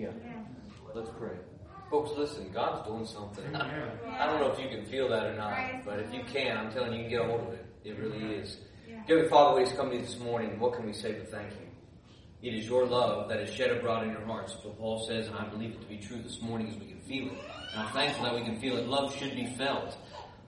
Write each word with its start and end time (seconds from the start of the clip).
Yeah. 0.00 0.08
Let's 0.94 1.10
pray. 1.18 1.36
Folks, 1.90 2.12
listen, 2.16 2.50
God's 2.52 2.86
doing 2.88 3.04
something. 3.04 3.54
I 3.54 4.26
don't 4.26 4.40
know 4.40 4.50
if 4.50 4.58
you 4.58 4.68
can 4.68 4.86
feel 4.86 5.08
that 5.10 5.26
or 5.26 5.34
not, 5.36 5.84
but 5.84 5.98
if 5.98 6.14
you 6.14 6.22
can, 6.24 6.56
I'm 6.56 6.72
telling 6.72 6.92
you, 6.92 6.98
you 6.98 7.02
can 7.04 7.10
get 7.10 7.20
a 7.20 7.24
hold 7.24 7.40
of 7.48 7.52
it. 7.52 7.66
It 7.84 7.98
really 7.98 8.34
is. 8.36 8.56
Dear 9.06 9.28
Father, 9.28 9.58
we 9.58 9.64
just 9.64 9.76
come 9.76 9.90
to 9.90 9.96
you 9.96 10.02
this 10.02 10.18
morning. 10.18 10.58
What 10.58 10.74
can 10.74 10.86
we 10.86 10.92
say 10.92 11.12
but 11.12 11.30
thank 11.30 11.50
you? 11.52 12.48
It 12.48 12.54
is 12.54 12.66
your 12.66 12.86
love 12.86 13.28
that 13.28 13.40
is 13.40 13.52
shed 13.54 13.70
abroad 13.70 14.04
in 14.04 14.12
your 14.12 14.24
hearts. 14.24 14.56
So 14.62 14.70
Paul 14.70 15.04
says, 15.06 15.26
and 15.26 15.36
I 15.36 15.46
believe 15.48 15.72
it 15.72 15.82
to 15.82 15.86
be 15.86 15.98
true 15.98 16.22
this 16.22 16.40
morning 16.40 16.68
as 16.68 16.76
we 16.76 16.86
can 16.86 17.00
feel 17.00 17.26
it. 17.26 17.38
And 17.72 17.82
I'm 17.82 17.92
thankful 17.92 18.24
that 18.24 18.34
we 18.34 18.42
can 18.42 18.58
feel 18.58 18.78
it. 18.78 18.86
Love 18.86 19.14
should 19.14 19.34
be 19.34 19.46
felt. 19.58 19.98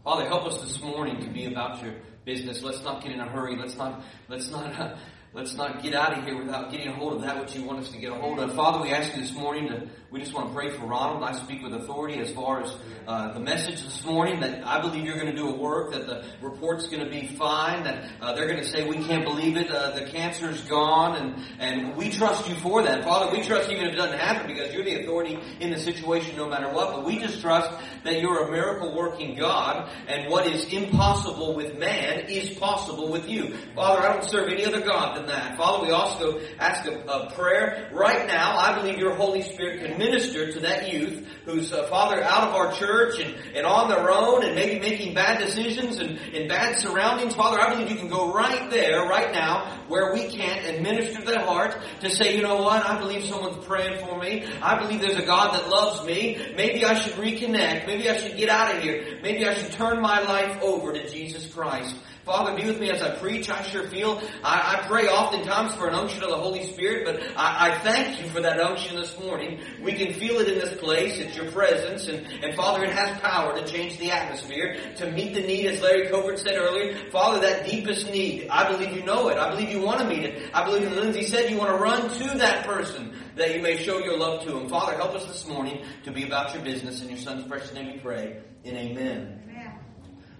Father, 0.02 0.26
help 0.26 0.46
us 0.46 0.62
this 0.62 0.80
morning 0.80 1.20
to 1.20 1.28
be 1.30 1.44
about 1.44 1.82
your 1.82 1.94
business. 2.24 2.62
Let's 2.62 2.82
not 2.82 3.02
get 3.02 3.12
in 3.12 3.20
a 3.20 3.28
hurry. 3.28 3.56
Let's 3.56 3.76
not, 3.76 4.02
let's 4.28 4.50
not, 4.50 4.72
uh, 4.80 4.96
let's 5.34 5.54
not 5.54 5.82
get 5.82 5.94
out 5.94 6.16
of 6.16 6.24
here 6.24 6.36
without 6.36 6.70
getting 6.70 6.88
a 6.88 6.92
hold 6.92 7.14
of 7.14 7.22
that 7.22 7.40
which 7.40 7.54
you 7.54 7.64
want 7.64 7.80
us 7.80 7.90
to 7.90 7.98
get 7.98 8.12
a 8.12 8.14
hold 8.14 8.38
of. 8.38 8.54
Father, 8.54 8.82
we 8.82 8.90
ask 8.90 9.14
you 9.14 9.22
this 9.22 9.34
morning 9.34 9.68
to, 9.68 9.88
we 10.12 10.20
just 10.20 10.34
want 10.34 10.48
to 10.48 10.54
pray 10.54 10.68
for 10.68 10.84
Ronald. 10.84 11.22
I 11.22 11.32
speak 11.32 11.62
with 11.62 11.72
authority 11.72 12.18
as 12.18 12.30
far 12.32 12.62
as 12.62 12.76
uh, 13.06 13.32
the 13.32 13.40
message 13.40 13.82
this 13.82 14.04
morning 14.04 14.40
that 14.40 14.64
I 14.66 14.78
believe 14.78 15.06
you're 15.06 15.18
going 15.18 15.34
to 15.34 15.34
do 15.34 15.48
a 15.48 15.56
work, 15.56 15.92
that 15.92 16.06
the 16.06 16.22
report's 16.42 16.86
going 16.86 17.02
to 17.02 17.10
be 17.10 17.28
fine, 17.28 17.84
that 17.84 18.10
uh, 18.20 18.34
they're 18.34 18.46
going 18.46 18.60
to 18.60 18.68
say, 18.68 18.86
we 18.86 19.02
can't 19.06 19.24
believe 19.24 19.56
it, 19.56 19.70
uh, 19.70 19.92
the 19.92 20.04
cancer's 20.04 20.60
gone, 20.64 21.16
and, 21.16 21.42
and 21.58 21.96
we 21.96 22.10
trust 22.10 22.46
you 22.46 22.54
for 22.56 22.82
that. 22.82 23.04
Father, 23.04 23.34
we 23.34 23.42
trust 23.42 23.70
even 23.70 23.86
if 23.86 23.94
it 23.94 23.96
doesn't 23.96 24.18
happen 24.18 24.46
because 24.46 24.74
you're 24.74 24.84
the 24.84 25.00
authority 25.00 25.38
in 25.60 25.70
the 25.70 25.78
situation 25.78 26.36
no 26.36 26.46
matter 26.46 26.68
what, 26.68 26.94
but 26.94 27.06
we 27.06 27.18
just 27.18 27.40
trust 27.40 27.70
that 28.04 28.20
you're 28.20 28.48
a 28.48 28.50
miracle 28.50 28.94
working 28.94 29.34
God, 29.34 29.90
and 30.08 30.30
what 30.30 30.46
is 30.46 30.66
impossible 30.66 31.54
with 31.54 31.78
man 31.78 32.26
is 32.28 32.50
possible 32.58 33.10
with 33.10 33.30
you. 33.30 33.56
Father, 33.74 34.06
I 34.06 34.12
don't 34.12 34.28
serve 34.28 34.50
any 34.50 34.66
other 34.66 34.82
God 34.82 35.16
than 35.16 35.26
that. 35.28 35.56
Father, 35.56 35.86
we 35.86 35.90
also 35.90 36.38
ask 36.58 36.86
a, 36.86 37.00
a 37.00 37.30
prayer 37.32 37.88
right 37.94 38.26
now. 38.26 38.58
I 38.58 38.78
believe 38.78 38.98
your 38.98 39.14
Holy 39.14 39.40
Spirit 39.40 39.80
can 39.80 40.01
minister 40.02 40.52
to 40.52 40.60
that 40.60 40.92
youth 40.92 41.26
who's, 41.44 41.72
uh, 41.72 41.84
Father, 41.88 42.22
out 42.22 42.48
of 42.48 42.54
our 42.54 42.72
church 42.72 43.20
and, 43.20 43.34
and 43.54 43.66
on 43.66 43.88
their 43.88 44.10
own 44.10 44.44
and 44.44 44.54
maybe 44.54 44.80
making 44.80 45.14
bad 45.14 45.38
decisions 45.38 45.98
and 45.98 46.18
in 46.32 46.48
bad 46.48 46.78
surroundings. 46.78 47.34
Father, 47.34 47.60
I 47.60 47.74
believe 47.74 47.90
you 47.90 47.96
can 47.96 48.08
go 48.08 48.32
right 48.32 48.70
there, 48.70 49.02
right 49.02 49.32
now, 49.32 49.66
where 49.88 50.12
we 50.12 50.28
can't 50.28 50.64
and 50.66 50.82
minister 50.82 51.24
that 51.24 51.44
heart 51.44 51.76
to 52.00 52.10
say, 52.10 52.36
you 52.36 52.42
know 52.42 52.62
what, 52.62 52.84
I 52.84 52.98
believe 52.98 53.24
someone's 53.24 53.64
praying 53.64 54.04
for 54.06 54.18
me. 54.18 54.44
I 54.60 54.78
believe 54.78 55.00
there's 55.00 55.18
a 55.18 55.26
God 55.26 55.54
that 55.54 55.68
loves 55.68 56.06
me. 56.06 56.38
Maybe 56.56 56.84
I 56.84 56.94
should 56.94 57.14
reconnect. 57.14 57.86
Maybe 57.86 58.08
I 58.08 58.16
should 58.16 58.36
get 58.36 58.48
out 58.48 58.74
of 58.74 58.82
here. 58.82 59.18
Maybe 59.22 59.46
I 59.46 59.54
should 59.54 59.72
turn 59.72 60.00
my 60.00 60.20
life 60.22 60.60
over 60.62 60.92
to 60.92 61.08
Jesus 61.10 61.52
Christ. 61.52 61.96
Father, 62.24 62.54
be 62.54 62.66
with 62.66 62.78
me 62.78 62.90
as 62.90 63.02
I 63.02 63.16
preach. 63.16 63.50
I 63.50 63.62
sure 63.62 63.88
feel, 63.88 64.22
I, 64.44 64.76
I 64.76 64.86
pray 64.86 65.08
oftentimes 65.08 65.74
for 65.74 65.88
an 65.88 65.94
unction 65.94 66.22
of 66.22 66.30
the 66.30 66.36
Holy 66.36 66.64
Spirit, 66.72 67.04
but 67.04 67.36
I, 67.36 67.70
I, 67.70 67.78
thank 67.78 68.22
you 68.22 68.28
for 68.30 68.40
that 68.40 68.60
unction 68.60 68.96
this 68.96 69.18
morning. 69.18 69.60
We 69.82 69.94
can 69.94 70.14
feel 70.14 70.38
it 70.38 70.48
in 70.48 70.60
this 70.60 70.78
place. 70.78 71.18
It's 71.18 71.36
your 71.36 71.50
presence. 71.50 72.06
And, 72.06 72.24
and 72.44 72.54
Father, 72.54 72.84
it 72.84 72.92
has 72.92 73.20
power 73.20 73.58
to 73.58 73.66
change 73.66 73.98
the 73.98 74.12
atmosphere, 74.12 74.76
to 74.96 75.10
meet 75.10 75.34
the 75.34 75.40
need, 75.40 75.66
as 75.66 75.82
Larry 75.82 76.08
Covert 76.08 76.38
said 76.38 76.56
earlier. 76.56 77.10
Father, 77.10 77.40
that 77.40 77.68
deepest 77.68 78.08
need, 78.10 78.48
I 78.48 78.70
believe 78.70 78.94
you 78.94 79.02
know 79.02 79.28
it. 79.28 79.36
I 79.36 79.50
believe 79.50 79.70
you 79.70 79.80
want 79.80 80.00
to 80.00 80.06
meet 80.06 80.22
it. 80.22 80.50
I 80.54 80.64
believe 80.64 80.82
that 80.82 80.96
Lindsay 80.96 81.24
said 81.24 81.50
you 81.50 81.58
want 81.58 81.70
to 81.70 81.82
run 81.82 82.08
to 82.08 82.38
that 82.38 82.64
person 82.64 83.16
that 83.34 83.54
you 83.54 83.62
may 83.62 83.76
show 83.76 83.98
your 83.98 84.16
love 84.16 84.44
to 84.44 84.56
him. 84.56 84.68
Father, 84.68 84.94
help 84.94 85.14
us 85.14 85.26
this 85.26 85.46
morning 85.48 85.84
to 86.04 86.12
be 86.12 86.24
about 86.24 86.54
your 86.54 86.62
business. 86.62 87.02
In 87.02 87.08
your 87.08 87.18
son's 87.18 87.46
precious 87.48 87.72
name 87.72 87.92
we 87.92 87.98
pray. 87.98 88.42
And 88.64 88.76
amen. 88.76 89.41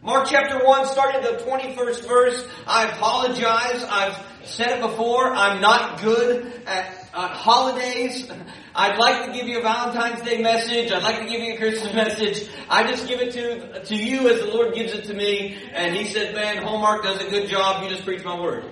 Mark 0.05 0.27
chapter 0.28 0.58
1, 0.67 0.86
starting 0.89 1.22
the 1.22 1.39
21st 1.45 2.08
verse. 2.08 2.48
I 2.67 2.89
apologize. 2.89 3.84
I've 3.84 4.20
said 4.42 4.78
it 4.78 4.81
before. 4.81 5.33
I'm 5.33 5.61
not 5.61 6.00
good 6.00 6.45
at 6.67 7.08
uh, 7.14 7.28
holidays. 7.28 8.28
I'd 8.75 8.98
like 8.98 9.27
to 9.27 9.33
give 9.33 9.47
you 9.47 9.61
a 9.61 9.62
Valentine's 9.62 10.20
Day 10.23 10.42
message. 10.42 10.91
I'd 10.91 11.05
like 11.05 11.20
to 11.20 11.27
give 11.27 11.41
you 11.41 11.55
a 11.55 11.57
Christmas 11.57 11.95
message. 11.95 12.48
I 12.68 12.85
just 12.91 13.07
give 13.07 13.20
it 13.20 13.33
to, 13.35 13.85
to 13.85 13.95
you 13.95 14.29
as 14.29 14.41
the 14.41 14.48
Lord 14.48 14.74
gives 14.74 14.92
it 14.92 15.05
to 15.05 15.14
me. 15.14 15.57
And 15.73 15.95
He 15.95 16.07
said, 16.07 16.35
man, 16.35 16.64
Hallmark 16.64 17.05
does 17.05 17.20
a 17.23 17.30
good 17.30 17.48
job. 17.48 17.85
You 17.85 17.89
just 17.89 18.05
preach 18.05 18.24
my 18.24 18.41
word. 18.41 18.64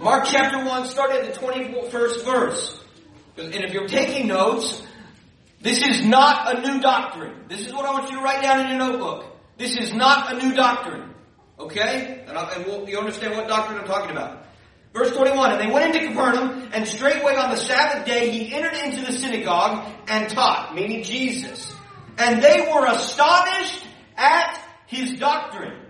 Mark 0.00 0.26
chapter 0.26 0.62
1, 0.62 0.84
starting 0.84 1.30
the 1.30 1.34
21st 1.34 2.24
verse. 2.26 2.84
And 3.38 3.54
if 3.54 3.72
you're 3.72 3.88
taking 3.88 4.26
notes, 4.26 4.82
this 5.62 5.82
is 5.82 6.04
not 6.04 6.58
a 6.58 6.60
new 6.60 6.82
doctrine. 6.82 7.46
This 7.48 7.66
is 7.66 7.72
what 7.72 7.86
I 7.86 7.92
want 7.92 8.10
you 8.10 8.18
to 8.18 8.22
write 8.22 8.42
down 8.42 8.60
in 8.60 8.68
your 8.68 8.78
notebook. 8.78 9.33
This 9.56 9.76
is 9.76 9.92
not 9.92 10.34
a 10.34 10.38
new 10.38 10.54
doctrine. 10.54 11.14
Okay? 11.58 12.24
And, 12.26 12.36
I, 12.36 12.54
and 12.54 12.66
we'll, 12.66 12.88
you 12.88 12.98
understand 12.98 13.34
what 13.36 13.48
doctrine 13.48 13.78
I'm 13.78 13.86
talking 13.86 14.10
about. 14.10 14.44
Verse 14.92 15.10
21, 15.12 15.52
And 15.52 15.60
they 15.60 15.72
went 15.72 15.94
into 15.94 16.08
Capernaum, 16.08 16.68
and 16.72 16.86
straightway 16.86 17.34
on 17.34 17.50
the 17.50 17.56
Sabbath 17.56 18.06
day 18.06 18.30
he 18.30 18.54
entered 18.54 18.74
into 18.74 19.04
the 19.04 19.12
synagogue 19.12 19.92
and 20.08 20.28
taught, 20.28 20.74
meaning 20.74 21.02
Jesus. 21.02 21.74
And 22.16 22.42
they 22.42 22.68
were 22.72 22.86
astonished 22.86 23.84
at 24.16 24.60
his 24.86 25.14
doctrine. 25.18 25.80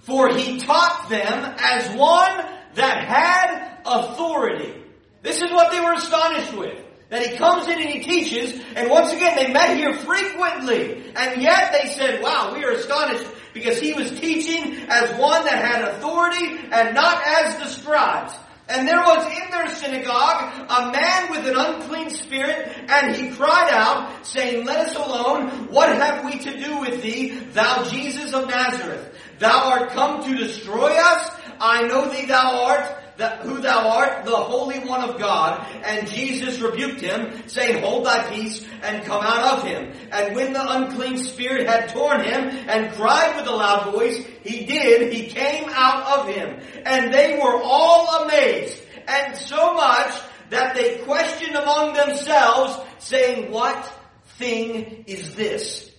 For 0.00 0.34
he 0.34 0.58
taught 0.58 1.08
them 1.08 1.54
as 1.58 1.96
one 1.96 2.44
that 2.74 3.04
had 3.04 3.78
authority. 3.86 4.82
This 5.22 5.40
is 5.40 5.50
what 5.50 5.70
they 5.70 5.80
were 5.80 5.94
astonished 5.94 6.54
with 6.54 6.82
that 7.12 7.26
he 7.26 7.36
comes 7.36 7.68
in 7.68 7.78
and 7.78 7.90
he 7.90 8.00
teaches, 8.00 8.58
and 8.74 8.88
once 8.88 9.12
again, 9.12 9.36
they 9.36 9.52
met 9.52 9.76
here 9.76 9.92
frequently, 9.98 11.12
and 11.14 11.42
yet 11.42 11.70
they 11.70 11.90
said, 11.90 12.22
wow, 12.22 12.54
we 12.54 12.64
are 12.64 12.70
astonished 12.70 13.26
because 13.52 13.78
he 13.78 13.92
was 13.92 14.18
teaching 14.18 14.78
as 14.88 15.20
one 15.20 15.44
that 15.44 15.62
had 15.62 15.82
authority 15.90 16.58
and 16.72 16.94
not 16.94 17.22
as 17.22 17.58
the 17.58 17.68
scribes. 17.68 18.32
And 18.66 18.88
there 18.88 19.02
was 19.02 19.26
in 19.26 19.50
their 19.50 19.68
synagogue 19.74 20.66
a 20.70 20.90
man 20.90 21.30
with 21.30 21.46
an 21.46 21.54
unclean 21.54 22.08
spirit, 22.08 22.74
and 22.88 23.14
he 23.14 23.28
cried 23.28 23.68
out, 23.70 24.24
saying, 24.24 24.64
Let 24.64 24.88
us 24.88 24.94
alone, 24.94 25.68
what 25.68 25.90
have 25.90 26.24
we 26.24 26.38
to 26.38 26.64
do 26.64 26.80
with 26.80 27.02
thee, 27.02 27.40
thou 27.52 27.84
Jesus 27.90 28.32
of 28.32 28.48
Nazareth? 28.48 29.14
Thou 29.38 29.70
art 29.70 29.90
come 29.90 30.24
to 30.24 30.34
destroy 30.34 30.96
us? 30.96 31.30
I 31.60 31.82
know 31.88 32.08
thee 32.08 32.24
thou 32.24 32.64
art 32.68 33.01
that, 33.22 33.38
who 33.42 33.60
thou 33.60 33.88
art, 33.88 34.24
the 34.24 34.34
Holy 34.36 34.80
One 34.80 35.08
of 35.08 35.18
God. 35.18 35.64
And 35.84 36.08
Jesus 36.08 36.58
rebuked 36.58 37.00
him, 37.00 37.48
saying, 37.48 37.82
Hold 37.82 38.04
thy 38.04 38.28
peace, 38.28 38.66
and 38.82 39.04
come 39.04 39.22
out 39.22 39.58
of 39.58 39.64
him. 39.64 39.92
And 40.10 40.34
when 40.34 40.52
the 40.52 40.72
unclean 40.72 41.16
spirit 41.18 41.68
had 41.68 41.88
torn 41.90 42.24
him, 42.24 42.48
and 42.68 42.92
cried 42.94 43.36
with 43.36 43.46
a 43.46 43.52
loud 43.52 43.92
voice, 43.92 44.18
he 44.42 44.66
did, 44.66 45.12
he 45.12 45.28
came 45.28 45.68
out 45.70 46.18
of 46.18 46.34
him. 46.34 46.60
And 46.84 47.14
they 47.14 47.38
were 47.38 47.62
all 47.62 48.24
amazed, 48.24 48.82
and 49.06 49.36
so 49.36 49.74
much 49.74 50.12
that 50.50 50.74
they 50.74 50.98
questioned 50.98 51.54
among 51.54 51.94
themselves, 51.94 52.76
saying, 52.98 53.52
What 53.52 53.90
thing 54.36 55.04
is 55.06 55.36
this? 55.36 55.90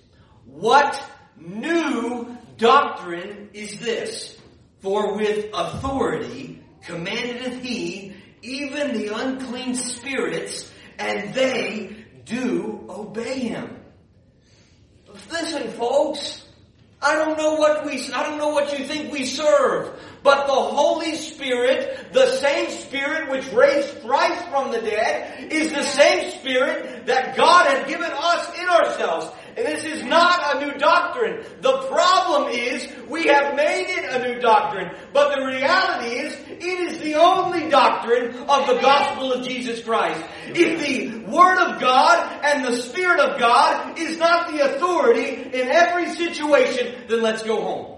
What 0.45 1.01
new 1.37 2.37
doctrine 2.57 3.49
is 3.53 3.79
this? 3.79 4.37
For 4.81 5.15
with 5.15 5.45
authority 5.53 6.62
commandeth 6.85 7.61
he 7.61 8.13
even 8.41 8.93
the 8.93 9.15
unclean 9.15 9.75
spirits, 9.75 10.71
and 10.99 11.33
they 11.33 12.05
do 12.25 12.85
obey 12.89 13.39
him. 13.39 13.77
Listen, 15.31 15.69
folks, 15.71 16.43
I 17.01 17.15
don't 17.15 17.37
know 17.37 17.55
what 17.55 17.85
we, 17.85 18.11
I 18.13 18.23
don't 18.23 18.37
know 18.37 18.49
what 18.49 18.77
you 18.77 18.85
think 18.85 19.11
we 19.11 19.25
serve, 19.25 19.99
but 20.23 20.47
the 20.47 20.53
Holy 20.53 21.15
Spirit, 21.15 22.13
the 22.13 22.27
same 22.37 22.69
Spirit 22.69 23.29
which 23.29 23.51
raised 23.51 24.01
Christ 24.01 24.47
from 24.49 24.71
the 24.71 24.81
dead, 24.81 25.51
is 25.51 25.71
the 25.71 25.83
same 25.83 26.31
Spirit 26.31 27.05
that 27.07 27.35
God 27.35 27.67
had 27.67 27.87
given 27.87 28.11
us 28.11 28.59
in 28.59 28.67
ourselves. 28.67 29.27
And 29.55 29.67
this 29.67 29.83
is 29.83 30.03
not 30.03 30.55
a 30.55 30.65
new 30.65 30.77
doctrine. 30.79 31.45
The 31.61 31.77
problem 31.87 32.49
is 32.51 32.87
we 33.07 33.27
have 33.27 33.55
made 33.55 33.85
it 33.87 34.09
a 34.09 34.27
new 34.27 34.39
doctrine. 34.39 34.95
But 35.13 35.35
the 35.35 35.45
reality 35.45 36.15
is 36.15 36.33
it 36.49 36.63
is 36.63 36.99
the 36.99 37.15
only 37.15 37.69
doctrine 37.69 38.35
of 38.49 38.67
the 38.67 38.79
gospel 38.81 39.33
of 39.33 39.45
Jesus 39.45 39.83
Christ. 39.83 40.23
If 40.47 40.79
the 40.79 41.31
Word 41.31 41.59
of 41.59 41.79
God 41.79 42.43
and 42.43 42.65
the 42.65 42.75
Spirit 42.77 43.19
of 43.19 43.39
God 43.39 43.99
is 43.99 44.17
not 44.17 44.51
the 44.51 44.75
authority 44.75 45.43
in 45.53 45.67
every 45.67 46.09
situation, 46.09 47.05
then 47.07 47.21
let's 47.21 47.43
go 47.43 47.61
home. 47.61 47.89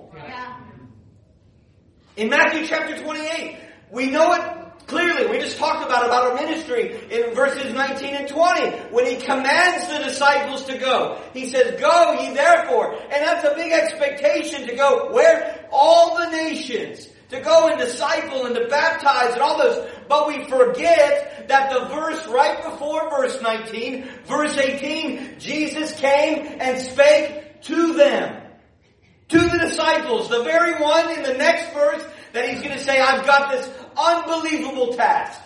In 2.18 2.30
Matthew 2.30 2.66
chapter 2.66 3.01
28, 3.01 3.58
we 3.92 4.10
know 4.10 4.34
it 4.34 4.64
Clearly, 4.88 5.27
we 5.27 5.39
just 5.39 5.57
talked 5.57 5.83
about 5.83 6.06
about 6.06 6.27
our 6.27 6.36
ministry 6.36 6.95
in 7.10 7.33
verses 7.33 7.74
19 7.74 8.13
and 8.13 8.27
20 8.27 8.69
when 8.94 9.06
he 9.07 9.16
commands 9.16 9.88
the 9.88 10.04
disciples 10.04 10.66
to 10.66 10.77
go. 10.77 11.19
He 11.33 11.50
says, 11.50 11.80
"Go 11.80 12.13
ye 12.22 12.36
therefore," 12.36 12.94
and 12.94 13.24
that's 13.24 13.44
a 13.44 13.56
big 13.56 13.72
expectation 13.72 14.68
to 14.68 14.75
go 14.75 15.12
where 15.12 15.68
all 15.72 16.18
the 16.18 16.30
nations 16.30 17.07
to 17.30 17.39
go 17.39 17.68
and 17.69 17.80
disciple 17.80 18.45
and 18.45 18.56
to 18.56 18.68
baptize 18.68 19.33
and 19.33 19.42
all 19.42 19.57
those. 19.57 19.88
But 20.07 20.27
we 20.27 20.44
forget 20.45 21.48
that 21.48 21.74
the 21.74 21.86
verse 21.86 22.25
right 22.27 22.63
before 22.63 23.10
verse 23.10 23.42
19, 23.42 24.07
verse 24.25 24.57
18, 24.57 25.39
Jesus 25.39 26.00
came 26.00 26.57
and 26.60 26.80
spake 26.80 27.62
to 27.63 27.94
them. 27.94 28.42
To 29.30 29.39
the 29.39 29.57
disciples, 29.57 30.30
the 30.30 30.44
very 30.44 30.80
one 30.80 31.10
in 31.18 31.24
the 31.24 31.33
next 31.33 31.74
verse 31.74 32.06
that 32.33 32.48
he's 32.48 32.62
going 32.62 32.77
to 32.77 32.83
say, 32.83 33.00
I've 33.00 33.25
got 33.25 33.51
this 33.51 33.68
unbelievable 33.97 34.94
task. 34.95 35.42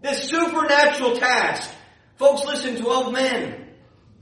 This 0.00 0.28
supernatural 0.28 1.16
task. 1.16 1.70
Folks, 2.16 2.44
listen, 2.44 2.76
12 2.76 3.12
men 3.12 3.68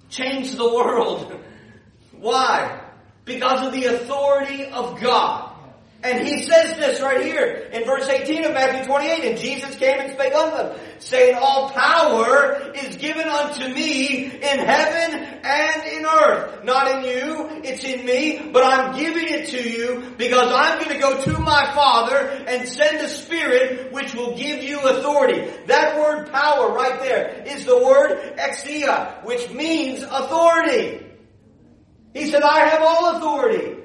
changed 0.09 0.57
the 0.57 0.69
world. 0.69 1.33
Why? 2.13 2.83
Because 3.25 3.67
of 3.67 3.73
the 3.73 3.87
authority 3.87 4.67
of 4.67 5.01
God. 5.01 5.50
And 6.03 6.27
he 6.27 6.43
says 6.45 6.79
this 6.79 7.03
right 7.03 7.23
here 7.23 7.69
in 7.73 7.85
verse 7.85 8.09
18 8.09 8.47
of 8.47 8.55
Matthew 8.55 8.87
28, 8.87 9.25
and 9.25 9.39
Jesus 9.39 9.77
came 9.77 10.01
and 10.01 10.11
spake 10.13 10.35
unto 10.35 10.57
them, 10.57 10.79
saying, 10.99 11.37
All 11.39 11.69
power 11.71 12.73
is 12.75 12.97
given 12.97 13.29
unto 13.29 13.69
me 13.69 14.25
in 14.25 14.59
heaven 14.59 15.41
and 15.45 15.83
in 15.93 16.07
earth. 16.07 16.65
Not 16.65 16.91
in 16.91 17.05
you, 17.05 17.61
it's 17.65 17.85
in 17.85 18.07
me, 18.07 18.51
but 18.51 18.65
I'm 18.65 18.97
giving 18.97 19.29
it 19.29 19.49
to 19.49 19.63
you 19.63 20.15
because 20.17 20.51
I'm 20.51 20.79
going 20.79 20.95
to 20.95 20.99
go 20.99 21.21
to 21.21 21.39
my 21.39 21.71
Father 21.75 22.17
and 22.17 22.67
send 22.67 22.97
a 23.05 23.09
Spirit 23.09 23.93
which 23.93 24.15
will 24.15 24.35
give 24.39 24.63
you 24.63 24.81
authority. 24.81 25.53
That 25.67 25.99
word 25.99 26.33
power 26.33 26.73
right 26.73 26.99
there 27.01 27.43
is 27.47 27.67
the 27.67 27.77
word 27.77 28.39
exousia, 28.39 29.23
which 29.23 29.51
means 29.51 30.03
authority. 30.03 31.07
He 32.15 32.31
said, 32.31 32.43
I 32.43 32.61
have 32.69 32.81
all 32.81 33.17
authority. 33.17 33.80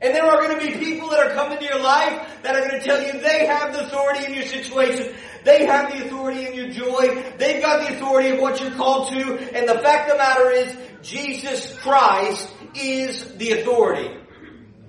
And 0.00 0.14
there 0.14 0.24
are 0.24 0.42
going 0.42 0.58
to 0.58 0.66
be 0.66 0.84
people 0.84 1.08
that 1.10 1.20
are 1.20 1.34
coming 1.34 1.58
to 1.58 1.64
your 1.64 1.80
life 1.80 2.42
that 2.42 2.54
are 2.54 2.68
going 2.68 2.80
to 2.80 2.86
tell 2.86 3.02
you 3.02 3.12
they 3.12 3.46
have 3.46 3.72
the 3.72 3.86
authority 3.86 4.26
in 4.26 4.34
your 4.34 4.44
situation. 4.44 5.14
They 5.44 5.64
have 5.64 5.92
the 5.92 6.04
authority 6.04 6.46
in 6.46 6.54
your 6.54 6.68
joy. 6.68 7.22
They've 7.38 7.62
got 7.62 7.86
the 7.86 7.96
authority 7.96 8.30
of 8.30 8.40
what 8.40 8.60
you're 8.60 8.72
called 8.72 9.08
to. 9.12 9.56
And 9.56 9.68
the 9.68 9.78
fact 9.78 10.10
of 10.10 10.16
the 10.16 10.18
matter 10.18 10.50
is, 10.50 10.76
Jesus 11.02 11.74
Christ 11.78 12.52
is 12.74 13.36
the 13.36 13.52
authority. 13.52 14.14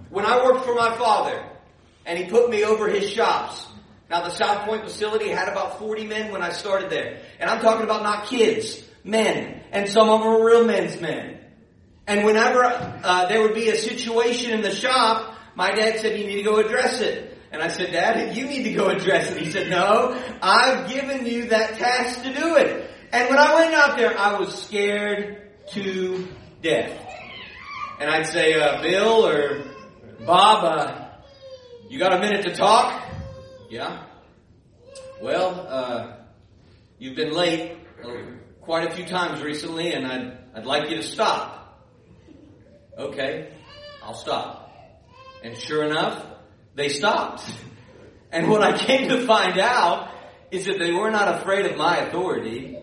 When 0.09 0.25
I 0.25 0.43
worked 0.43 0.65
for 0.65 0.75
my 0.75 0.95
father, 0.97 1.43
and 2.05 2.17
he 2.17 2.25
put 2.25 2.49
me 2.49 2.63
over 2.63 2.89
his 2.89 3.09
shops, 3.09 3.67
now 4.09 4.23
the 4.23 4.31
South 4.31 4.65
Point 4.65 4.83
facility 4.83 5.29
had 5.29 5.47
about 5.49 5.79
40 5.79 6.05
men 6.05 6.31
when 6.31 6.41
I 6.41 6.49
started 6.49 6.89
there. 6.89 7.21
And 7.39 7.49
I'm 7.49 7.61
talking 7.61 7.83
about 7.83 8.03
not 8.03 8.27
kids, 8.27 8.81
men. 9.03 9.61
And 9.71 9.87
some 9.89 10.09
of 10.09 10.21
them 10.21 10.29
were 10.29 10.45
real 10.45 10.65
men's 10.65 10.99
men. 10.99 11.36
And 12.07 12.25
whenever 12.25 12.63
uh, 12.63 13.27
there 13.27 13.41
would 13.41 13.53
be 13.53 13.69
a 13.69 13.75
situation 13.75 14.51
in 14.51 14.61
the 14.61 14.73
shop, 14.73 15.35
my 15.55 15.71
dad 15.71 15.99
said, 15.99 16.17
you 16.17 16.25
need 16.25 16.37
to 16.37 16.43
go 16.43 16.57
address 16.57 17.01
it. 17.01 17.37
And 17.51 17.61
I 17.61 17.69
said, 17.69 17.91
Dad, 17.91 18.35
you 18.35 18.45
need 18.45 18.63
to 18.63 18.73
go 18.73 18.89
address 18.89 19.31
it. 19.31 19.41
He 19.41 19.49
said, 19.49 19.69
no, 19.69 20.21
I've 20.41 20.89
given 20.89 21.25
you 21.25 21.47
that 21.49 21.75
task 21.75 22.23
to 22.23 22.33
do 22.33 22.55
it. 22.55 22.89
And 23.11 23.29
when 23.29 23.39
I 23.39 23.55
went 23.55 23.73
out 23.73 23.97
there, 23.97 24.17
I 24.17 24.37
was 24.37 24.63
scared 24.63 25.51
to 25.71 26.27
death. 26.61 26.91
And 27.99 28.09
I'd 28.09 28.27
say, 28.27 28.59
uh, 28.59 28.81
Bill 28.81 29.25
or 29.25 29.63
Bob, 30.25 30.63
uh, 30.65 31.07
you 31.89 31.97
got 31.99 32.13
a 32.13 32.19
minute 32.19 32.45
to 32.45 32.55
talk? 32.55 33.01
Yeah. 33.69 34.03
Well, 35.21 35.65
uh, 35.67 36.17
you've 36.99 37.15
been 37.15 37.33
late 37.33 37.77
quite 38.61 38.91
a 38.91 38.93
few 38.93 39.05
times 39.05 39.41
recently, 39.41 39.93
and 39.93 40.05
I'd, 40.05 40.37
I'd 40.53 40.65
like 40.65 40.89
you 40.89 40.97
to 40.97 41.03
stop. 41.03 41.56
Okay, 42.97 43.53
I'll 44.03 44.15
stop. 44.15 44.73
And 45.43 45.55
sure 45.55 45.83
enough, 45.83 46.25
they 46.75 46.89
stopped. 46.89 47.43
And 48.29 48.49
what 48.49 48.61
I 48.61 48.77
came 48.77 49.07
to 49.07 49.25
find 49.25 49.57
out 49.57 50.11
is 50.51 50.65
that 50.65 50.79
they 50.79 50.91
were 50.91 51.09
not 51.09 51.39
afraid 51.39 51.65
of 51.65 51.77
my 51.77 51.99
authority, 51.99 52.77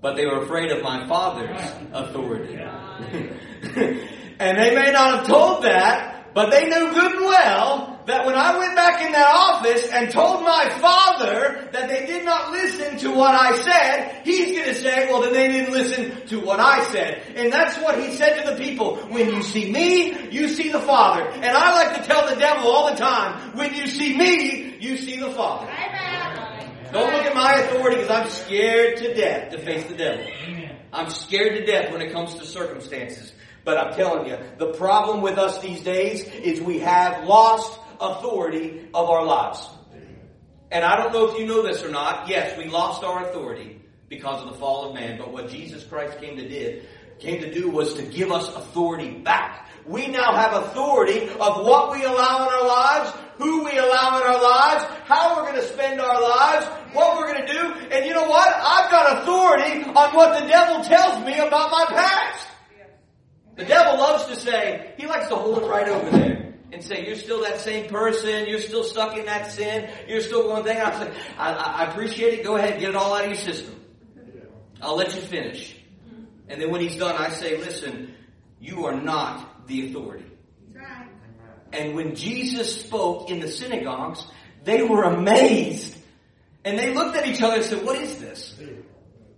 but 0.00 0.14
they 0.14 0.24
were 0.24 0.38
afraid 0.38 0.70
of 0.70 0.84
my 0.84 1.08
father's 1.08 1.60
authority. 1.92 2.54
and 4.38 4.58
they 4.58 4.72
may 4.72 4.92
not 4.92 5.18
have 5.18 5.26
told 5.26 5.64
that, 5.64 6.32
but 6.32 6.50
they 6.52 6.68
knew 6.68 6.92
good 6.92 7.12
and 7.12 7.24
well 7.24 7.93
that 8.06 8.26
when 8.26 8.34
I 8.34 8.58
went 8.58 8.76
back 8.76 9.04
in 9.04 9.12
that 9.12 9.28
office 9.34 9.88
and 9.88 10.10
told 10.10 10.42
my 10.42 10.68
father 10.80 11.68
that 11.72 11.88
they 11.88 12.06
did 12.06 12.24
not 12.24 12.52
listen 12.52 12.98
to 12.98 13.10
what 13.10 13.34
I 13.34 13.56
said, 13.62 14.22
he's 14.24 14.52
going 14.52 14.68
to 14.68 14.74
say, 14.74 15.10
well 15.10 15.22
then 15.22 15.32
they 15.32 15.48
didn't 15.48 15.72
listen 15.72 16.26
to 16.28 16.40
what 16.40 16.60
I 16.60 16.84
said. 16.92 17.22
And 17.34 17.52
that's 17.52 17.76
what 17.78 17.98
he 17.98 18.14
said 18.14 18.42
to 18.42 18.50
the 18.50 18.56
people. 18.56 18.96
When 18.96 19.28
you 19.34 19.42
see 19.42 19.72
me, 19.72 20.30
you 20.30 20.48
see 20.48 20.70
the 20.70 20.80
Father. 20.80 21.28
And 21.28 21.46
I 21.46 21.84
like 21.84 22.02
to 22.02 22.06
tell 22.06 22.28
the 22.28 22.36
devil 22.36 22.70
all 22.70 22.90
the 22.90 22.96
time, 22.96 23.56
when 23.56 23.74
you 23.74 23.86
see 23.86 24.16
me, 24.16 24.76
you 24.78 24.96
see 24.96 25.18
the 25.18 25.30
Father. 25.30 25.70
Don't 26.92 27.12
look 27.12 27.24
at 27.24 27.34
my 27.34 27.54
authority 27.54 27.96
because 27.96 28.10
I'm 28.10 28.30
scared 28.30 28.98
to 28.98 29.14
death 29.14 29.50
to 29.50 29.58
face 29.58 29.84
the 29.86 29.96
devil. 29.96 30.26
I'm 30.92 31.10
scared 31.10 31.58
to 31.58 31.66
death 31.66 31.90
when 31.90 32.00
it 32.02 32.12
comes 32.12 32.34
to 32.36 32.46
circumstances. 32.46 33.32
But 33.64 33.78
I'm 33.78 33.94
telling 33.94 34.28
you, 34.28 34.38
the 34.58 34.74
problem 34.74 35.22
with 35.22 35.38
us 35.38 35.60
these 35.60 35.82
days 35.82 36.22
is 36.22 36.60
we 36.60 36.80
have 36.80 37.24
lost 37.24 37.80
authority 38.00 38.88
of 38.94 39.08
our 39.10 39.24
lives. 39.24 39.68
And 40.74 40.84
I 40.84 40.96
don't 40.96 41.12
know 41.12 41.30
if 41.30 41.38
you 41.38 41.46
know 41.46 41.62
this 41.62 41.84
or 41.84 41.88
not. 41.88 42.28
Yes, 42.28 42.58
we 42.58 42.64
lost 42.64 43.04
our 43.04 43.28
authority 43.28 43.80
because 44.08 44.42
of 44.42 44.50
the 44.50 44.58
fall 44.58 44.88
of 44.88 44.94
man. 44.94 45.18
But 45.18 45.32
what 45.32 45.48
Jesus 45.48 45.84
Christ 45.84 46.18
came 46.20 46.36
to 46.36 46.48
did, 46.48 46.88
came 47.20 47.40
to 47.42 47.54
do 47.54 47.70
was 47.70 47.94
to 47.94 48.02
give 48.02 48.32
us 48.32 48.48
authority 48.48 49.10
back. 49.18 49.68
We 49.86 50.08
now 50.08 50.34
have 50.34 50.64
authority 50.64 51.28
of 51.28 51.64
what 51.64 51.92
we 51.92 52.02
allow 52.02 52.48
in 52.48 52.54
our 52.54 52.66
lives, 52.66 53.12
who 53.36 53.64
we 53.64 53.78
allow 53.78 54.18
in 54.18 54.26
our 54.26 54.42
lives, 54.42 54.84
how 55.04 55.36
we're 55.36 55.50
going 55.50 55.62
to 55.62 55.68
spend 55.68 56.00
our 56.00 56.20
lives, 56.20 56.66
what 56.92 57.18
we're 57.18 57.32
going 57.32 57.46
to 57.46 57.52
do. 57.52 57.74
And 57.92 58.06
you 58.06 58.12
know 58.14 58.28
what? 58.28 58.48
I've 58.48 58.90
got 58.90 59.22
authority 59.22 59.84
on 59.84 60.14
what 60.16 60.40
the 60.40 60.48
devil 60.48 60.82
tells 60.82 61.24
me 61.24 61.38
about 61.38 61.70
my 61.70 61.84
past. 61.88 62.48
The 63.54 63.64
devil 63.64 63.98
loves 63.98 64.24
to 64.26 64.36
say, 64.36 64.94
he 64.96 65.06
likes 65.06 65.28
to 65.28 65.36
hold 65.36 65.58
it 65.58 65.66
right 65.66 65.88
over 65.88 66.10
there 66.10 66.43
and 66.74 66.82
say, 66.82 67.06
you're 67.06 67.16
still 67.16 67.42
that 67.42 67.60
same 67.60 67.88
person, 67.88 68.46
you're 68.46 68.58
still 68.58 68.82
stuck 68.82 69.16
in 69.16 69.26
that 69.26 69.52
sin, 69.52 69.88
you're 70.08 70.20
still 70.20 70.42
going 70.42 70.64
there. 70.64 70.84
I, 70.84 70.98
say, 70.98 71.12
I, 71.38 71.52
I 71.52 71.84
appreciate 71.90 72.40
it, 72.40 72.44
go 72.44 72.56
ahead, 72.56 72.72
and 72.72 72.80
get 72.80 72.90
it 72.90 72.96
all 72.96 73.14
out 73.14 73.22
of 73.22 73.28
your 73.28 73.38
system. 73.38 73.80
I'll 74.82 74.96
let 74.96 75.14
you 75.14 75.20
finish. 75.20 75.76
And 76.48 76.60
then 76.60 76.70
when 76.70 76.80
he's 76.80 76.96
done, 76.96 77.14
I 77.16 77.30
say, 77.30 77.58
listen, 77.58 78.12
you 78.60 78.86
are 78.86 79.00
not 79.00 79.66
the 79.66 79.88
authority. 79.88 80.26
And 81.72 81.94
when 81.94 82.14
Jesus 82.14 82.80
spoke 82.80 83.30
in 83.30 83.40
the 83.40 83.48
synagogues, 83.48 84.26
they 84.64 84.82
were 84.82 85.04
amazed. 85.04 85.96
And 86.64 86.78
they 86.78 86.92
looked 86.92 87.16
at 87.16 87.26
each 87.26 87.40
other 87.40 87.56
and 87.56 87.64
said, 87.64 87.84
what 87.84 88.00
is 88.00 88.18
this? 88.18 88.54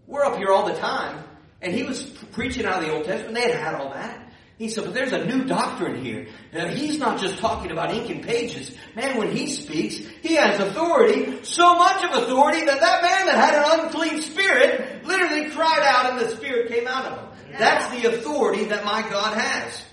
We're 0.07 0.25
up 0.25 0.37
here 0.37 0.49
all 0.51 0.67
the 0.67 0.75
time. 0.75 1.23
And 1.61 1.75
he 1.75 1.83
was 1.83 2.03
preaching 2.33 2.65
out 2.65 2.83
of 2.83 2.89
the 2.89 2.95
Old 2.95 3.05
Testament. 3.05 3.35
They 3.35 3.51
had 3.51 3.61
had 3.61 3.75
all 3.75 3.91
that. 3.91 4.26
He 4.59 4.71
said, 4.71 4.85
but 4.85 4.95
there's 4.95 5.13
a 5.13 5.27
new 5.27 5.45
doctrine 5.45 6.03
here. 6.03 6.29
Now, 6.53 6.69
he's 6.69 6.99
not 6.99 7.21
just 7.21 7.39
talking 7.39 7.71
about 7.71 7.93
ink 7.93 8.09
and 8.09 8.23
pages. 8.23 8.75
Man, 8.95 9.19
when 9.19 9.37
he 9.37 9.49
speaks, 9.49 9.97
he 10.23 10.35
has 10.37 10.59
authority, 10.59 11.45
so 11.45 11.75
much 11.75 12.03
of 12.03 12.23
authority 12.23 12.65
that 12.65 12.81
that 12.81 13.03
man 13.03 13.27
that 13.27 13.37
had 13.37 13.55
an 13.55 13.85
unclean 13.85 14.23
spirit 14.23 15.05
literally 15.05 15.51
cried 15.51 15.83
out 15.83 16.13
and 16.13 16.21
the 16.21 16.35
spirit 16.35 16.71
came 16.71 16.87
out 16.87 17.05
of 17.05 17.19
him. 17.19 17.51
Yeah. 17.51 17.59
That's 17.59 18.01
the 18.01 18.15
authority 18.15 18.65
that 18.65 18.85
my 18.85 19.03
God 19.03 19.37
has. 19.37 19.85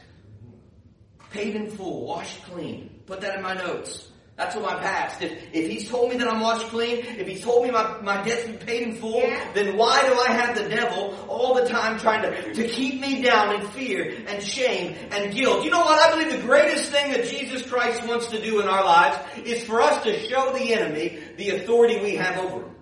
Paid 1.32 1.56
in 1.56 1.70
full, 1.72 2.06
washed 2.06 2.44
clean. 2.44 3.02
Put 3.06 3.20
that 3.22 3.36
in 3.36 3.42
my 3.42 3.56
notes. 3.56 4.08
That's 4.44 4.58
what 4.58 4.66
my 4.66 4.82
past. 4.82 5.22
If, 5.22 5.32
if 5.54 5.70
he's 5.70 5.90
told 5.90 6.10
me 6.10 6.18
that 6.18 6.28
I'm 6.28 6.42
washed 6.42 6.68
clean, 6.68 6.98
if 6.98 7.26
he's 7.26 7.42
told 7.42 7.64
me 7.64 7.72
my, 7.72 8.02
my 8.02 8.22
debt's 8.24 8.44
been 8.44 8.58
paid 8.58 8.84
in 8.84 8.96
full, 8.98 9.22
yeah. 9.22 9.42
then 9.54 9.78
why 9.78 10.06
do 10.06 10.20
I 10.20 10.34
have 10.34 10.58
the 10.58 10.68
devil 10.68 11.16
all 11.30 11.54
the 11.54 11.66
time 11.66 11.98
trying 11.98 12.24
to, 12.24 12.54
to 12.54 12.68
keep 12.68 13.00
me 13.00 13.22
down 13.22 13.56
in 13.56 13.66
fear 13.70 14.22
and 14.28 14.44
shame 14.44 14.98
and 15.12 15.34
guilt? 15.34 15.64
You 15.64 15.72
know 15.72 15.80
what? 15.80 15.98
I 15.98 16.12
believe 16.12 16.42
the 16.42 16.46
greatest 16.46 16.92
thing 16.92 17.14
that 17.14 17.26
Jesus 17.30 17.66
Christ 17.66 18.06
wants 18.06 18.28
to 18.28 18.42
do 18.42 18.60
in 18.60 18.68
our 18.68 18.84
lives 18.84 19.18
is 19.46 19.64
for 19.64 19.82
us 19.82 20.04
to 20.04 20.20
show 20.28 20.52
the 20.52 20.74
enemy 20.74 21.20
the 21.38 21.52
authority 21.52 22.02
we 22.02 22.16
have 22.16 22.38
over 22.38 22.66
him. 22.66 22.76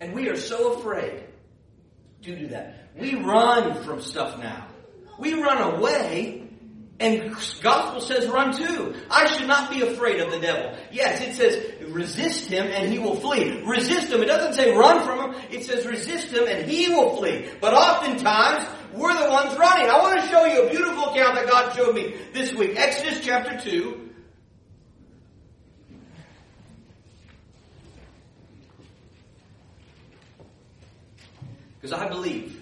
And 0.00 0.12
we 0.12 0.28
are 0.28 0.36
so 0.36 0.74
afraid 0.74 1.24
to 2.22 2.36
do 2.36 2.46
that. 2.48 2.88
We 2.96 3.16
run 3.16 3.82
from 3.82 4.00
stuff 4.00 4.38
now. 4.38 4.68
We 5.18 5.34
run 5.34 5.74
away 5.74 6.41
and 7.02 7.34
gospel 7.60 8.00
says 8.00 8.28
run 8.28 8.56
too. 8.56 8.94
I 9.10 9.26
should 9.26 9.48
not 9.48 9.70
be 9.70 9.82
afraid 9.82 10.20
of 10.20 10.30
the 10.30 10.38
devil. 10.38 10.76
Yes, 10.92 11.20
it 11.20 11.34
says 11.34 11.90
resist 11.92 12.46
him 12.46 12.66
and 12.66 12.92
he 12.92 12.98
will 13.00 13.16
flee. 13.16 13.62
Resist 13.66 14.12
him. 14.12 14.22
It 14.22 14.26
doesn't 14.26 14.54
say 14.54 14.72
run 14.72 15.04
from 15.04 15.34
him. 15.34 15.42
It 15.50 15.64
says 15.64 15.84
resist 15.84 16.28
him 16.28 16.46
and 16.46 16.70
he 16.70 16.88
will 16.88 17.16
flee. 17.16 17.48
But 17.60 17.74
oftentimes, 17.74 18.64
we're 18.94 19.14
the 19.20 19.30
ones 19.30 19.58
running. 19.58 19.90
I 19.90 19.98
want 19.98 20.20
to 20.20 20.28
show 20.28 20.44
you 20.44 20.66
a 20.66 20.70
beautiful 20.70 21.06
account 21.06 21.34
that 21.34 21.48
God 21.48 21.74
showed 21.74 21.94
me 21.94 22.14
this 22.32 22.54
week. 22.54 22.74
Exodus 22.76 23.20
chapter 23.20 23.58
2. 23.58 24.10
Because 31.80 31.98
I 31.98 32.08
believe 32.08 32.60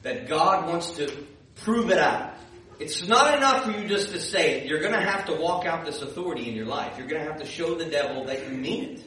that 0.00 0.28
God 0.28 0.66
wants 0.66 0.92
to 0.92 1.12
prove 1.56 1.90
it 1.90 1.98
out. 1.98 2.33
It's 2.80 3.06
not 3.06 3.36
enough 3.36 3.64
for 3.64 3.70
you 3.70 3.88
just 3.88 4.10
to 4.10 4.20
say 4.20 4.60
it. 4.60 4.66
You're 4.66 4.80
going 4.80 4.92
to 4.92 5.00
have 5.00 5.26
to 5.26 5.34
walk 5.34 5.64
out 5.64 5.84
this 5.84 6.02
authority 6.02 6.48
in 6.48 6.56
your 6.56 6.66
life. 6.66 6.98
You're 6.98 7.06
going 7.06 7.22
to 7.22 7.28
have 7.28 7.40
to 7.40 7.46
show 7.46 7.74
the 7.74 7.84
devil 7.84 8.24
that 8.24 8.48
you 8.48 8.56
mean 8.56 8.84
it. 8.84 9.04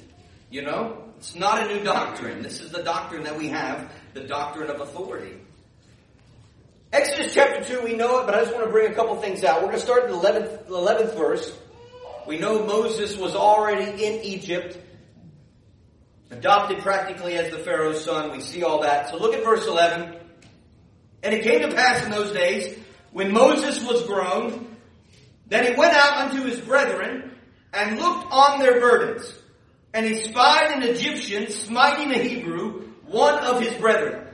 You 0.50 0.62
know? 0.64 1.04
It's 1.18 1.36
not 1.36 1.64
a 1.64 1.74
new 1.74 1.84
doctrine. 1.84 2.44
This 2.44 2.62
is 2.62 2.72
the 2.72 2.84
doctrine 2.84 3.24
that 3.24 3.38
we 3.38 3.48
have, 3.50 3.92
the 4.14 4.22
doctrine 4.22 4.70
of 4.70 4.82
authority. 4.82 5.38
Exodus 6.94 7.34
chapter 7.34 7.64
2, 7.64 7.84
we 7.84 7.96
know 7.96 8.20
it, 8.20 8.26
but 8.26 8.36
I 8.36 8.42
just 8.42 8.54
want 8.54 8.66
to 8.66 8.72
bring 8.72 8.92
a 8.92 8.96
couple 8.96 9.16
things 9.18 9.44
out. 9.44 9.58
We're 9.62 9.68
going 9.68 9.80
to 9.80 9.84
start 9.84 10.04
at 10.04 10.10
the 10.10 10.16
11th, 10.16 10.68
11th 10.68 11.18
verse. 11.18 11.58
We 12.26 12.40
know 12.40 12.66
Moses 12.66 13.18
was 13.18 13.36
already 13.36 14.04
in 14.06 14.22
Egypt 14.24 14.78
adopted 16.30 16.80
practically 16.80 17.36
as 17.36 17.52
the 17.52 17.60
Pharaoh's 17.60 18.04
son. 18.04 18.32
We 18.32 18.42
see 18.42 18.64
all 18.64 18.82
that. 18.82 19.10
So 19.10 19.18
look 19.18 19.34
at 19.34 19.44
verse 19.44 19.66
11. 19.66 20.16
And 21.24 21.34
it 21.34 21.44
came 21.44 21.62
to 21.62 21.76
pass 21.76 22.06
in 22.06 22.12
those 22.12 22.32
days, 22.32 22.78
when 23.18 23.34
Moses 23.34 23.84
was 23.84 24.04
grown, 24.04 24.78
that 25.48 25.68
he 25.68 25.74
went 25.74 25.92
out 25.92 26.28
unto 26.28 26.44
his 26.44 26.60
brethren 26.60 27.32
and 27.74 27.98
looked 27.98 28.32
on 28.32 28.60
their 28.60 28.80
burdens. 28.80 29.34
And 29.92 30.06
he 30.06 30.22
spied 30.22 30.70
an 30.70 30.84
Egyptian 30.84 31.50
smiting 31.50 32.12
a 32.12 32.20
Hebrew, 32.20 32.92
one 33.08 33.40
of 33.44 33.60
his 33.60 33.74
brethren. 33.74 34.28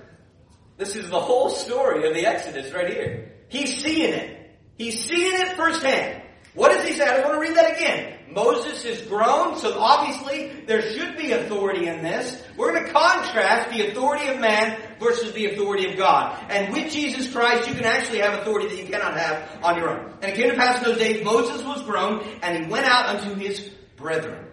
This 0.75 0.97
is 0.97 1.09
the 1.09 1.21
whole 1.21 1.49
story 1.49 2.05
of 2.09 2.13
the 2.13 2.25
Exodus 2.25 2.73
right 2.73 2.93
here. 2.93 3.31
He's 3.47 3.81
seeing 3.81 4.15
it. 4.15 4.51
He's 4.77 5.01
seeing 5.01 5.39
it 5.39 5.55
firsthand. 5.55 6.21
What 6.53 6.73
does 6.73 6.85
he 6.85 6.91
say? 6.91 7.07
I 7.07 7.21
want 7.21 7.35
to 7.35 7.39
read 7.39 7.55
that 7.55 7.77
again. 7.77 8.17
Moses 8.33 8.83
is 8.85 9.01
grown, 9.07 9.57
so 9.57 9.77
obviously 9.79 10.63
there 10.65 10.81
should 10.81 11.17
be 11.17 11.31
authority 11.31 11.87
in 11.87 12.01
this. 12.01 12.41
We're 12.57 12.71
going 12.71 12.85
to 12.85 12.91
contrast 12.91 13.69
the 13.71 13.87
authority 13.87 14.27
of 14.27 14.39
man 14.39 14.79
versus 14.99 15.33
the 15.33 15.47
authority 15.47 15.89
of 15.89 15.97
God. 15.97 16.39
And 16.49 16.73
with 16.73 16.91
Jesus 16.91 17.31
Christ, 17.31 17.67
you 17.67 17.75
can 17.75 17.85
actually 17.85 18.19
have 18.19 18.39
authority 18.39 18.69
that 18.69 18.77
you 18.77 18.89
cannot 18.89 19.17
have 19.17 19.63
on 19.63 19.77
your 19.77 19.89
own. 19.89 20.13
And 20.21 20.31
it 20.31 20.35
came 20.35 20.49
to 20.49 20.55
pass 20.55 20.79
in 20.79 20.85
those 20.85 20.97
days, 20.97 21.23
Moses 21.23 21.63
was 21.63 21.83
grown, 21.83 22.25
and 22.41 22.63
he 22.65 22.71
went 22.71 22.85
out 22.85 23.15
unto 23.15 23.35
his 23.35 23.59
brethren 23.95 24.47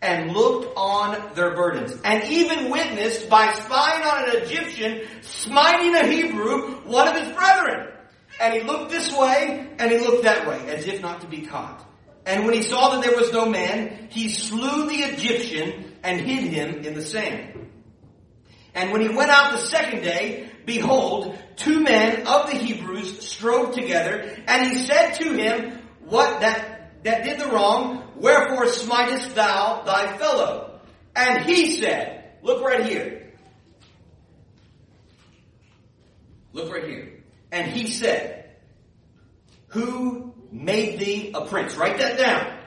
and 0.00 0.32
looked 0.32 0.76
on 0.76 1.34
their 1.34 1.56
burdens, 1.56 1.92
and 2.04 2.22
even 2.30 2.70
witnessed 2.70 3.28
by 3.28 3.52
spying 3.54 4.04
on 4.04 4.28
an 4.28 4.42
Egyptian 4.42 5.00
smiting 5.22 5.94
a 5.96 6.06
Hebrew, 6.06 6.76
one 6.82 7.08
of 7.08 7.16
his 7.16 7.34
brethren. 7.34 7.88
And 8.40 8.54
he 8.54 8.60
looked 8.60 8.92
this 8.92 9.12
way, 9.12 9.68
and 9.78 9.90
he 9.90 9.98
looked 9.98 10.22
that 10.22 10.46
way, 10.46 10.60
as 10.68 10.86
if 10.86 11.02
not 11.02 11.22
to 11.22 11.26
be 11.26 11.40
caught. 11.42 11.84
And 12.28 12.44
when 12.44 12.52
he 12.52 12.62
saw 12.62 12.90
that 12.90 13.02
there 13.02 13.16
was 13.16 13.32
no 13.32 13.46
man, 13.46 14.08
he 14.10 14.28
slew 14.28 14.86
the 14.86 14.96
Egyptian 14.96 15.94
and 16.02 16.20
hid 16.20 16.44
him 16.52 16.84
in 16.84 16.92
the 16.92 17.00
sand. 17.00 17.70
And 18.74 18.92
when 18.92 19.00
he 19.00 19.08
went 19.08 19.30
out 19.30 19.52
the 19.52 19.58
second 19.58 20.02
day, 20.02 20.50
behold, 20.66 21.38
two 21.56 21.80
men 21.80 22.26
of 22.26 22.50
the 22.50 22.56
Hebrews 22.58 23.26
strove 23.26 23.74
together, 23.74 24.36
and 24.46 24.66
he 24.66 24.84
said 24.84 25.12
to 25.14 25.32
him, 25.32 25.80
What 26.04 26.40
that, 26.40 27.02
that 27.04 27.24
did 27.24 27.40
the 27.40 27.46
wrong, 27.46 28.12
wherefore 28.16 28.66
smitest 28.66 29.34
thou 29.34 29.84
thy 29.86 30.18
fellow? 30.18 30.80
And 31.16 31.46
he 31.46 31.80
said, 31.80 32.32
Look 32.42 32.62
right 32.62 32.84
here. 32.84 33.32
Look 36.52 36.70
right 36.70 36.84
here. 36.84 37.22
And 37.50 37.72
he 37.72 37.86
said, 37.86 38.50
Who 39.68 40.27
made 40.50 40.98
thee 40.98 41.32
a 41.34 41.46
prince? 41.46 41.76
Write 41.76 41.98
that 41.98 42.18
down. 42.18 42.58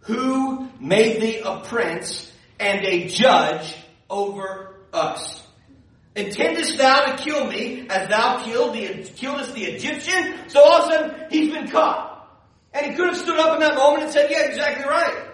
Who 0.00 0.68
made 0.80 1.20
thee 1.20 1.40
a 1.44 1.60
prince 1.60 2.30
and 2.58 2.84
a 2.84 3.08
judge 3.08 3.74
over 4.08 4.76
us? 4.92 5.46
Intendest 6.16 6.76
thou 6.76 7.04
to 7.04 7.22
kill 7.22 7.46
me 7.46 7.86
as 7.88 8.08
thou 8.08 8.42
killed 8.42 8.74
the, 8.74 9.04
killedest 9.16 9.54
the 9.54 9.64
Egyptian? 9.64 10.34
So 10.48 10.62
all 10.62 10.82
of 10.82 10.88
a 10.88 10.92
sudden, 10.92 11.26
he's 11.30 11.52
been 11.52 11.68
caught. 11.68 12.08
And 12.72 12.86
he 12.86 12.96
could 12.96 13.08
have 13.08 13.16
stood 13.16 13.38
up 13.38 13.54
in 13.54 13.60
that 13.60 13.74
moment 13.74 14.04
and 14.04 14.12
said, 14.12 14.30
yeah, 14.30 14.44
exactly 14.44 14.84
right. 14.84 15.26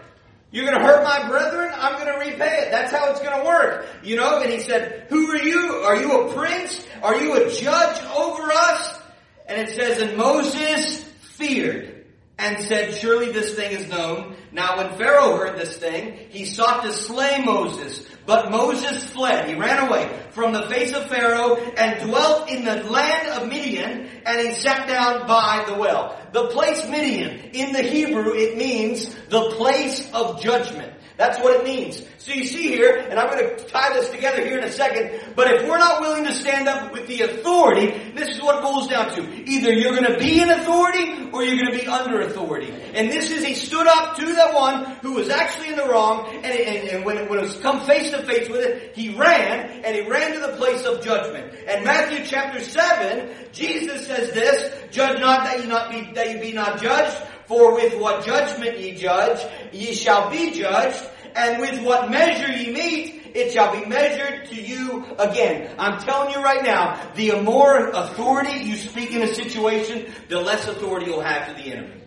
You're 0.50 0.64
going 0.66 0.78
to 0.78 0.84
hurt 0.84 1.02
my 1.02 1.28
brethren? 1.28 1.70
I'm 1.74 1.94
going 1.94 2.12
to 2.12 2.18
repay 2.18 2.62
it. 2.62 2.70
That's 2.70 2.92
how 2.92 3.10
it's 3.10 3.20
going 3.20 3.38
to 3.38 3.44
work. 3.44 3.86
You 4.02 4.16
know, 4.16 4.40
and 4.40 4.50
he 4.50 4.60
said, 4.60 5.06
who 5.08 5.30
are 5.30 5.42
you? 5.42 5.58
Are 5.84 5.96
you 5.96 6.20
a 6.20 6.32
prince? 6.32 6.86
Are 7.02 7.16
you 7.20 7.34
a 7.34 7.50
judge 7.50 8.02
over 8.14 8.50
us? 8.52 9.00
And 9.46 9.60
it 9.60 9.74
says, 9.74 10.00
and 10.00 10.16
Moses 10.16 11.05
feared 11.36 12.04
and 12.38 12.62
said, 12.64 12.94
surely 12.94 13.32
this 13.32 13.54
thing 13.54 13.72
is 13.72 13.88
known. 13.88 14.36
Now 14.52 14.76
when 14.76 14.98
Pharaoh 14.98 15.36
heard 15.36 15.58
this 15.58 15.76
thing, 15.76 16.18
he 16.30 16.44
sought 16.44 16.82
to 16.84 16.92
slay 16.92 17.42
Moses. 17.42 18.06
But 18.26 18.50
Moses 18.50 19.08
fled. 19.10 19.48
He 19.48 19.54
ran 19.54 19.88
away 19.88 20.10
from 20.32 20.52
the 20.52 20.66
face 20.66 20.92
of 20.92 21.06
Pharaoh 21.06 21.56
and 21.56 22.08
dwelt 22.08 22.50
in 22.50 22.64
the 22.64 22.82
land 22.84 23.28
of 23.28 23.48
Midian 23.48 24.08
and 24.26 24.48
he 24.48 24.54
sat 24.54 24.88
down 24.88 25.26
by 25.26 25.64
the 25.66 25.74
well. 25.74 26.20
The 26.32 26.48
place 26.48 26.86
Midian, 26.88 27.50
in 27.52 27.72
the 27.72 27.82
Hebrew, 27.82 28.34
it 28.34 28.58
means 28.58 29.14
the 29.28 29.52
place 29.52 30.12
of 30.12 30.42
judgment. 30.42 30.92
That's 31.16 31.38
what 31.40 31.56
it 31.56 31.64
means. 31.64 32.02
So 32.18 32.32
you 32.32 32.44
see 32.44 32.68
here, 32.68 33.06
and 33.08 33.18
I'm 33.18 33.30
going 33.30 33.56
to 33.56 33.64
tie 33.64 33.94
this 33.94 34.10
together 34.10 34.44
here 34.44 34.58
in 34.58 34.64
a 34.64 34.70
second, 34.70 35.34
but 35.34 35.50
if 35.50 35.66
we're 35.66 35.78
not 35.78 36.02
willing 36.02 36.24
to 36.24 36.32
stand 36.34 36.68
up 36.68 36.92
with 36.92 37.06
the 37.06 37.22
authority, 37.22 37.86
this 38.14 38.36
is 38.36 38.42
what 38.42 38.56
it 38.56 38.62
boils 38.62 38.88
down 38.88 39.14
to. 39.14 39.22
Either 39.48 39.72
you're 39.72 39.96
going 39.96 40.12
to 40.12 40.18
be 40.18 40.42
in 40.42 40.50
authority 40.50 41.30
or 41.32 41.42
you're 41.42 41.56
going 41.56 41.72
to 41.72 41.78
be 41.78 41.86
under 41.86 42.20
authority. 42.20 42.70
And 42.94 43.10
this 43.10 43.30
is, 43.30 43.44
he 43.44 43.54
stood 43.54 43.86
up 43.86 44.16
to 44.16 44.26
the 44.26 44.50
one 44.52 44.84
who 44.96 45.14
was 45.14 45.30
actually 45.30 45.68
in 45.68 45.76
the 45.76 45.88
wrong, 45.88 46.28
and, 46.34 46.44
and, 46.44 46.88
and 46.88 47.04
when, 47.04 47.16
it, 47.16 47.30
when 47.30 47.38
it 47.38 47.42
was 47.42 47.56
come 47.58 47.80
face 47.86 48.10
to 48.10 48.22
face 48.24 48.50
with 48.50 48.60
it, 48.60 48.94
he 48.94 49.16
ran, 49.16 49.84
and 49.84 49.96
he 49.96 50.02
ran 50.02 50.34
to 50.34 50.40
the 50.40 50.56
place 50.56 50.84
of 50.84 51.02
judgment. 51.02 51.54
And 51.66 51.84
Matthew 51.84 52.26
chapter 52.26 52.60
7, 52.60 53.30
Jesus 53.52 54.06
says 54.06 54.32
this, 54.32 54.90
judge 54.90 55.18
not 55.20 55.44
that 55.44 55.62
you 55.62 55.68
not 55.68 55.90
be, 55.90 56.12
that 56.12 56.30
you 56.30 56.40
be 56.40 56.52
not 56.52 56.82
judged, 56.82 57.22
for 57.46 57.74
with 57.74 57.98
what 58.00 58.24
judgment 58.24 58.78
ye 58.78 58.94
judge, 58.94 59.40
ye 59.72 59.94
shall 59.94 60.30
be 60.30 60.52
judged, 60.52 61.02
and 61.34 61.60
with 61.60 61.82
what 61.82 62.10
measure 62.10 62.50
ye 62.50 62.72
meet, 62.72 63.22
it 63.34 63.52
shall 63.52 63.78
be 63.78 63.86
measured 63.86 64.46
to 64.46 64.54
you 64.54 65.04
again. 65.18 65.74
I'm 65.78 66.00
telling 66.00 66.32
you 66.32 66.42
right 66.42 66.62
now, 66.62 66.98
the 67.14 67.42
more 67.42 67.88
authority 67.88 68.64
you 68.64 68.76
speak 68.76 69.12
in 69.12 69.22
a 69.22 69.34
situation, 69.34 70.10
the 70.28 70.40
less 70.40 70.66
authority 70.66 71.06
you'll 71.06 71.20
have 71.20 71.48
to 71.48 71.62
the 71.62 71.70
enemy. 71.70 72.02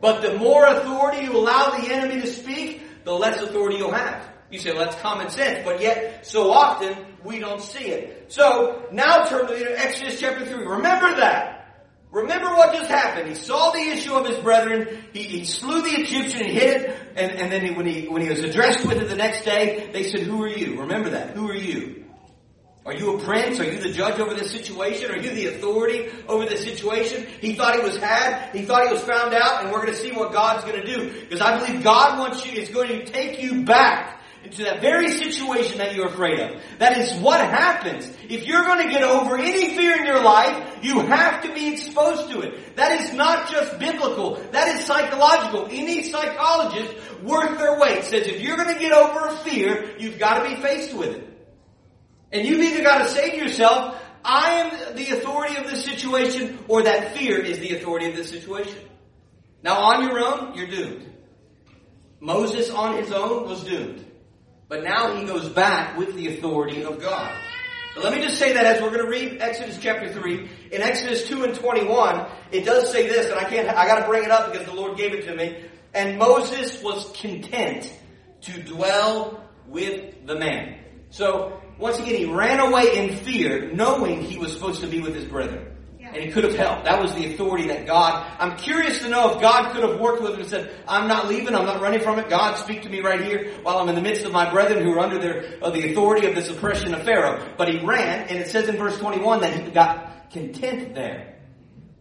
But 0.00 0.22
the 0.22 0.38
more 0.38 0.66
authority 0.66 1.24
you 1.24 1.36
allow 1.36 1.78
the 1.78 1.92
enemy 1.92 2.20
to 2.22 2.26
speak, 2.26 3.04
the 3.04 3.12
less 3.12 3.40
authority 3.40 3.76
you'll 3.76 3.92
have. 3.92 4.26
You 4.50 4.58
say, 4.58 4.72
well, 4.72 4.84
that's 4.84 5.00
common 5.02 5.28
sense, 5.30 5.64
but 5.64 5.80
yet, 5.80 6.26
so 6.26 6.50
often, 6.50 6.96
we 7.24 7.38
don't 7.38 7.60
see 7.60 7.86
it. 7.86 8.26
So, 8.28 8.86
now 8.92 9.24
turn 9.24 9.48
to 9.48 9.80
Exodus 9.80 10.20
chapter 10.20 10.46
3. 10.46 10.64
Remember 10.64 11.14
that. 11.16 11.55
Remember 12.16 12.48
what 12.56 12.72
just 12.72 12.88
happened. 12.88 13.28
He 13.28 13.34
saw 13.34 13.72
the 13.72 13.78
issue 13.78 14.14
of 14.14 14.26
his 14.26 14.38
brethren. 14.38 15.04
He, 15.12 15.22
he 15.22 15.44
slew 15.44 15.82
the 15.82 16.00
Egyptian 16.00 16.46
and 16.46 16.50
hid 16.50 16.80
it. 16.80 16.98
And, 17.14 17.30
and 17.32 17.52
then 17.52 17.62
he, 17.62 17.72
when 17.72 17.84
he 17.84 18.08
when 18.08 18.22
he 18.22 18.30
was 18.30 18.42
addressed 18.42 18.86
with 18.86 18.96
it 18.96 19.10
the 19.10 19.16
next 19.16 19.44
day, 19.44 19.90
they 19.92 20.04
said, 20.04 20.20
"Who 20.20 20.42
are 20.42 20.48
you?" 20.48 20.80
Remember 20.80 21.10
that. 21.10 21.32
Who 21.32 21.46
are 21.50 21.54
you? 21.54 22.06
Are 22.86 22.94
you 22.94 23.18
a 23.18 23.22
prince? 23.22 23.60
Are 23.60 23.70
you 23.70 23.78
the 23.82 23.92
judge 23.92 24.18
over 24.18 24.32
this 24.32 24.50
situation? 24.50 25.10
Are 25.10 25.18
you 25.18 25.28
the 25.28 25.46
authority 25.56 26.08
over 26.26 26.46
this 26.46 26.64
situation? 26.64 27.26
He 27.42 27.54
thought 27.54 27.74
he 27.74 27.82
was 27.82 27.98
had. 27.98 28.50
He 28.54 28.62
thought 28.62 28.86
he 28.86 28.92
was 28.92 29.02
found 29.02 29.34
out, 29.34 29.62
and 29.62 29.70
we're 29.70 29.82
going 29.82 29.92
to 29.92 29.98
see 29.98 30.12
what 30.12 30.32
God's 30.32 30.64
going 30.64 30.80
to 30.80 30.86
do. 30.86 31.20
Because 31.20 31.42
I 31.42 31.58
believe 31.58 31.84
God 31.84 32.18
wants 32.18 32.46
you, 32.46 32.52
is 32.52 32.70
going 32.70 32.88
to 32.88 33.04
take 33.04 33.42
you 33.42 33.64
back 33.64 34.15
into 34.46 34.62
that 34.62 34.80
very 34.80 35.10
situation 35.10 35.78
that 35.78 35.94
you're 35.94 36.06
afraid 36.06 36.38
of. 36.38 36.62
That 36.78 36.96
is 36.98 37.12
what 37.20 37.40
happens. 37.40 38.08
If 38.28 38.46
you're 38.46 38.62
going 38.62 38.86
to 38.86 38.92
get 38.92 39.02
over 39.02 39.36
any 39.36 39.74
fear 39.76 39.98
in 39.98 40.06
your 40.06 40.22
life, 40.22 40.78
you 40.82 41.00
have 41.00 41.42
to 41.42 41.52
be 41.52 41.72
exposed 41.72 42.30
to 42.30 42.42
it. 42.42 42.76
That 42.76 43.00
is 43.00 43.12
not 43.12 43.50
just 43.50 43.78
biblical. 43.80 44.36
That 44.52 44.76
is 44.76 44.86
psychological. 44.86 45.66
Any 45.68 46.04
psychologist 46.04 46.94
worth 47.22 47.58
their 47.58 47.78
weight 47.80 48.04
says 48.04 48.28
if 48.28 48.40
you're 48.40 48.56
going 48.56 48.72
to 48.72 48.80
get 48.80 48.92
over 48.92 49.26
a 49.26 49.36
fear, 49.38 49.96
you've 49.98 50.18
got 50.18 50.44
to 50.44 50.54
be 50.54 50.62
faced 50.62 50.94
with 50.94 51.16
it. 51.16 51.28
And 52.30 52.46
you've 52.46 52.60
either 52.60 52.84
got 52.84 52.98
to 52.98 53.08
say 53.08 53.30
to 53.30 53.36
yourself, 53.36 54.00
I 54.24 54.60
am 54.60 54.96
the 54.96 55.10
authority 55.10 55.56
of 55.56 55.68
this 55.68 55.84
situation, 55.84 56.58
or 56.68 56.84
that 56.84 57.16
fear 57.16 57.40
is 57.40 57.58
the 57.58 57.76
authority 57.76 58.08
of 58.08 58.16
this 58.16 58.30
situation. 58.30 58.78
Now 59.62 59.78
on 59.78 60.04
your 60.04 60.20
own, 60.20 60.54
you're 60.54 60.68
doomed. 60.68 61.12
Moses 62.20 62.70
on 62.70 62.96
his 62.96 63.10
own 63.10 63.48
was 63.48 63.64
doomed. 63.64 64.05
But 64.68 64.82
now 64.82 65.16
he 65.16 65.24
goes 65.24 65.48
back 65.48 65.96
with 65.96 66.14
the 66.16 66.36
authority 66.36 66.82
of 66.82 67.00
God. 67.00 67.32
But 67.94 68.04
let 68.04 68.12
me 68.12 68.20
just 68.20 68.38
say 68.38 68.52
that 68.52 68.66
as 68.66 68.82
we're 68.82 68.90
going 68.90 69.04
to 69.04 69.10
read 69.10 69.40
Exodus 69.40 69.78
chapter 69.80 70.12
3, 70.12 70.50
in 70.72 70.82
Exodus 70.82 71.28
2 71.28 71.44
and 71.44 71.54
21, 71.54 72.26
it 72.50 72.64
does 72.64 72.90
say 72.90 73.06
this, 73.06 73.30
and 73.30 73.38
I 73.38 73.44
can't, 73.44 73.68
I 73.68 73.86
gotta 73.86 74.06
bring 74.06 74.24
it 74.24 74.30
up 74.30 74.52
because 74.52 74.66
the 74.66 74.74
Lord 74.74 74.98
gave 74.98 75.14
it 75.14 75.24
to 75.26 75.34
me. 75.34 75.64
And 75.94 76.18
Moses 76.18 76.82
was 76.82 77.10
content 77.16 77.90
to 78.42 78.62
dwell 78.62 79.42
with 79.66 80.26
the 80.26 80.36
man. 80.36 80.78
So, 81.10 81.60
once 81.78 81.98
again, 81.98 82.16
he 82.16 82.24
ran 82.26 82.60
away 82.60 82.96
in 82.96 83.16
fear, 83.16 83.72
knowing 83.72 84.20
he 84.20 84.36
was 84.36 84.52
supposed 84.52 84.80
to 84.82 84.86
be 84.86 85.00
with 85.00 85.14
his 85.14 85.24
brethren. 85.24 85.75
And 86.14 86.16
he 86.16 86.30
could 86.30 86.44
have 86.44 86.54
helped. 86.54 86.84
That 86.84 87.00
was 87.00 87.14
the 87.14 87.34
authority 87.34 87.68
that 87.68 87.86
God, 87.86 88.26
I'm 88.38 88.56
curious 88.56 89.00
to 89.00 89.08
know 89.08 89.34
if 89.34 89.40
God 89.40 89.72
could 89.72 89.82
have 89.82 90.00
worked 90.00 90.22
with 90.22 90.34
him 90.34 90.40
and 90.40 90.48
said, 90.48 90.70
I'm 90.86 91.08
not 91.08 91.28
leaving, 91.28 91.54
I'm 91.54 91.66
not 91.66 91.80
running 91.80 92.00
from 92.00 92.18
it. 92.18 92.28
God, 92.28 92.56
speak 92.56 92.82
to 92.82 92.88
me 92.88 93.00
right 93.00 93.20
here 93.20 93.52
while 93.62 93.78
I'm 93.78 93.88
in 93.88 93.94
the 93.94 94.00
midst 94.00 94.24
of 94.24 94.32
my 94.32 94.50
brethren 94.50 94.84
who 94.84 94.92
are 94.92 95.00
under 95.00 95.18
their, 95.18 95.58
of 95.62 95.74
the 95.74 95.90
authority 95.90 96.26
of 96.26 96.34
this 96.34 96.48
oppression 96.48 96.94
of 96.94 97.02
Pharaoh. 97.02 97.54
But 97.58 97.68
he 97.68 97.84
ran, 97.84 98.28
and 98.28 98.38
it 98.38 98.48
says 98.48 98.68
in 98.68 98.76
verse 98.76 98.98
21 98.98 99.40
that 99.40 99.52
he 99.52 99.70
got 99.70 100.30
content 100.30 100.94
there. 100.94 101.36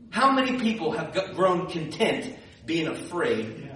How 0.09 0.31
many 0.31 0.59
people 0.59 0.91
have 0.91 1.35
grown 1.35 1.67
content 1.67 2.37
being 2.65 2.87
afraid? 2.87 3.69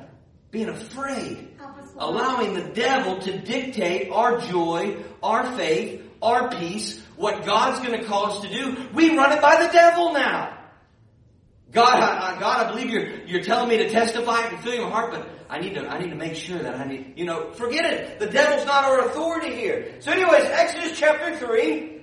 Being 0.52 0.70
afraid. 0.70 1.50
Allowing 1.98 2.54
the 2.54 2.70
devil 2.70 3.20
to 3.20 3.38
dictate 3.40 4.10
our 4.10 4.40
joy, 4.40 4.98
our 5.22 5.52
faith, 5.58 6.02
our 6.22 6.50
peace, 6.50 7.02
what 7.20 7.46
God's 7.46 7.86
going 7.86 8.00
to 8.00 8.06
call 8.06 8.32
us 8.32 8.42
to 8.42 8.50
do. 8.50 8.88
We 8.94 9.16
run 9.16 9.34
it 9.34 9.42
by 9.42 9.62
the 9.62 9.72
devil 9.74 10.14
now. 10.14 10.58
God, 11.72 12.00
I, 12.00 12.40
God, 12.40 12.66
I 12.66 12.72
believe 12.72 12.90
you're, 12.90 13.26
you're 13.26 13.44
telling 13.44 13.68
me 13.68 13.78
to 13.78 13.90
testify. 13.90 14.46
I 14.46 14.48
can 14.48 14.58
feel 14.60 14.74
your 14.74 14.90
heart, 14.90 15.12
but 15.12 15.30
I 15.50 15.60
need 15.60 15.76
to, 15.76 15.86
I 15.86 16.00
need 16.00 16.12
to 16.12 16.16
make 16.16 16.36
sure 16.36 16.58
that 16.58 16.76
I 16.76 16.86
need, 16.86 17.14
you 17.18 17.26
know, 17.26 17.52
forget 17.52 17.86
it. 17.86 18.20
The 18.20 18.28
devil's 18.28 18.66
not 18.66 18.86
our 18.86 19.06
authority 19.08 19.54
here. 19.54 19.98
So 20.00 20.12
anyways, 20.12 20.46
Exodus 20.46 20.98
chapter 20.98 21.36
3. 21.36 22.02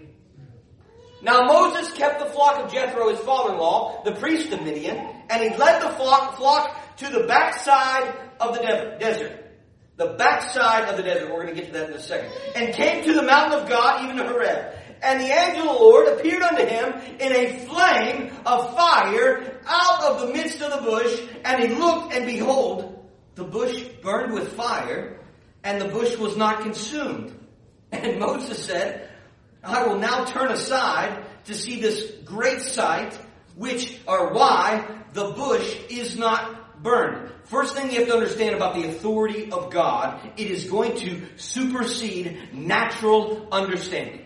Now 1.23 1.45
Moses 1.45 1.93
kept 1.95 2.21
the 2.21 2.27
flock 2.27 2.63
of 2.63 2.71
Jethro, 2.71 3.09
his 3.09 3.19
father-in-law, 3.21 4.05
the 4.05 4.13
priest 4.13 4.53
of 4.53 4.63
Midian, 4.63 4.99
and 5.31 5.43
he 5.43 5.57
led 5.57 5.83
the 5.83 5.89
flock, 5.97 6.37
flock 6.37 6.97
to 6.99 7.09
the 7.09 7.27
backside 7.27 8.15
of 8.39 8.55
the 8.55 8.61
de- 8.61 8.99
desert. 9.01 9.47
The 9.97 10.09
backside 10.19 10.91
of 10.91 10.99
the 10.99 11.03
desert. 11.03 11.31
We're 11.31 11.45
going 11.45 11.55
to 11.55 11.61
get 11.61 11.73
to 11.73 11.79
that 11.79 11.89
in 11.89 11.97
a 11.97 12.01
second. 12.01 12.31
And 12.55 12.75
came 12.75 13.03
to 13.05 13.15
the 13.15 13.23
mountain 13.23 13.61
of 13.61 13.69
God, 13.69 14.05
even 14.05 14.17
to 14.19 14.25
Horeb. 14.25 14.76
And 15.03 15.21
the 15.21 15.27
angel 15.27 15.69
of 15.69 15.77
the 15.77 15.83
Lord 15.83 16.09
appeared 16.09 16.43
unto 16.43 16.65
him 16.65 16.95
in 17.21 17.33
a 17.33 17.59
flame 17.67 18.31
of 18.45 18.75
fire 18.75 19.61
out 19.67 20.05
of 20.05 20.21
the 20.21 20.33
midst 20.33 20.63
of 20.63 20.73
the 20.73 20.91
bush. 20.91 21.21
And 21.45 21.63
he 21.63 21.75
looked, 21.75 22.13
and 22.15 22.27
behold, 22.27 23.09
the 23.35 23.45
bush 23.45 23.83
burned 24.03 24.33
with 24.33 24.55
fire, 24.55 25.21
and 25.63 25.81
the 25.81 25.89
bush 25.89 26.17
was 26.17 26.37
not 26.37 26.63
consumed. 26.63 27.35
And 27.93 28.19
Moses 28.21 28.65
said, 28.65 29.11
I 29.63 29.87
will 29.87 29.99
now 29.99 30.25
turn 30.25 30.51
aside 30.51 31.25
to 31.47 31.55
see 31.55 31.81
this 31.81 32.13
great 32.25 32.61
sight, 32.61 33.19
which, 33.57 33.99
or 34.07 34.33
why 34.33 34.87
the 35.13 35.31
bush 35.31 35.77
is 35.89 36.17
not 36.17 36.83
burned. 36.83 37.31
First 37.45 37.75
thing 37.75 37.91
you 37.91 38.01
have 38.01 38.09
to 38.09 38.15
understand 38.15 38.55
about 38.55 38.75
the 38.75 38.89
authority 38.89 39.51
of 39.51 39.71
God, 39.71 40.33
it 40.37 40.51
is 40.51 40.71
going 40.71 40.97
to 40.99 41.23
supersede 41.37 42.53
natural 42.53 43.49
understanding. 43.53 44.26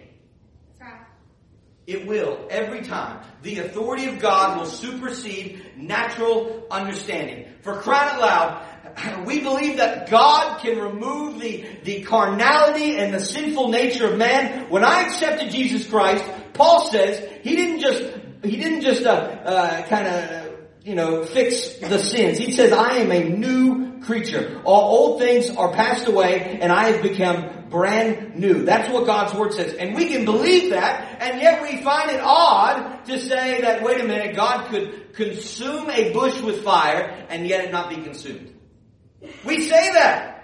It 1.91 2.07
will, 2.07 2.47
every 2.51 2.83
time. 2.83 3.21
The 3.43 3.59
authority 3.59 4.07
of 4.07 4.21
God 4.21 4.59
will 4.59 4.67
supersede 4.67 5.61
natural 5.77 6.69
understanding. 6.71 7.49
For 7.63 7.81
crying 7.81 8.15
out 8.15 8.21
loud, 8.21 9.27
we 9.27 9.41
believe 9.41 9.79
that 9.79 10.09
God 10.09 10.61
can 10.61 10.79
remove 10.79 11.41
the, 11.41 11.67
the 11.83 12.03
carnality 12.03 12.97
and 12.97 13.13
the 13.13 13.19
sinful 13.19 13.71
nature 13.71 14.13
of 14.13 14.19
man. 14.19 14.71
When 14.71 14.85
I 14.85 15.03
accepted 15.03 15.51
Jesus 15.51 15.85
Christ, 15.89 16.25
Paul 16.53 16.87
says, 16.93 17.29
he 17.43 17.57
didn't 17.57 17.81
just, 17.81 18.03
he 18.45 18.57
didn't 18.57 18.83
just, 18.83 19.05
uh, 19.05 19.11
uh, 19.11 19.83
kind 19.89 20.07
of, 20.07 20.59
you 20.85 20.95
know, 20.95 21.25
fix 21.25 21.75
the 21.79 21.99
sins. 21.99 22.39
He 22.39 22.53
says, 22.53 22.73
I 22.73 22.99
am 22.99 23.11
a 23.11 23.25
new 23.25 24.01
creature. 24.03 24.61
All 24.65 24.97
old 24.97 25.21
things 25.21 25.51
are 25.51 25.73
passed 25.73 26.07
away 26.07 26.61
and 26.61 26.71
I 26.71 26.91
have 26.91 27.03
become 27.03 27.60
brand 27.71 28.37
new. 28.37 28.65
That's 28.65 28.93
what 28.93 29.07
God's 29.07 29.35
Word 29.35 29.55
says. 29.55 29.75
And 29.75 29.95
we 29.95 30.09
can 30.09 30.25
believe 30.25 30.71
that, 30.71 31.21
and 31.21 31.41
yet 31.41 31.63
we 31.63 31.83
find 31.83 32.11
it 32.11 32.21
odd 32.21 33.05
to 33.07 33.19
say 33.19 33.61
that, 33.63 33.83
wait 33.83 34.01
a 34.01 34.05
minute, 34.05 34.37
God 34.37 34.69
could 34.69 35.15
consume 35.15 35.91
a 35.91 36.13
bush 36.13 36.41
with 36.41 36.63
fire 36.65 37.27
and 37.29 37.47
yet 37.47 37.65
it 37.65 37.73
not 37.73 37.89
be 37.89 37.97
consumed. 37.97 38.55
We 39.45 39.69
say 39.69 39.93
that. 39.93 40.40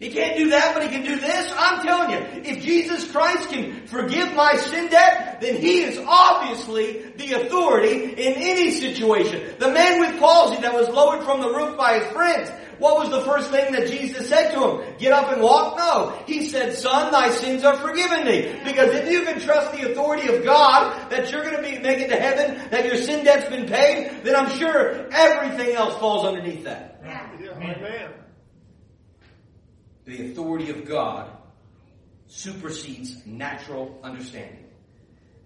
He 0.00 0.08
can't 0.08 0.38
do 0.38 0.48
that, 0.48 0.72
but 0.72 0.82
he 0.82 0.88
can 0.88 1.04
do 1.04 1.20
this. 1.20 1.52
I'm 1.54 1.86
telling 1.86 2.10
you, 2.10 2.42
if 2.42 2.64
Jesus 2.64 3.12
Christ 3.12 3.50
can 3.50 3.86
forgive 3.86 4.34
my 4.34 4.56
sin 4.56 4.88
debt, 4.88 5.42
then 5.42 5.60
he 5.60 5.82
is 5.82 6.02
obviously 6.08 7.12
the 7.18 7.34
authority 7.34 8.04
in 8.04 8.32
any 8.34 8.70
situation. 8.70 9.56
The 9.58 9.70
man 9.70 10.00
with 10.00 10.18
palsy 10.18 10.62
that 10.62 10.72
was 10.72 10.88
lowered 10.88 11.22
from 11.24 11.42
the 11.42 11.48
roof 11.48 11.76
by 11.76 11.98
his 11.98 12.10
friends, 12.12 12.50
what 12.78 12.98
was 12.98 13.10
the 13.10 13.20
first 13.30 13.50
thing 13.50 13.74
that 13.74 13.88
Jesus 13.88 14.26
said 14.26 14.54
to 14.54 14.70
him? 14.70 14.94
Get 14.96 15.12
up 15.12 15.30
and 15.32 15.42
walk? 15.42 15.76
No. 15.76 16.18
He 16.26 16.48
said, 16.48 16.74
son, 16.74 17.12
thy 17.12 17.30
sins 17.32 17.62
are 17.62 17.76
forgiven 17.76 18.24
thee. 18.24 18.58
Because 18.64 18.94
if 18.94 19.10
you 19.10 19.24
can 19.24 19.38
trust 19.38 19.72
the 19.72 19.90
authority 19.90 20.34
of 20.34 20.42
God 20.44 21.10
that 21.10 21.30
you're 21.30 21.42
going 21.42 21.62
to 21.62 21.62
be 21.62 21.78
making 21.78 22.08
to 22.08 22.16
heaven, 22.16 22.70
that 22.70 22.86
your 22.86 22.96
sin 22.96 23.22
debt's 23.22 23.50
been 23.50 23.66
paid, 23.66 24.24
then 24.24 24.34
I'm 24.34 24.50
sure 24.58 25.12
everything 25.12 25.76
else 25.76 25.94
falls 25.98 26.24
underneath 26.24 26.64
that. 26.64 27.02
Yeah. 27.04 27.28
Amen. 27.56 28.19
The 30.10 30.32
authority 30.32 30.70
of 30.70 30.86
God 30.86 31.30
supersedes 32.26 33.24
natural 33.26 33.96
understanding. 34.02 34.64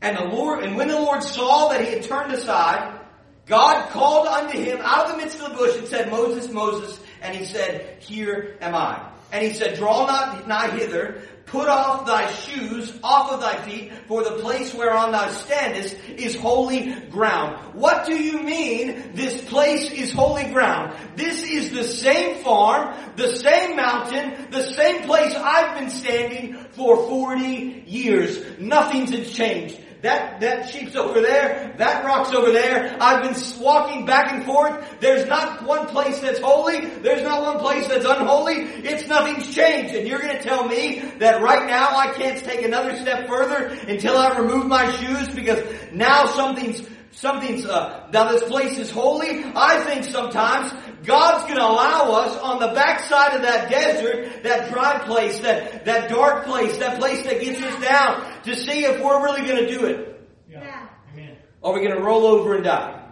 And 0.01 0.17
the 0.17 0.25
Lord, 0.25 0.65
and 0.65 0.75
when 0.75 0.89
the 0.89 0.99
Lord 0.99 1.23
saw 1.23 1.69
that 1.69 1.83
he 1.85 1.93
had 1.93 2.03
turned 2.03 2.33
aside, 2.33 2.99
God 3.45 3.91
called 3.91 4.27
unto 4.27 4.59
him 4.59 4.79
out 4.81 5.05
of 5.05 5.13
the 5.13 5.19
midst 5.19 5.39
of 5.39 5.51
the 5.51 5.57
bush 5.59 5.77
and 5.77 5.87
said, 5.87 6.11
Moses, 6.11 6.51
Moses, 6.51 6.99
and 7.25 7.35
he 7.35 7.45
said, 7.45 7.97
Here 8.01 8.57
am 8.61 8.75
I. 8.75 9.11
And 9.33 9.43
he 9.43 9.53
said, 9.53 9.77
Draw 9.77 10.07
not 10.07 10.47
nigh 10.47 10.71
hither, 10.71 11.23
put 11.47 11.69
off 11.69 12.07
thy 12.07 12.31
shoes 12.31 12.97
off 13.03 13.33
of 13.33 13.41
thy 13.41 13.57
feet, 13.63 13.93
for 14.07 14.23
the 14.23 14.33
place 14.33 14.73
whereon 14.75 15.11
thou 15.11 15.29
standest 15.31 15.97
is 16.17 16.37
holy 16.37 16.95
ground. 17.11 17.57
What 17.75 18.07
do 18.07 18.15
you 18.15 18.43
mean 18.43 19.13
this 19.15 19.41
place 19.43 19.91
is 19.91 20.13
holy 20.13 20.45
ground? 20.53 20.97
This 21.17 21.43
is 21.43 21.73
the 21.73 21.85
same 21.85 22.45
farm, 22.45 22.95
the 23.17 23.37
same 23.37 23.75
mountain, 23.75 24.51
the 24.51 24.63
same 24.63 25.03
place 25.03 25.35
I've 25.35 25.79
been 25.79 25.91
standing 25.91 26.57
for 26.73 27.09
40 27.09 27.85
years. 27.87 28.59
Nothing's 28.59 29.33
changed. 29.33 29.81
That, 30.05 30.41
that 30.41 30.69
sheep's 30.69 30.97
over 30.97 31.23
there. 31.23 31.73
That 31.79 32.05
rock's 32.05 32.31
over 32.35 32.53
there. 32.53 32.95
I've 33.01 33.23
been 33.23 33.43
walking 33.59 34.05
back 34.05 34.35
and 34.35 34.45
forth. 34.45 35.01
There's 35.01 35.27
not 35.27 35.65
one 35.65 35.87
place 35.87 36.21
that's 36.21 36.41
holy. 36.41 36.85
There's 36.85 37.23
not 37.23 37.41
one 37.41 37.59
place 37.59 37.89
that's 37.89 38.05
unholy. 38.05 38.57
It's 38.85 39.09
nothing's 39.09 39.55
changed. 39.55 39.95
And 39.95 40.07
you're 40.07 40.19
going 40.19 40.37
to 40.37 40.43
tell 40.43 40.69
me 40.69 41.01
that 41.21 41.41
right 41.41 41.67
now 41.67 41.97
I 41.97 42.13
can't 42.13 42.39
take 42.45 42.63
another 42.63 42.95
step 42.97 43.27
further 43.27 43.69
until 43.89 44.19
I 44.19 44.37
remove 44.37 44.67
my 44.67 44.95
shoes 44.97 45.31
because 45.31 45.65
now 45.91 46.27
something's 46.27 46.87
something's 47.13 47.65
uh, 47.65 48.07
now 48.13 48.31
this 48.31 48.43
place 48.43 48.77
is 48.77 48.91
holy. 48.91 49.43
I 49.55 49.83
think 49.85 50.05
sometimes 50.05 50.71
God's 51.05 51.45
going 51.45 51.57
to 51.57 51.65
allow 51.65 52.13
us 52.13 52.39
on 52.39 52.61
the 52.61 52.69
backside 52.69 53.35
of 53.37 53.43
that 53.43 53.71
desert, 53.71 54.43
that 54.43 54.73
dry 54.73 54.99
place, 55.05 55.39
that 55.41 55.85
that 55.85 56.09
dark 56.09 56.45
place, 56.45 56.79
that 56.79 56.99
place 56.99 57.25
that 57.25 57.41
gets 57.41 57.61
us 57.63 57.83
down, 57.83 58.43
to 58.45 58.57
see 58.57 58.85
if 58.85 59.03
we're 59.03 59.23
really 59.23 59.47
going 59.47 59.65
to 59.65 59.79
do 59.79 59.87
it. 59.87 60.29
Yeah. 60.49 60.89
Amen. 61.13 61.37
Are 61.63 61.73
we 61.73 61.81
going 61.81 61.97
to 61.97 62.03
roll 62.03 62.27
over 62.27 62.55
and 62.55 62.65
die? 62.65 63.03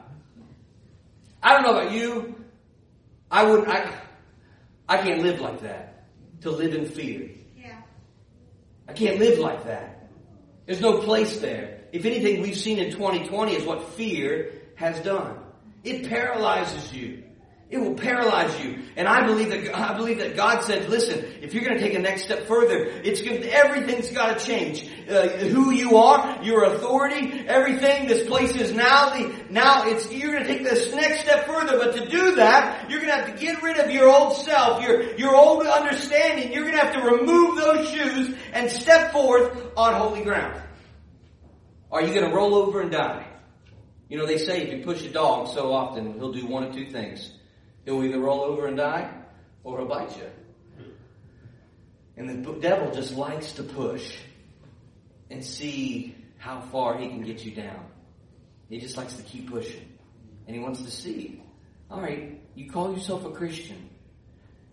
I 1.43 1.55
don't 1.55 1.63
know 1.63 1.81
about 1.81 1.93
you. 1.93 2.35
I 3.31 3.45
would. 3.45 3.69
I. 3.69 3.99
I 4.89 4.99
can't 4.99 5.23
live 5.23 5.41
like 5.41 5.63
that. 5.63 6.07
To 6.43 6.51
live 6.51 6.75
in 6.75 6.87
fear. 6.87 7.31
Yeah. 7.57 7.81
I 8.89 8.93
can't 8.93 9.19
live 9.19 9.39
like 9.39 9.65
that. 9.65 10.11
There's 10.67 10.81
no 10.81 10.99
place 10.99 11.39
there. 11.39 11.81
If 11.93 12.05
anything 12.05 12.43
we've 12.43 12.57
seen 12.57 12.79
in 12.79 12.91
2020 12.91 13.55
is 13.55 13.65
what 13.65 13.91
fear 13.91 14.53
has 14.77 15.01
done. 15.01 15.39
It 15.85 16.09
paralyzes 16.09 16.93
you. 16.93 17.25
It 17.73 17.81
will 17.81 17.95
paralyze 17.95 18.63
you. 18.63 18.81
And 18.97 19.09
I 19.09 19.25
believe 19.25 19.49
that 19.49 19.75
I 19.75 19.97
believe 19.97 20.19
that 20.19 20.37
God 20.37 20.63
said, 20.63 20.91
"Listen, 20.91 21.25
if 21.41 21.55
you're 21.55 21.65
going 21.65 21.79
to 21.79 21.81
take 21.81 21.95
a 21.95 21.99
next 21.99 22.25
step 22.25 22.47
further, 22.47 22.85
it's 23.03 23.23
going 23.23 23.43
everything's 23.45 24.11
got 24.11 24.39
to 24.39 24.45
change. 24.45 24.91
Uh, 25.09 25.29
who 25.29 25.71
you 25.71 25.97
are, 25.97 26.39
your 26.43 26.65
authority, 26.65 27.45
everything. 27.49 28.09
This 28.09 28.29
place 28.29 28.55
is 28.57 28.75
now 28.75 29.09
the 29.09 29.35
now 29.49 29.89
it's 29.89 30.13
you're 30.13 30.33
going 30.33 30.45
to 30.45 30.49
take 30.49 30.65
this 30.65 30.93
next 30.95 31.21
step 31.21 31.47
further. 31.47 31.79
But 31.79 31.97
to 31.97 32.11
do 32.11 32.35
that, 32.35 32.91
you're 32.91 33.01
going 33.01 33.11
to 33.11 33.17
have 33.25 33.35
to 33.35 33.43
get 33.43 33.63
rid 33.63 33.79
of 33.79 33.91
your 33.91 34.07
old 34.07 34.37
self, 34.37 34.83
your 34.83 35.17
your 35.17 35.35
old 35.35 35.67
understanding. 35.67 36.53
You're 36.53 36.65
going 36.65 36.77
to 36.77 36.85
have 36.85 36.93
to 36.93 37.01
remove 37.01 37.57
those 37.57 37.89
shoes 37.89 38.37
and 38.53 38.71
step 38.71 39.13
forth 39.13 39.73
on 39.79 39.95
holy 39.95 40.25
ground. 40.25 40.61
Are 41.91 42.03
you 42.03 42.13
going 42.13 42.29
to 42.29 42.37
roll 42.37 42.55
over 42.55 42.83
and 42.83 42.91
die? 42.91 43.27
You 44.11 44.19
know, 44.19 44.27
they 44.27 44.37
say 44.37 44.61
if 44.61 44.77
you 44.77 44.85
push 44.85 45.03
a 45.05 45.09
dog 45.11 45.49
so 45.49 45.73
often, 45.73 46.19
he'll 46.19 46.33
do 46.33 46.47
one 46.47 46.65
of 46.65 46.75
two 46.75 46.91
things. 46.91 47.33
He'll 47.85 48.03
either 48.05 48.19
roll 48.19 48.43
over 48.43 48.67
and 48.67 48.77
die, 48.77 49.11
or 49.65 49.79
he'll 49.79 49.89
bite 49.89 50.17
you. 50.17 50.25
And 52.17 52.45
the 52.45 52.53
devil 52.55 52.93
just 52.93 53.17
likes 53.17 53.53
to 53.53 53.63
push 53.63 54.17
and 55.31 55.45
see 55.45 56.15
how 56.39 56.61
far 56.61 56.99
he 56.99 57.09
can 57.09 57.23
get 57.23 57.45
you 57.45 57.53
down. 57.53 57.87
He 58.69 58.79
just 58.79 58.97
likes 58.97 59.15
to 59.15 59.23
keep 59.23 59.51
pushing. 59.51 59.89
And 60.47 60.57
he 60.57 60.63
wants 60.63 60.83
to 60.83 60.91
see. 60.91 61.43
All 61.91 62.01
right, 62.01 62.41
you 62.55 62.71
call 62.71 62.93
yourself 62.93 63.25
a 63.25 63.31
Christian. 63.31 63.91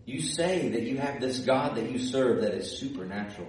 You 0.05 0.21
say 0.21 0.69
that 0.69 0.83
you 0.83 0.97
have 0.97 1.21
this 1.21 1.39
God 1.39 1.75
that 1.75 1.91
you 1.91 1.99
serve 1.99 2.41
that 2.41 2.53
is 2.53 2.79
supernatural. 2.79 3.47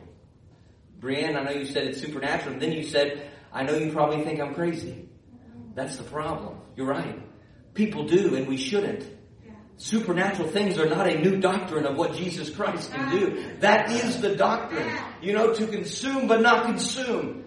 Brienne, 0.99 1.37
I 1.37 1.43
know 1.43 1.53
you 1.53 1.65
said 1.65 1.87
it's 1.87 2.01
supernatural. 2.01 2.55
And 2.55 2.63
then 2.63 2.73
you 2.73 2.83
said, 2.83 3.31
I 3.53 3.63
know 3.63 3.75
you 3.75 3.93
probably 3.93 4.23
think 4.23 4.41
I'm 4.41 4.55
crazy. 4.55 5.09
That's 5.75 5.97
the 5.97 6.03
problem. 6.03 6.61
You're 6.77 6.87
right. 6.87 7.19
People 7.75 8.05
do, 8.07 8.37
and 8.37 8.47
we 8.47 8.57
shouldn't. 8.57 9.05
Supernatural 9.81 10.49
things 10.49 10.79
are 10.79 10.91
not 10.91 11.09
a 11.09 11.19
new 11.19 11.41
doctrine 11.41 11.87
of 11.87 11.97
what 11.97 12.15
Jesus 12.15 12.51
Christ 12.51 12.93
can 12.93 13.11
do. 13.11 13.57
That 13.61 13.91
is 13.91 14.21
the 14.21 14.37
doctrine. 14.37 14.87
You 15.23 15.33
know, 15.33 15.55
to 15.55 15.67
consume 15.67 16.29
but 16.29 16.43
not 16.43 16.67
consume. 16.67 17.47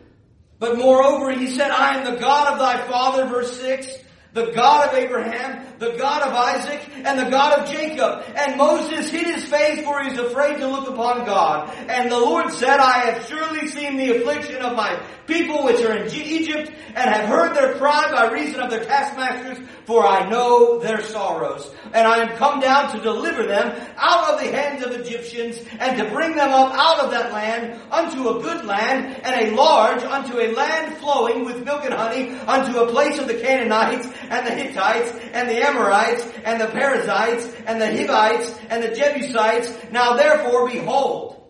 But 0.58 0.80
moreover, 0.80 1.32
he 1.32 1.48
said, 1.48 1.70
I 1.70 2.00
am 2.00 2.12
the 2.12 2.20
God 2.20 2.54
of 2.54 2.58
thy 2.58 2.88
father, 2.88 3.28
verse 3.28 3.56
6. 3.62 3.88
The 4.34 4.52
God 4.52 4.90
of 4.90 4.96
Abraham, 4.96 5.66
the 5.78 5.92
God 5.92 6.24
of 6.24 6.34
Isaac, 6.34 6.90
and 6.96 7.20
the 7.20 7.30
God 7.30 7.60
of 7.60 7.70
Jacob. 7.70 8.24
And 8.36 8.58
Moses 8.58 9.10
hid 9.10 9.28
his 9.28 9.46
face 9.46 9.84
for 9.84 10.02
he 10.02 10.10
was 10.10 10.20
afraid 10.20 10.58
to 10.58 10.68
look 10.68 10.90
upon 10.90 11.26
God. 11.26 11.72
And 11.88 12.12
the 12.12 12.18
Lord 12.20 12.52
said, 12.52 12.80
I 12.80 13.12
have 13.12 13.26
surely 13.28 13.68
seen 13.68 13.98
the 13.98 14.18
affliction 14.18 14.62
of 14.62 14.76
my 14.76 15.00
people 15.28 15.64
which 15.64 15.82
are 15.84 15.96
in 15.96 16.14
Egypt, 16.14 16.72
and 16.96 17.10
have 17.10 17.28
heard 17.28 17.56
their 17.56 17.76
cry 17.76 18.12
by 18.12 18.32
reason 18.32 18.60
of 18.60 18.70
their 18.70 18.84
taskmasters, 18.84 19.58
for 19.86 20.06
I 20.06 20.30
know 20.30 20.80
their 20.80 21.02
sorrows. 21.02 21.72
And 21.94 22.08
I 22.08 22.20
am 22.20 22.38
come 22.38 22.60
down 22.60 22.92
to 22.94 23.02
deliver 23.02 23.44
them 23.44 23.76
out 23.98 24.34
of 24.34 24.40
the 24.40 24.52
hands 24.52 24.84
of 24.84 24.92
Egyptians, 24.92 25.60
and 25.80 25.98
to 25.98 26.10
bring 26.10 26.36
them 26.36 26.50
up 26.50 26.74
out 26.74 27.00
of 27.00 27.12
that 27.12 27.32
land 27.32 27.80
unto 27.92 28.30
a 28.30 28.42
good 28.42 28.66
land, 28.66 29.22
and 29.24 29.48
a 29.48 29.56
large, 29.56 30.04
unto 30.04 30.40
a 30.40 30.52
land 30.54 30.98
flowing 30.98 31.46
with 31.46 31.64
milk 31.64 31.86
and 31.86 31.94
honey, 31.94 32.32
unto 32.48 32.80
a 32.80 32.88
place 32.88 33.18
of 33.20 33.28
the 33.28 33.36
Canaanites, 33.36 34.08
and 34.30 34.48
the 34.48 34.52
Hittites, 34.52 35.12
and 35.34 35.50
the 35.50 35.66
Amorites, 35.66 36.28
and 36.44 36.62
the 36.62 36.68
Perizzites, 36.68 37.54
and 37.66 37.82
the 37.82 37.88
Hivites, 37.88 38.58
and 38.70 38.84
the 38.84 38.96
Jebusites. 38.96 39.92
Now 39.92 40.16
therefore, 40.16 40.70
behold, 40.70 41.44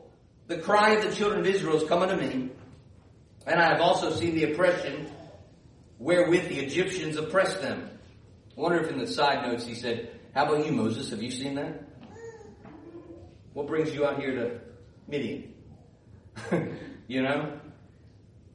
the 0.48 0.58
cry 0.58 0.92
of 0.92 1.04
the 1.04 1.16
children 1.16 1.42
of 1.42 1.48
Israel 1.48 1.78
is 1.78 1.88
come 1.88 2.02
unto 2.02 2.16
me, 2.16 2.50
and 3.46 3.60
I 3.60 3.70
have 3.70 3.82
also 3.82 4.14
seen 4.14 4.36
the 4.36 4.52
oppression 4.52 5.10
wherewith 6.00 6.50
the 6.50 6.60
Egyptians 6.60 7.16
oppressed 7.16 7.62
them. 7.62 7.90
I 8.58 8.62
wonder 8.62 8.80
if 8.80 8.92
in 8.92 9.00
the 9.00 9.08
side 9.08 9.48
notes 9.48 9.66
he 9.66 9.74
said, 9.74 10.20
How 10.36 10.46
about 10.46 10.66
you, 10.66 10.72
Moses? 10.72 11.10
Have 11.10 11.24
you 11.24 11.32
seen 11.32 11.56
that? 11.56 11.84
What 13.54 13.68
brings 13.68 13.94
you 13.94 14.06
out 14.06 14.20
here 14.20 14.36
to 14.36 14.60
Midian? 15.08 15.54
you 17.08 17.22
know? 17.22 17.60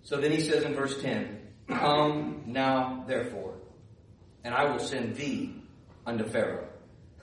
So 0.02 0.16
then 0.16 0.31
he 0.31 0.40
says 0.40 0.64
in 0.64 0.74
verse 0.74 1.00
10, 1.00 1.38
Come 1.68 2.42
now, 2.46 3.04
therefore, 3.07 3.47
and 4.48 4.56
I 4.56 4.64
will 4.64 4.78
send 4.78 5.14
thee 5.14 5.54
unto 6.06 6.24
Pharaoh, 6.24 6.66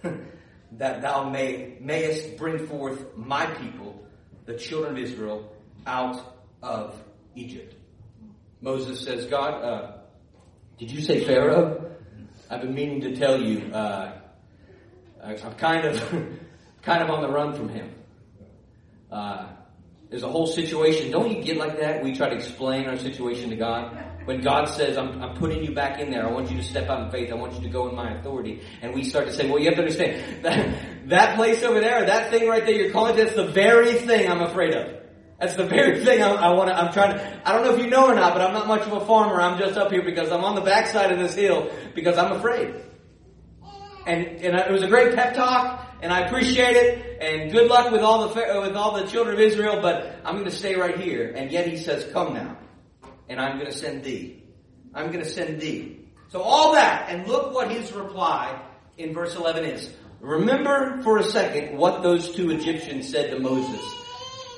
that 0.73 1.01
thou 1.01 1.27
may, 1.27 1.75
mayest 1.79 2.38
bring 2.38 2.67
forth 2.67 3.17
my 3.17 3.47
people, 3.47 4.05
the 4.45 4.53
children 4.53 4.91
of 4.91 4.99
Israel, 4.99 5.51
out 5.88 6.21
of 6.61 7.03
Egypt. 7.33 7.73
Moses 8.61 9.01
says, 9.01 9.25
God, 9.25 9.53
uh, 9.63 9.91
did 10.77 10.91
you 10.91 11.01
say 11.01 11.25
Pharaoh? 11.25 11.95
I've 12.47 12.61
been 12.61 12.75
meaning 12.75 13.01
to 13.01 13.15
tell 13.15 13.41
you, 13.41 13.73
uh, 13.73 14.19
I'm 15.23 15.55
kind 15.55 15.88
of, 15.88 15.99
kind 16.83 17.01
of 17.01 17.09
on 17.09 17.23
the 17.23 17.29
run 17.29 17.55
from 17.55 17.69
him. 17.69 17.89
Uh, 19.11 19.47
there's 20.11 20.21
a 20.21 20.29
whole 20.29 20.45
situation. 20.45 21.09
Don't 21.09 21.35
you 21.35 21.43
get 21.43 21.57
like 21.57 21.79
that? 21.79 22.03
We 22.03 22.13
try 22.13 22.29
to 22.29 22.35
explain 22.35 22.85
our 22.85 22.97
situation 22.97 23.49
to 23.49 23.55
God. 23.55 23.97
When 24.25 24.41
God 24.41 24.65
says, 24.65 24.97
I'm, 24.97 25.21
I'm 25.21 25.35
putting 25.35 25.63
you 25.63 25.71
back 25.71 25.99
in 25.99 26.09
there. 26.09 26.27
I 26.27 26.31
want 26.31 26.49
you 26.49 26.57
to 26.57 26.63
step 26.63 26.89
out 26.89 27.01
in 27.03 27.11
faith. 27.11 27.31
I 27.31 27.35
want 27.35 27.53
you 27.53 27.61
to 27.61 27.69
go 27.69 27.88
in 27.88 27.95
my 27.95 28.11
authority. 28.17 28.61
And 28.81 28.93
we 28.93 29.03
start 29.03 29.27
to 29.27 29.33
say, 29.33 29.47
well, 29.47 29.59
you 29.59 29.65
have 29.65 29.75
to 29.75 29.81
understand 29.81 30.23
that, 30.43 31.09
that 31.09 31.35
place 31.35 31.61
over 31.61 31.79
there, 31.79 32.05
that 32.05 32.31
thing 32.31 32.47
right 32.47 32.65
there 32.65 32.75
you're 32.75 32.91
calling, 32.91 33.15
that's 33.15 33.35
the 33.35 33.47
very 33.47 33.93
thing 33.93 34.29
I'm 34.29 34.41
afraid 34.41 34.75
of. 34.75 35.01
That's 35.39 35.55
the 35.55 35.65
very 35.65 36.03
thing 36.03 36.23
I, 36.23 36.29
I 36.29 36.53
want 36.53 36.69
to, 36.69 36.75
I'm 36.75 36.91
trying 36.91 37.17
to, 37.17 37.41
I 37.47 37.51
don't 37.53 37.65
know 37.65 37.75
if 37.75 37.79
you 37.79 37.89
know 37.89 38.07
or 38.07 38.15
not, 38.15 38.33
but 38.33 38.41
I'm 38.41 38.53
not 38.53 38.67
much 38.67 38.81
of 38.88 38.93
a 38.93 39.05
farmer. 39.05 39.39
I'm 39.39 39.59
just 39.59 39.77
up 39.77 39.91
here 39.91 40.01
because 40.01 40.31
I'm 40.31 40.43
on 40.43 40.55
the 40.55 40.61
backside 40.61 41.11
of 41.11 41.19
this 41.19 41.35
hill 41.35 41.69
because 41.93 42.17
I'm 42.17 42.31
afraid. 42.31 42.73
And, 44.07 44.25
and 44.27 44.55
it 44.55 44.71
was 44.71 44.81
a 44.81 44.88
great 44.88 45.13
pep 45.13 45.35
talk 45.35 45.85
and 46.01 46.11
I 46.11 46.21
appreciate 46.21 46.75
it 46.75 47.21
and 47.21 47.51
good 47.51 47.67
luck 47.69 47.91
with 47.91 48.01
all 48.01 48.27
the, 48.27 48.61
with 48.61 48.75
all 48.75 48.93
the 48.93 49.05
children 49.07 49.35
of 49.35 49.41
Israel, 49.41 49.81
but 49.81 50.19
I'm 50.23 50.35
going 50.35 50.45
to 50.45 50.55
stay 50.55 50.75
right 50.75 50.97
here. 50.97 51.33
And 51.35 51.51
yet 51.51 51.67
he 51.67 51.77
says, 51.77 52.11
come 52.11 52.33
now 52.33 52.57
and 53.29 53.39
I'm 53.39 53.57
going 53.57 53.71
to 53.71 53.77
send 53.77 54.03
thee. 54.03 54.43
I'm 54.93 55.07
going 55.07 55.23
to 55.23 55.29
send 55.29 55.59
thee. 55.59 56.07
So 56.29 56.41
all 56.41 56.73
that, 56.73 57.09
and 57.09 57.27
look 57.27 57.53
what 57.53 57.71
his 57.71 57.91
reply 57.93 58.61
in 58.97 59.13
verse 59.13 59.35
11 59.35 59.65
is. 59.65 59.93
Remember 60.19 61.01
for 61.03 61.17
a 61.17 61.23
second 61.23 61.77
what 61.77 62.01
those 62.01 62.33
two 62.35 62.51
Egyptians 62.51 63.09
said 63.09 63.29
to 63.31 63.39
Moses 63.39 63.81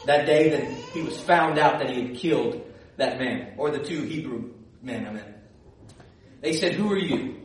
that 0.05 0.25
day 0.25 0.49
that 0.49 0.63
he 0.93 1.01
was 1.01 1.19
found 1.19 1.59
out 1.59 1.79
that 1.79 1.89
he 1.89 2.01
had 2.01 2.15
killed 2.15 2.63
that 2.95 3.19
man, 3.19 3.53
or 3.57 3.69
the 3.69 3.79
two 3.79 4.03
Hebrew 4.03 4.51
men, 4.81 5.05
I 5.05 5.11
mean. 5.11 5.23
They 6.41 6.53
said, 6.53 6.73
who 6.73 6.91
are 6.91 6.97
you? 6.97 7.35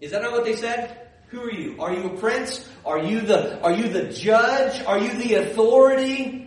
Is 0.00 0.12
that 0.12 0.22
not 0.22 0.32
what 0.32 0.44
they 0.44 0.56
said? 0.56 1.08
Who 1.28 1.42
are 1.42 1.52
you? 1.52 1.80
Are 1.80 1.92
you 1.92 2.06
a 2.06 2.16
prince? 2.16 2.68
Are 2.86 2.98
you 2.98 3.20
the, 3.20 3.60
are 3.60 3.72
you 3.72 3.88
the 3.88 4.12
judge? 4.12 4.82
Are 4.84 4.98
you 4.98 5.12
the 5.14 5.34
authority? 5.34 6.43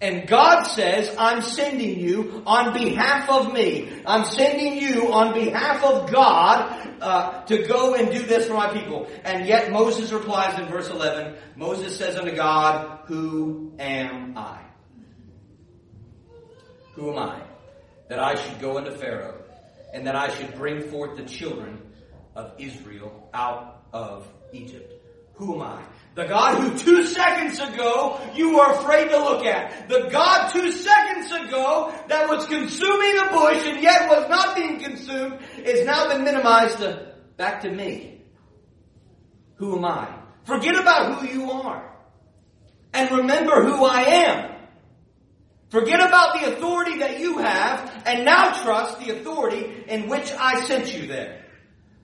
And 0.00 0.26
God 0.26 0.64
says, 0.64 1.14
I'm 1.18 1.40
sending 1.40 1.98
you 1.98 2.42
on 2.46 2.74
behalf 2.74 3.30
of 3.30 3.52
me. 3.52 3.90
I'm 4.04 4.24
sending 4.24 4.76
you 4.78 5.12
on 5.12 5.32
behalf 5.32 5.82
of 5.84 6.10
God 6.10 6.98
uh, 7.00 7.42
to 7.44 7.66
go 7.66 7.94
and 7.94 8.10
do 8.10 8.22
this 8.22 8.46
for 8.46 8.54
my 8.54 8.72
people. 8.72 9.08
And 9.24 9.46
yet 9.46 9.72
Moses 9.72 10.12
replies 10.12 10.58
in 10.58 10.66
verse 10.66 10.90
11, 10.90 11.36
Moses 11.56 11.96
says 11.96 12.16
unto 12.16 12.34
God, 12.34 13.00
Who 13.06 13.72
am 13.78 14.36
I? 14.36 14.60
Who 16.94 17.10
am 17.10 17.18
I? 17.18 17.40
That 18.08 18.18
I 18.18 18.34
should 18.34 18.60
go 18.60 18.76
unto 18.78 18.90
Pharaoh 18.90 19.40
and 19.92 20.06
that 20.06 20.16
I 20.16 20.28
should 20.34 20.54
bring 20.54 20.82
forth 20.90 21.16
the 21.16 21.24
children 21.24 21.80
of 22.34 22.52
Israel 22.58 23.28
out 23.32 23.84
of 23.92 24.26
Egypt. 24.52 24.92
Who 25.34 25.54
am 25.54 25.62
I? 25.62 25.82
The 26.14 26.26
God 26.26 26.60
who 26.60 26.78
two 26.78 27.04
seconds 27.06 27.58
ago 27.58 28.20
you 28.34 28.56
were 28.56 28.70
afraid 28.70 29.08
to 29.10 29.18
look 29.18 29.44
at. 29.44 29.88
The 29.88 30.08
God 30.10 30.50
two 30.52 30.70
seconds 30.70 31.32
ago 31.32 31.92
that 32.08 32.28
was 32.28 32.46
consuming 32.46 33.16
the 33.16 33.28
bush 33.32 33.66
and 33.66 33.82
yet 33.82 34.08
was 34.08 34.28
not 34.28 34.54
being 34.54 34.78
consumed 34.78 35.40
is 35.58 35.84
now 35.84 36.08
been 36.08 36.24
minimized 36.24 36.78
to 36.78 37.14
back 37.36 37.62
to 37.62 37.70
me. 37.70 38.22
Who 39.56 39.76
am 39.76 39.84
I? 39.84 40.08
Forget 40.44 40.76
about 40.76 41.20
who 41.20 41.26
you 41.26 41.50
are. 41.50 41.90
And 42.92 43.10
remember 43.10 43.64
who 43.64 43.84
I 43.84 44.02
am. 44.02 44.54
Forget 45.70 45.98
about 45.98 46.38
the 46.38 46.52
authority 46.52 46.98
that 46.98 47.18
you 47.18 47.38
have 47.38 48.02
and 48.06 48.24
now 48.24 48.52
trust 48.62 49.00
the 49.00 49.10
authority 49.10 49.84
in 49.88 50.08
which 50.08 50.30
I 50.30 50.64
sent 50.66 50.94
you 50.94 51.08
there. 51.08 51.43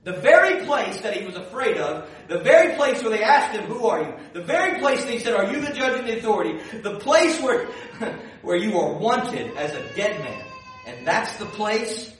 The 0.03 0.15
very 0.15 0.65
place 0.65 0.99
that 1.03 1.15
he 1.15 1.27
was 1.27 1.37
afraid 1.37 1.77
of, 1.77 2.09
the 2.27 2.39
very 2.39 2.75
place 2.77 3.03
where 3.03 3.11
they 3.11 3.23
asked 3.23 3.55
him, 3.55 3.67
who 3.67 3.87
are 3.87 4.03
you? 4.03 4.15
The 4.33 4.43
very 4.43 4.81
place 4.81 5.05
they 5.05 5.19
said, 5.19 5.35
are 5.35 5.53
you 5.53 5.61
the 5.61 5.75
judge 5.75 5.99
and 5.99 6.09
the 6.09 6.19
authority? 6.19 6.59
The 6.81 6.99
place 7.01 7.41
where, 7.43 7.67
where 8.43 8.57
you 8.57 8.79
are 8.79 8.95
wanted 8.95 9.55
as 9.57 9.75
a 9.75 9.95
dead 9.95 10.19
man. 10.21 10.43
And 10.87 11.07
that's 11.07 11.37
the 11.37 11.45
place, 11.45 12.11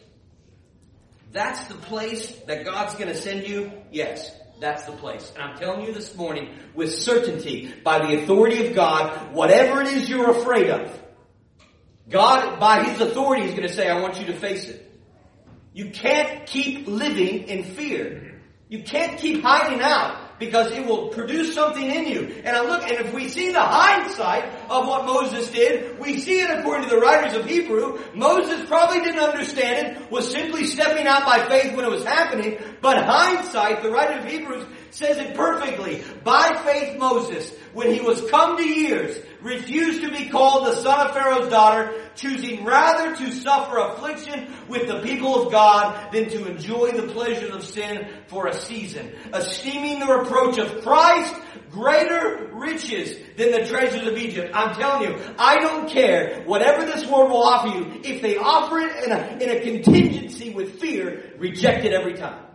that's 1.33 1.69
the 1.69 1.75
place 1.75 2.31
that 2.47 2.67
God's 2.67 2.97
gonna 2.97 3.15
send 3.15 3.49
you? 3.49 3.73
Yes, 3.91 4.31
that's 4.61 4.85
the 4.85 4.93
place. 4.93 5.33
And 5.35 5.43
I'm 5.43 5.57
telling 5.57 5.87
you 5.87 5.95
this 5.95 6.15
morning 6.15 6.51
with 6.75 6.93
certainty, 6.93 7.73
by 7.83 8.07
the 8.07 8.23
authority 8.23 8.67
of 8.67 8.75
God, 8.75 9.33
whatever 9.33 9.81
it 9.81 9.87
is 9.89 10.07
you're 10.07 10.31
afraid 10.31 10.69
of, 10.69 11.03
God, 12.11 12.61
by 12.61 12.85
His 12.85 13.01
authority, 13.01 13.45
is 13.45 13.55
gonna 13.55 13.71
say, 13.71 13.89
I 13.89 14.01
want 14.01 14.21
you 14.21 14.27
to 14.27 14.35
face 14.35 14.69
it. 14.69 14.90
You 15.73 15.91
can't 15.91 16.47
keep 16.47 16.87
living 16.87 17.45
in 17.45 17.65
fear. 17.65 18.41
You 18.69 18.83
can't 18.83 19.19
keep 19.19 19.43
hiding 19.43 19.81
out 19.81 20.39
because 20.41 20.73
it 20.73 20.87
will 20.87 21.09
produce 21.09 21.55
something 21.55 21.85
in 21.85 22.07
you. 22.07 22.43
And 22.45 22.57
I 22.57 22.63
look, 22.63 22.83
and 22.83 22.93
if 22.93 23.13
we 23.13 23.29
see 23.29 23.53
the 23.53 23.61
hindsight 23.61 24.45
of 24.71 24.87
what 24.87 25.05
Moses 25.05 25.51
did, 25.51 25.99
we 25.99 26.19
see 26.19 26.41
it 26.41 26.51
according 26.51 26.89
to 26.89 26.95
the 26.95 27.01
writers 27.01 27.37
of 27.37 27.45
Hebrew. 27.45 28.01
Moses 28.15 28.67
probably 28.67 29.01
didn't 29.01 29.21
understand 29.21 29.87
it, 29.87 30.11
was 30.11 30.31
simply 30.31 30.67
stepping 30.67 31.07
out 31.07 31.27
by 31.27 31.47
faith 31.49 31.77
when 31.77 31.85
it 31.85 31.91
was 31.91 32.05
happening. 32.05 32.59
But 32.81 33.05
hindsight, 33.05 33.83
the 33.83 33.91
writer 33.91 34.19
of 34.21 34.25
Hebrews 34.25 34.67
says 34.91 35.19
it 35.19 35.35
perfectly. 35.35 36.03
By 36.25 36.61
faith 36.65 36.99
Moses, 36.99 37.53
when 37.73 37.93
he 37.93 38.01
was 38.01 38.29
come 38.31 38.57
to 38.57 38.65
years, 38.65 39.19
refused 39.41 40.03
to 40.03 40.11
be 40.11 40.29
called 40.29 40.67
the 40.67 40.77
son 40.77 41.07
of 41.07 41.15
Pharaoh's 41.15 41.49
daughter, 41.49 41.95
choosing 42.15 42.65
rather 42.65 43.17
to 43.17 43.33
suffer 43.33 43.79
affliction 43.79 44.53
with 44.69 44.87
the 44.87 45.01
people 45.01 45.43
of 45.43 45.53
God 45.53 46.13
than 46.13 46.29
to 46.31 46.51
enjoy 46.51 46.93
the 46.93 47.13
pleasures 47.13 47.55
of 47.55 47.65
sin 47.65 48.09
for 48.27 48.47
a 48.47 48.55
season, 48.55 49.13
esteeming 49.33 50.01
the 50.01 50.07
reproach 50.07 50.59
of 50.59 50.83
Christ 50.83 51.35
greater 51.71 52.51
riches 52.53 53.17
than 53.37 53.53
the 53.53 53.67
treasures 53.67 54.07
of 54.07 54.17
Egypt. 54.17 54.51
I'm 54.55 54.75
telling 54.75 55.09
you, 55.09 55.35
I 55.39 55.59
don't 55.59 55.89
care 55.89 56.43
whatever 56.45 56.85
this 56.85 57.07
world 57.07 57.31
will 57.31 57.43
offer 57.43 57.69
you. 57.69 58.01
If 58.05 58.23
they 58.23 58.37
offer 58.37 58.81
it 58.81 59.05
in 59.05 59.13
a, 59.13 59.39
in 59.41 59.51
a 59.57 59.61
contingency 59.61 60.51
with 60.51 60.81
fear, 60.81 61.35
reject 61.39 61.85
it 61.85 61.93
every 61.93 62.15
time. 62.15 62.50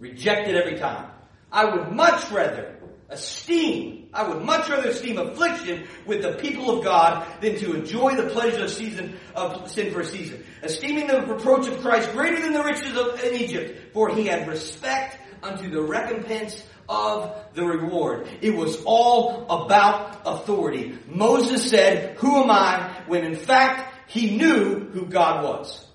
Reject 0.00 0.48
it 0.48 0.56
every 0.56 0.78
time. 0.78 1.10
I 1.52 1.66
would 1.66 1.92
much 1.92 2.30
rather 2.30 2.76
esteem, 3.10 4.08
I 4.14 4.26
would 4.26 4.42
much 4.42 4.68
rather 4.68 4.88
esteem 4.88 5.18
affliction 5.18 5.86
with 6.06 6.22
the 6.22 6.32
people 6.32 6.78
of 6.78 6.84
God 6.84 7.26
than 7.40 7.56
to 7.56 7.74
enjoy 7.74 8.16
the 8.16 8.30
pleasure 8.30 8.64
of 8.64 8.70
season 8.70 9.16
of 9.34 9.70
sin 9.70 9.92
for 9.92 10.00
a 10.00 10.04
season. 10.04 10.44
Esteeming 10.62 11.06
the 11.06 11.20
reproach 11.22 11.68
of 11.68 11.80
Christ 11.80 12.12
greater 12.12 12.40
than 12.40 12.52
the 12.52 12.64
riches 12.64 12.96
of 12.96 13.22
in 13.22 13.34
Egypt, 13.34 13.92
for 13.92 14.08
he 14.08 14.26
had 14.26 14.48
respect 14.48 15.18
unto 15.42 15.68
the 15.68 15.82
recompense 15.82 16.64
of 16.88 17.36
the 17.54 17.64
reward. 17.64 18.28
It 18.40 18.56
was 18.56 18.82
all 18.84 19.44
about 19.48 20.22
authority. 20.24 20.98
Moses 21.06 21.68
said, 21.68 22.16
who 22.16 22.42
am 22.42 22.50
I? 22.50 23.02
When 23.06 23.24
in 23.24 23.36
fact, 23.36 23.94
he 24.08 24.36
knew 24.36 24.88
who 24.92 25.06
God 25.06 25.44
was. 25.44 25.86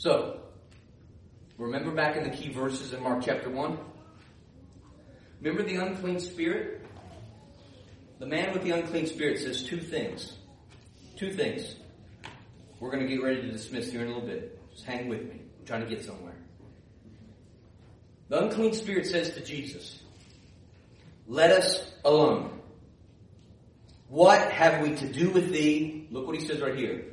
So, 0.00 0.40
remember 1.58 1.90
back 1.90 2.16
in 2.16 2.24
the 2.24 2.30
key 2.30 2.50
verses 2.50 2.94
in 2.94 3.02
Mark 3.02 3.22
chapter 3.22 3.50
1? 3.50 3.78
Remember 5.42 5.62
the 5.62 5.76
unclean 5.76 6.18
spirit? 6.20 6.80
The 8.18 8.24
man 8.24 8.54
with 8.54 8.62
the 8.62 8.70
unclean 8.70 9.06
spirit 9.08 9.40
says 9.40 9.62
two 9.62 9.78
things. 9.78 10.38
Two 11.18 11.30
things. 11.30 11.74
We're 12.78 12.90
going 12.90 13.06
to 13.06 13.08
get 13.14 13.22
ready 13.22 13.42
to 13.42 13.52
dismiss 13.52 13.90
here 13.90 14.00
in 14.00 14.06
a 14.06 14.14
little 14.14 14.26
bit. 14.26 14.58
Just 14.72 14.86
hang 14.86 15.10
with 15.10 15.20
me. 15.20 15.42
I'm 15.58 15.66
trying 15.66 15.82
to 15.82 15.94
get 15.94 16.02
somewhere. 16.02 16.36
The 18.30 18.44
unclean 18.44 18.72
spirit 18.72 19.04
says 19.04 19.34
to 19.34 19.44
Jesus, 19.44 20.00
Let 21.26 21.50
us 21.50 21.92
alone. 22.06 22.58
What 24.08 24.50
have 24.50 24.80
we 24.80 24.94
to 24.94 25.12
do 25.12 25.28
with 25.28 25.52
thee? 25.52 26.08
Look 26.10 26.26
what 26.26 26.36
he 26.36 26.46
says 26.46 26.62
right 26.62 26.74
here. 26.74 27.04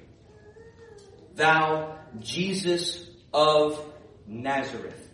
Thou, 1.35 1.96
Jesus 2.21 3.09
of 3.33 3.83
Nazareth. 4.25 5.09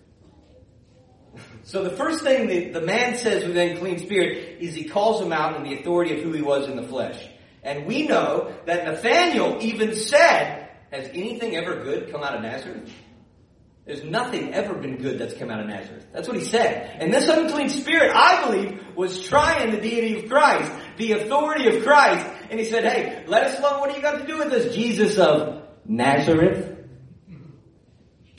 so 1.63 1.83
the 1.83 1.91
first 1.91 2.23
thing 2.23 2.47
the, 2.47 2.69
the 2.69 2.81
man 2.81 3.17
says 3.17 3.45
with 3.45 3.57
unclean 3.57 3.99
spirit 3.99 4.57
is 4.59 4.73
he 4.73 4.85
calls 4.85 5.21
him 5.21 5.31
out 5.31 5.55
in 5.55 5.63
the 5.63 5.79
authority 5.79 6.17
of 6.17 6.23
who 6.23 6.31
he 6.31 6.41
was 6.41 6.67
in 6.67 6.75
the 6.75 6.87
flesh. 6.87 7.27
And 7.63 7.85
we 7.85 8.07
know 8.07 8.53
that 8.65 8.85
Nathaniel 8.85 9.57
even 9.61 9.95
said, 9.95 10.69
has 10.91 11.07
anything 11.07 11.55
ever 11.55 11.83
good 11.83 12.11
come 12.11 12.23
out 12.23 12.35
of 12.35 12.41
Nazareth? 12.41 12.91
There's 13.85 14.03
nothing 14.03 14.53
ever 14.53 14.75
been 14.75 14.97
good 14.97 15.19
that's 15.19 15.33
come 15.33 15.49
out 15.49 15.59
of 15.59 15.67
Nazareth. 15.67 16.05
That's 16.13 16.27
what 16.27 16.37
he 16.37 16.43
said. 16.43 16.97
And 17.01 17.13
this 17.13 17.27
unclean 17.27 17.69
spirit, 17.69 18.11
I 18.13 18.45
believe, 18.45 18.81
was 18.95 19.25
trying 19.25 19.71
the 19.71 19.81
deity 19.81 20.23
of 20.23 20.29
Christ, 20.29 20.71
the 20.97 21.13
authority 21.13 21.75
of 21.75 21.83
Christ. 21.83 22.25
And 22.49 22.59
he 22.59 22.65
said, 22.65 22.85
hey, 22.85 23.25
let 23.27 23.45
us 23.45 23.59
know 23.59 23.79
what 23.79 23.89
do 23.89 23.95
you 23.97 24.01
got 24.01 24.19
to 24.19 24.27
do 24.27 24.37
with 24.37 24.51
this 24.51 24.73
Jesus 24.73 25.17
of 25.17 25.63
Nazareth? 25.85 26.72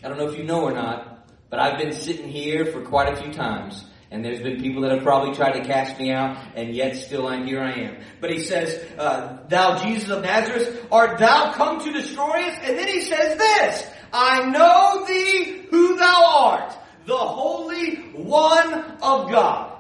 I 0.05 0.09
don't 0.09 0.19
know 0.19 0.29
if 0.29 0.37
you 0.37 0.45
know 0.45 0.61
or 0.61 0.73
not, 0.73 1.27
but 1.49 1.59
I've 1.59 1.79
been 1.79 1.93
sitting 1.93 2.29
here 2.29 2.67
for 2.67 2.83
quite 2.83 3.11
a 3.11 3.17
few 3.17 3.33
times. 3.33 3.87
And 4.11 4.23
there's 4.23 4.41
been 4.41 4.61
people 4.61 4.83
that 4.83 4.93
have 4.93 5.03
probably 5.03 5.35
tried 5.35 5.53
to 5.53 5.65
cast 5.65 5.99
me 5.99 6.13
out, 6.13 6.37
and 6.55 6.75
yet 6.75 6.97
still 6.97 7.27
I'm 7.27 7.47
here 7.47 7.63
I 7.63 7.73
am. 7.73 7.97
But 8.21 8.31
he 8.31 8.39
says, 8.41 8.85
uh, 8.99 9.39
Thou 9.49 9.83
Jesus 9.83 10.11
of 10.11 10.23
Nazareth, 10.23 10.87
art 10.93 11.19
thou 11.19 11.53
come 11.55 11.83
to 11.83 11.91
destroy 11.91 12.43
us? 12.43 12.59
And 12.63 12.77
then 12.77 12.87
he 12.87 13.01
says 13.01 13.39
this, 13.39 13.87
I 14.13 14.45
know 14.51 15.07
thee 15.07 15.67
who 15.71 15.97
thou 15.97 16.25
art, 16.27 16.77
the 17.07 17.17
Holy 17.17 17.97
One 18.13 18.75
of 18.75 19.31
God. 19.31 19.74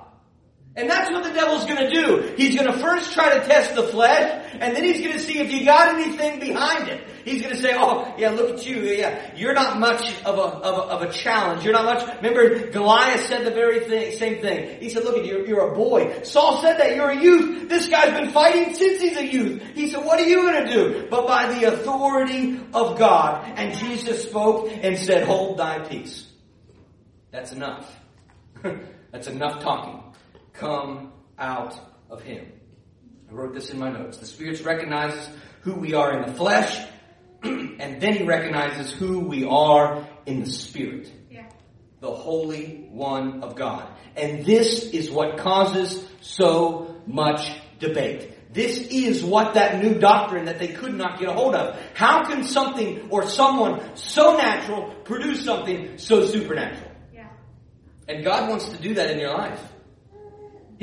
And 0.77 0.91
that's 0.91 1.09
what 1.09 1.23
the 1.23 1.31
devil's 1.31 1.67
gonna 1.67 1.89
do. 1.89 2.35
He's 2.37 2.57
gonna 2.57 2.77
first 2.77 3.13
try 3.13 3.39
to 3.39 3.47
test 3.47 3.77
the 3.77 3.85
flesh, 3.85 4.57
and 4.59 4.75
then 4.75 4.83
he's 4.83 5.07
gonna 5.07 5.21
see 5.21 5.39
if 5.39 5.53
you 5.53 5.65
got 5.65 5.95
anything 5.95 6.41
behind 6.41 6.89
it. 6.89 7.01
He's 7.25 7.43
gonna 7.43 7.57
say, 7.57 7.75
oh, 7.77 8.13
yeah, 8.19 8.31
look 8.31 8.59
at 8.59 8.67
you, 8.67 8.81
yeah, 8.83 9.33
you're 9.37 9.55
not 9.55 9.79
much 9.79 10.03
of 10.25 10.37
a, 10.37 10.43
of 10.43 10.79
a, 10.79 10.83
of 10.91 11.03
a 11.03 11.13
challenge. 11.13 11.63
You're 11.63 11.75
not 11.75 11.85
much, 11.85 12.17
remember, 12.17 12.71
Goliath 12.73 13.25
said 13.27 13.47
the 13.47 13.53
very 13.53 13.81
thing, 13.85 14.19
same 14.19 14.43
thing. 14.43 14.81
He 14.81 14.89
said, 14.89 15.05
look 15.05 15.17
at 15.17 15.25
you, 15.25 15.47
you're 15.47 15.73
a 15.73 15.77
boy. 15.77 16.23
Saul 16.25 16.61
said 16.61 16.79
that, 16.79 16.97
you're 16.97 17.11
a 17.11 17.23
youth. 17.23 17.69
This 17.69 17.89
guy's 17.89 18.19
been 18.19 18.33
fighting 18.33 18.75
since 18.75 19.01
he's 19.01 19.17
a 19.17 19.25
youth. 19.25 19.63
He 19.75 19.89
said, 19.91 20.05
what 20.05 20.19
are 20.19 20.27
you 20.27 20.43
gonna 20.43 20.73
do? 20.73 21.07
But 21.09 21.29
by 21.29 21.55
the 21.55 21.73
authority 21.73 22.61
of 22.75 22.99
God. 22.99 23.45
And 23.57 23.79
Jesus 23.79 24.25
spoke 24.25 24.73
and 24.83 24.99
said, 24.99 25.25
hold 25.25 25.59
thy 25.59 25.79
peace. 25.79 26.27
That's 27.31 27.53
enough. 27.53 27.97
That's 29.13 29.29
enough 29.29 29.63
talking 29.63 30.14
come 30.55 31.13
out 31.39 31.79
of 32.09 32.23
him. 32.23 32.47
I 33.29 33.33
wrote 33.35 33.55
this 33.55 33.71
in 33.71 33.79
my 33.79 33.91
notes. 33.91 34.19
The 34.19 34.27
Spirit 34.27 34.65
recognizes 34.65 35.29
who 35.61 35.75
we 35.75 35.95
are 35.95 36.17
in 36.17 36.27
the 36.27 36.37
flesh, 36.37 36.79
and 37.43 38.01
then 38.01 38.15
he 38.15 38.25
recognizes 38.25 38.93
who 38.93 39.21
we 39.21 39.45
are 39.45 40.07
in 40.27 40.41
the 40.41 40.51
Spirit. 40.51 41.13
Yeah. 41.31 41.49
The 42.01 42.13
Holy 42.13 42.87
One 42.91 43.43
of 43.43 43.57
God. 43.57 43.89
And 44.17 44.45
this 44.45 44.85
is 44.85 45.11
what 45.11 45.39
causes 45.39 46.07
so 46.21 47.03
much 47.07 47.51
debate. 47.81 48.31
This 48.53 48.79
is 48.79 49.25
what 49.25 49.55
that 49.55 49.83
new 49.83 49.99
doctrine 49.99 50.45
that 50.45 50.61
they 50.61 50.69
could 50.69 50.95
not 50.95 51.19
get 51.19 51.29
a 51.29 51.33
hold 51.33 51.57
of. 51.57 51.77
How 51.95 52.25
can 52.25 52.45
something 52.45 53.09
or 53.11 53.27
someone 53.27 53.97
so 53.97 54.37
natural 54.37 54.95
produce 55.03 55.45
something 55.45 55.99
so 55.99 56.25
supernatural? 56.25 56.93
Yeah. 57.13 57.31
And 58.07 58.25
God 58.25 58.49
wants 58.49 58.69
to 58.69 58.77
do 58.77 58.95
that 58.95 59.11
in 59.11 59.19
your 59.19 59.35
life. 59.37 59.61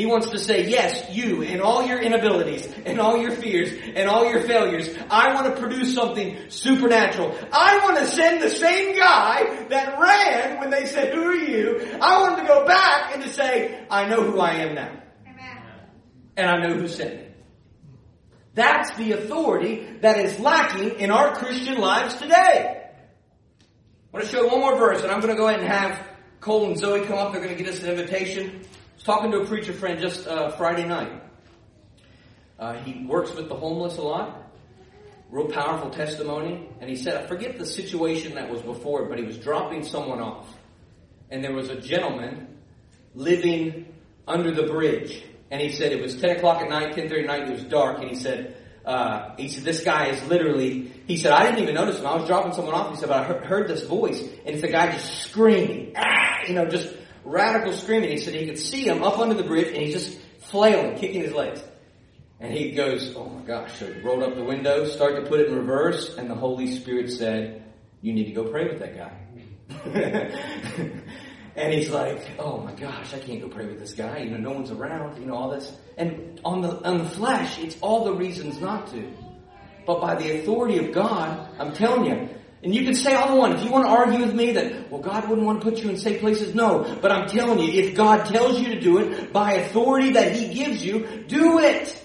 He 0.02 0.08
wants 0.08 0.32
to 0.32 0.40
say, 0.40 0.68
yes, 0.68 1.16
you, 1.16 1.44
and 1.44 1.62
all 1.62 1.86
your 1.86 2.02
inabilities, 2.02 2.68
and 2.88 3.00
all 3.00 3.18
your 3.18 3.30
fears, 3.30 3.70
and 3.96 4.10
all 4.10 4.26
your 4.26 4.42
failures, 4.42 4.90
I 5.12 5.36
want 5.36 5.54
to 5.54 5.62
produce 5.62 5.94
something 5.94 6.50
supernatural. 6.50 7.38
I 7.54 7.78
want 7.84 8.00
to 8.00 8.08
send 8.08 8.42
the 8.42 8.50
same 8.50 8.98
guy 8.98 9.68
that 9.70 10.00
ran 10.00 10.60
when 10.60 10.72
they 10.72 10.88
said, 10.88 11.14
who 11.14 11.22
are 11.22 11.36
you? 11.36 12.00
I 12.02 12.20
want 12.20 12.40
him 12.40 12.48
to 12.48 12.52
go 12.52 12.66
back 12.66 13.14
and 13.14 13.22
to 13.22 13.30
say, 13.30 13.86
I 13.92 14.10
know 14.10 14.24
who 14.24 14.40
I 14.40 14.54
am 14.54 14.74
now. 14.74 14.92
Amen. 15.28 15.58
And 16.36 16.50
I 16.50 16.58
know 16.66 16.74
who 16.74 16.88
sent 16.88 17.18
me. 17.18 17.28
That's 18.56 18.90
the 18.96 19.12
authority 19.12 19.88
that 20.02 20.18
is 20.18 20.40
lacking 20.40 21.00
in 21.00 21.12
our 21.12 21.36
Christian 21.36 21.78
lives 21.78 22.16
today. 22.16 22.90
I 22.90 24.18
want 24.18 24.26
to 24.26 24.32
show 24.32 24.48
one 24.48 24.62
more 24.62 24.80
verse, 24.80 25.04
and 25.04 25.12
I'm 25.12 25.20
going 25.20 25.32
to 25.32 25.40
go 25.40 25.48
ahead 25.48 25.60
and 25.60 25.70
have 25.70 26.08
Cole 26.40 26.66
and 26.66 26.76
Zoe 26.80 27.06
come 27.06 27.20
up. 27.20 27.34
They're 27.34 27.44
going 27.44 27.56
to 27.56 27.64
get 27.64 27.72
us 27.72 27.84
an 27.84 27.92
invitation 27.92 28.66
was 29.02 29.06
talking 29.06 29.32
to 29.32 29.40
a 29.40 29.46
preacher 29.48 29.74
friend 29.74 30.00
just 30.00 30.28
uh, 30.28 30.52
Friday 30.52 30.86
night. 30.86 31.12
Uh, 32.60 32.74
he 32.84 33.04
works 33.06 33.34
with 33.34 33.50
the 33.50 33.56
homeless 33.56 33.98
a 33.98 34.02
lot. 34.02 34.52
Real 35.32 35.48
powerful 35.48 35.90
testimony. 35.90 36.70
And 36.80 36.88
he 36.88 36.96
said, 36.96 37.24
I 37.24 37.26
forget 37.26 37.58
the 37.58 37.66
situation 37.66 38.36
that 38.36 38.52
was 38.52 38.62
before, 38.62 39.06
but 39.06 39.18
he 39.18 39.24
was 39.24 39.40
dropping 39.40 39.86
someone 39.86 40.20
off. 40.20 40.48
And 41.32 41.44
there 41.44 41.54
was 41.54 41.70
a 41.70 41.82
gentleman 41.82 42.60
living 43.16 43.92
under 44.28 44.52
the 44.52 44.64
bridge. 44.64 45.24
And 45.50 45.60
he 45.60 45.72
said 45.72 45.92
it 45.94 46.02
was 46.02 46.22
10 46.22 46.38
o'clock 46.38 46.62
at 46.62 46.70
night, 46.70 46.94
10.30 46.94 47.22
at 47.22 47.26
night, 47.26 47.48
it 47.48 47.54
was 47.54 47.64
dark. 47.64 48.02
And 48.02 48.10
he 48.10 48.16
said, 48.16 48.56
uh, 48.86 49.34
he 49.36 49.48
said, 49.48 49.64
this 49.64 49.84
guy 49.84 50.10
is 50.10 50.24
literally, 50.28 50.92
he 51.08 51.18
said, 51.18 51.32
I 51.32 51.44
didn't 51.44 51.64
even 51.64 51.74
notice 51.74 51.98
him. 51.98 52.06
I 52.06 52.16
was 52.18 52.28
dropping 52.28 52.54
someone 52.54 52.76
off. 52.76 52.92
He 52.92 52.98
said, 52.98 53.10
but 53.10 53.18
I 53.18 53.24
heard, 53.24 53.46
heard 53.46 53.68
this 53.68 53.84
voice. 53.84 54.22
And 54.22 54.56
it's 54.56 54.64
a 54.64 54.68
guy 54.68 54.92
just 54.92 55.24
screaming, 55.24 55.94
ah, 55.96 56.42
you 56.48 56.54
know, 56.54 56.66
just 56.66 57.01
radical 57.32 57.74
screaming. 57.74 58.12
He 58.12 58.18
said 58.18 58.36
he 58.36 58.46
could 58.46 58.60
see 58.60 58.86
him 58.86 59.04
up 59.04 59.18
under 59.18 59.36
the 59.36 59.44
bridge 59.44 59.68
and 59.68 59.78
he's 59.78 59.94
just 59.94 60.20
flailing, 60.40 60.98
kicking 60.98 61.22
his 61.22 61.34
legs. 61.34 61.64
And 62.40 62.54
he 62.54 62.72
goes, 62.72 63.16
oh 63.16 63.30
my 63.30 63.42
gosh. 63.42 63.80
So 63.80 63.92
he 63.92 64.02
rolled 64.02 64.24
up 64.24 64.36
the 64.36 64.44
window, 64.44 64.86
started 64.86 65.24
to 65.24 65.30
put 65.30 65.40
it 65.40 65.48
in 65.48 65.56
reverse, 65.56 66.18
and 66.18 66.30
the 66.30 66.36
Holy 66.36 66.76
Spirit 66.76 67.12
said, 67.12 67.64
you 68.02 68.14
need 68.14 68.26
to 68.26 68.32
go 68.32 68.44
pray 68.46 68.68
with 68.68 68.80
that 68.80 68.98
guy. 68.98 69.12
and 71.56 71.74
he's 71.74 71.92
like, 71.92 72.28
oh 72.40 72.58
my 72.58 72.74
gosh, 72.74 73.14
I 73.14 73.20
can't 73.20 73.42
go 73.42 73.48
pray 73.48 73.68
with 73.68 73.80
this 73.80 73.94
guy. 73.94 74.20
You 74.20 74.32
know, 74.32 74.38
no 74.38 74.52
one's 74.52 74.72
around, 74.72 75.20
you 75.20 75.28
know, 75.28 75.36
all 75.36 75.50
this. 75.52 75.72
And 75.98 76.42
on 76.44 76.62
the, 76.62 76.84
on 76.84 76.98
the 76.98 77.10
flesh, 77.10 77.60
it's 77.60 77.78
all 77.82 78.06
the 78.06 78.14
reasons 78.14 78.60
not 78.60 78.88
to. 78.92 79.14
But 79.86 80.02
by 80.02 80.16
the 80.16 80.40
authority 80.40 80.78
of 80.80 80.94
God, 80.94 81.48
I'm 81.60 81.74
telling 81.74 82.06
you, 82.06 82.30
and 82.64 82.76
you 82.76 82.84
can 82.84 82.94
say 82.94 83.14
all 83.14 83.34
the 83.34 83.36
one. 83.36 83.54
If 83.54 83.64
you 83.64 83.72
want 83.72 83.86
to 83.86 83.92
argue 83.92 84.20
with 84.20 84.36
me 84.36 84.52
that, 84.52 84.92
well, 84.92 85.02
God 85.02 85.28
wouldn't 85.28 85.48
want 85.48 85.62
to 85.62 85.70
put 85.70 85.80
you 85.80 85.90
in 85.90 85.98
safe 85.98 86.20
places, 86.20 86.54
no. 86.54 86.98
But 87.02 87.12
I'm 87.12 87.28
telling 87.28 87.60
you, 87.60 87.82
if 87.82 87.96
God 87.96 88.26
tells 88.26 88.60
you 88.60 88.70
to 88.70 88.80
do 88.80 89.00
it 89.00 89.34
by 89.34 89.54
authority 89.54 90.12
that 90.12 90.36
He 90.36 90.54
gives 90.54 90.86
you, 90.86 91.24
do 91.28 91.60
it. 91.60 91.98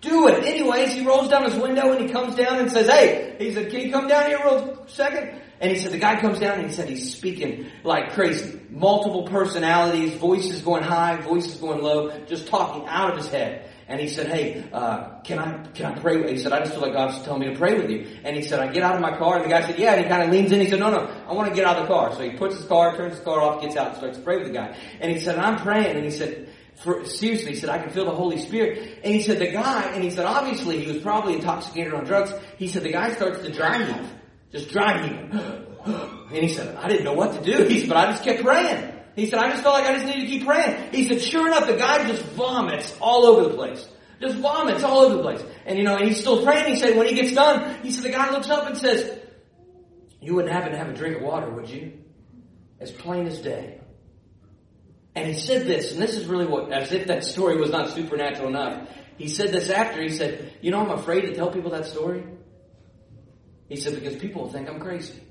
Do 0.00 0.28
it. 0.28 0.44
Anyways, 0.44 0.92
he 0.92 1.06
rolls 1.06 1.30
down 1.30 1.50
his 1.50 1.54
window 1.54 1.90
and 1.90 2.06
he 2.06 2.12
comes 2.12 2.34
down 2.34 2.58
and 2.58 2.70
says, 2.70 2.90
hey, 2.90 3.36
he 3.38 3.54
said, 3.54 3.70
can 3.70 3.80
you 3.80 3.90
come 3.90 4.06
down 4.06 4.26
here 4.26 4.38
real 4.44 4.84
second? 4.86 5.40
And 5.60 5.72
he 5.72 5.78
said, 5.78 5.92
the 5.92 5.98
guy 5.98 6.20
comes 6.20 6.40
down 6.40 6.58
and 6.58 6.68
he 6.68 6.74
said 6.74 6.90
he's 6.90 7.16
speaking 7.16 7.70
like 7.84 8.12
crazy. 8.12 8.60
Multiple 8.68 9.22
personalities, 9.22 10.12
voices 10.12 10.60
going 10.60 10.82
high, 10.82 11.16
voices 11.22 11.54
going 11.54 11.80
low, 11.80 12.10
just 12.26 12.48
talking 12.48 12.86
out 12.86 13.12
of 13.12 13.16
his 13.16 13.28
head. 13.28 13.70
And 13.86 14.00
he 14.00 14.08
said, 14.08 14.28
hey, 14.28 14.64
uh, 14.72 15.20
can 15.20 15.38
I, 15.38 15.62
can 15.74 15.92
I 15.92 15.98
pray? 15.98 16.30
He 16.32 16.38
said, 16.38 16.52
I 16.52 16.60
just 16.60 16.72
feel 16.72 16.80
like 16.80 16.94
God's 16.94 17.22
telling 17.24 17.40
me 17.40 17.48
to 17.48 17.56
pray 17.56 17.74
with 17.78 17.90
you. 17.90 18.18
And 18.24 18.34
he 18.34 18.42
said, 18.42 18.60
I 18.60 18.72
get 18.72 18.82
out 18.82 18.94
of 18.94 19.02
my 19.02 19.16
car. 19.16 19.36
And 19.36 19.44
the 19.44 19.48
guy 19.50 19.66
said, 19.66 19.78
yeah. 19.78 19.94
And 19.94 20.04
he 20.04 20.08
kind 20.08 20.22
of 20.22 20.30
leans 20.30 20.52
in. 20.52 20.60
He 20.60 20.70
said, 20.70 20.80
no, 20.80 20.90
no, 20.90 21.06
I 21.28 21.34
want 21.34 21.50
to 21.50 21.54
get 21.54 21.66
out 21.66 21.76
of 21.76 21.82
the 21.82 21.88
car. 21.88 22.14
So 22.14 22.22
he 22.22 22.30
puts 22.30 22.56
his 22.56 22.64
car, 22.64 22.96
turns 22.96 23.16
his 23.16 23.24
car 23.24 23.40
off, 23.40 23.60
gets 23.60 23.76
out 23.76 23.88
and 23.88 23.96
starts 23.96 24.18
to 24.18 24.24
pray 24.24 24.38
with 24.38 24.46
the 24.46 24.54
guy. 24.54 24.76
And 25.00 25.12
he 25.12 25.20
said, 25.20 25.38
I'm 25.38 25.58
praying. 25.58 25.96
And 25.96 26.04
he 26.04 26.10
said, 26.10 26.48
for, 26.76 27.04
seriously, 27.04 27.52
he 27.52 27.58
said, 27.58 27.70
I 27.70 27.78
can 27.78 27.90
feel 27.90 28.06
the 28.06 28.14
Holy 28.14 28.38
Spirit. 28.38 29.00
And 29.04 29.14
he 29.14 29.22
said, 29.22 29.38
the 29.38 29.50
guy, 29.50 29.92
and 29.92 30.02
he 30.02 30.10
said, 30.10 30.24
obviously 30.24 30.82
he 30.82 30.90
was 30.90 31.02
probably 31.02 31.34
intoxicated 31.34 31.92
on 31.92 32.04
drugs. 32.04 32.32
He 32.56 32.68
said, 32.68 32.82
the 32.82 32.92
guy 32.92 33.14
starts 33.14 33.42
to 33.42 33.52
dry 33.52 33.84
heave. 33.84 34.10
Just 34.50 34.70
dry 34.70 35.06
heave. 35.06 35.40
and 35.84 36.36
he 36.36 36.48
said, 36.48 36.74
I 36.76 36.88
didn't 36.88 37.04
know 37.04 37.12
what 37.12 37.34
to 37.34 37.44
do. 37.44 37.64
He 37.64 37.80
said, 37.80 37.88
but 37.90 37.98
I 37.98 38.10
just 38.12 38.24
kept 38.24 38.42
praying. 38.42 38.93
He 39.16 39.26
said, 39.26 39.38
I 39.38 39.50
just 39.50 39.62
felt 39.62 39.74
like 39.74 39.86
I 39.86 39.94
just 39.94 40.06
needed 40.06 40.22
to 40.22 40.26
keep 40.26 40.44
praying. 40.44 40.92
He 40.92 41.06
said, 41.06 41.22
sure 41.22 41.46
enough, 41.46 41.66
the 41.66 41.76
guy 41.76 42.06
just 42.08 42.22
vomits 42.32 42.96
all 43.00 43.26
over 43.26 43.48
the 43.48 43.54
place. 43.54 43.86
Just 44.20 44.38
vomits 44.38 44.82
all 44.82 45.00
over 45.00 45.16
the 45.16 45.22
place. 45.22 45.42
And 45.66 45.78
you 45.78 45.84
know, 45.84 45.96
and 45.96 46.08
he's 46.08 46.20
still 46.20 46.44
praying. 46.44 46.74
He 46.74 46.80
said, 46.80 46.96
when 46.96 47.06
he 47.06 47.14
gets 47.14 47.32
done, 47.32 47.82
he 47.82 47.90
said, 47.90 48.04
the 48.04 48.10
guy 48.10 48.30
looks 48.30 48.48
up 48.50 48.66
and 48.66 48.76
says, 48.76 49.18
you 50.20 50.34
wouldn't 50.34 50.52
happen 50.52 50.72
to 50.72 50.78
have 50.78 50.88
a 50.88 50.94
drink 50.94 51.16
of 51.16 51.22
water, 51.22 51.50
would 51.50 51.68
you? 51.68 51.92
As 52.80 52.90
plain 52.90 53.26
as 53.26 53.38
day. 53.40 53.80
And 55.14 55.28
he 55.28 55.34
said 55.34 55.66
this, 55.66 55.92
and 55.92 56.02
this 56.02 56.16
is 56.16 56.26
really 56.26 56.46
what, 56.46 56.72
as 56.72 56.90
if 56.92 57.06
that 57.06 57.22
story 57.24 57.56
was 57.56 57.70
not 57.70 57.90
supernatural 57.90 58.48
enough. 58.48 58.88
He 59.16 59.28
said 59.28 59.52
this 59.52 59.70
after, 59.70 60.02
he 60.02 60.08
said, 60.08 60.54
you 60.60 60.72
know, 60.72 60.80
I'm 60.80 60.90
afraid 60.90 61.22
to 61.22 61.34
tell 61.34 61.50
people 61.50 61.70
that 61.70 61.86
story. 61.86 62.24
He 63.68 63.76
said, 63.76 63.94
because 63.94 64.16
people 64.16 64.42
will 64.42 64.50
think 64.50 64.68
I'm 64.68 64.80
crazy. 64.80 65.22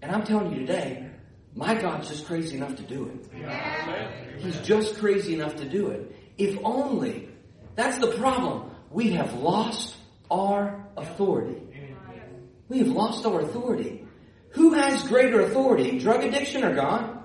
And 0.00 0.10
I'm 0.10 0.24
telling 0.24 0.52
you 0.52 0.60
today, 0.60 1.10
my 1.54 1.74
God's 1.74 2.08
just 2.08 2.26
crazy 2.26 2.56
enough 2.56 2.76
to 2.76 2.82
do 2.82 3.06
it. 3.06 3.30
He's 4.38 4.58
just 4.60 4.98
crazy 4.98 5.34
enough 5.34 5.56
to 5.56 5.64
do 5.64 5.88
it. 5.88 6.16
If 6.38 6.58
only. 6.64 7.28
That's 7.74 7.98
the 7.98 8.12
problem. 8.12 8.70
We 8.90 9.10
have 9.12 9.34
lost 9.34 9.96
our 10.30 10.86
authority. 10.96 11.60
We 12.68 12.78
have 12.78 12.88
lost 12.88 13.26
our 13.26 13.40
authority. 13.40 14.06
Who 14.50 14.72
has 14.74 15.02
greater 15.04 15.40
authority, 15.40 15.98
drug 15.98 16.24
addiction 16.24 16.64
or 16.64 16.74
God? 16.74 17.18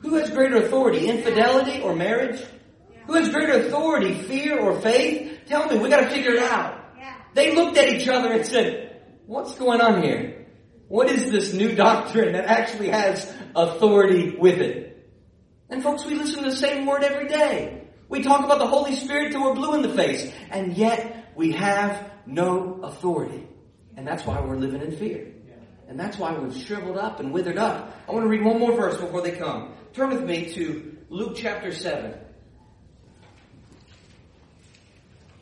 Who 0.00 0.14
has 0.16 0.30
greater 0.30 0.56
authority, 0.56 1.08
infidelity 1.08 1.80
or 1.82 1.94
marriage? 1.94 2.42
Who 3.06 3.14
has 3.14 3.28
greater 3.30 3.66
authority, 3.66 4.14
fear 4.14 4.58
or 4.58 4.80
faith? 4.80 5.40
Tell 5.46 5.66
me, 5.68 5.78
we 5.78 5.88
gotta 5.88 6.10
figure 6.10 6.32
it 6.32 6.42
out. 6.42 6.82
They 7.34 7.54
looked 7.54 7.76
at 7.76 7.88
each 7.88 8.08
other 8.08 8.32
and 8.32 8.44
said, 8.46 9.02
what's 9.26 9.54
going 9.56 9.80
on 9.80 10.02
here? 10.02 10.35
What 10.88 11.10
is 11.10 11.30
this 11.30 11.52
new 11.52 11.74
doctrine 11.74 12.32
that 12.32 12.46
actually 12.46 12.88
has 12.88 13.32
authority 13.54 14.36
with 14.36 14.60
it? 14.60 15.10
And 15.68 15.82
folks, 15.82 16.04
we 16.04 16.14
listen 16.14 16.44
to 16.44 16.50
the 16.50 16.56
same 16.56 16.86
word 16.86 17.02
every 17.02 17.28
day. 17.28 17.82
We 18.08 18.22
talk 18.22 18.44
about 18.44 18.58
the 18.58 18.68
Holy 18.68 18.94
Spirit 18.94 19.32
till 19.32 19.42
we're 19.42 19.54
blue 19.54 19.74
in 19.74 19.82
the 19.82 19.94
face, 19.94 20.32
and 20.50 20.76
yet 20.76 21.32
we 21.34 21.52
have 21.52 22.08
no 22.24 22.80
authority. 22.82 23.48
And 23.96 24.06
that's 24.06 24.24
why 24.24 24.40
we're 24.40 24.56
living 24.56 24.80
in 24.80 24.96
fear. 24.96 25.32
And 25.88 25.98
that's 25.98 26.18
why 26.18 26.36
we've 26.36 26.56
shriveled 26.56 26.96
up 26.96 27.20
and 27.20 27.32
withered 27.32 27.58
up. 27.58 27.94
I 28.08 28.12
want 28.12 28.24
to 28.24 28.28
read 28.28 28.44
one 28.44 28.58
more 28.58 28.72
verse 28.72 28.96
before 28.96 29.22
they 29.22 29.32
come. 29.32 29.74
Turn 29.92 30.10
with 30.10 30.24
me 30.24 30.52
to 30.54 30.96
Luke 31.08 31.34
chapter 31.36 31.72
7. 31.72 32.14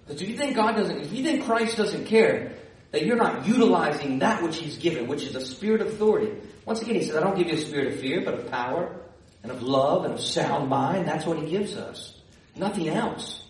Because 0.06 0.20
if 0.20 0.28
you 0.28 0.36
think 0.36 0.54
God 0.54 0.76
doesn't, 0.76 1.00
if 1.00 1.12
you 1.12 1.24
think 1.24 1.44
Christ 1.44 1.78
doesn't 1.78 2.04
care, 2.06 2.52
that 2.94 3.04
you're 3.04 3.16
not 3.16 3.44
utilizing 3.44 4.20
that 4.20 4.40
which 4.40 4.56
He's 4.56 4.76
given, 4.76 5.08
which 5.08 5.24
is 5.24 5.34
a 5.34 5.44
spirit 5.44 5.80
of 5.80 5.88
authority. 5.88 6.32
Once 6.64 6.80
again, 6.80 6.94
He 6.94 7.02
says, 7.02 7.16
I 7.16 7.20
don't 7.20 7.36
give 7.36 7.48
you 7.48 7.54
a 7.54 7.60
spirit 7.60 7.92
of 7.92 7.98
fear, 7.98 8.22
but 8.24 8.34
of 8.34 8.48
power 8.52 9.00
and 9.42 9.50
of 9.50 9.62
love 9.64 10.04
and 10.04 10.14
of 10.14 10.20
sound 10.20 10.68
mind. 10.68 11.08
That's 11.08 11.26
what 11.26 11.36
He 11.40 11.50
gives 11.50 11.76
us. 11.76 12.14
Nothing 12.54 12.88
else. 12.88 13.44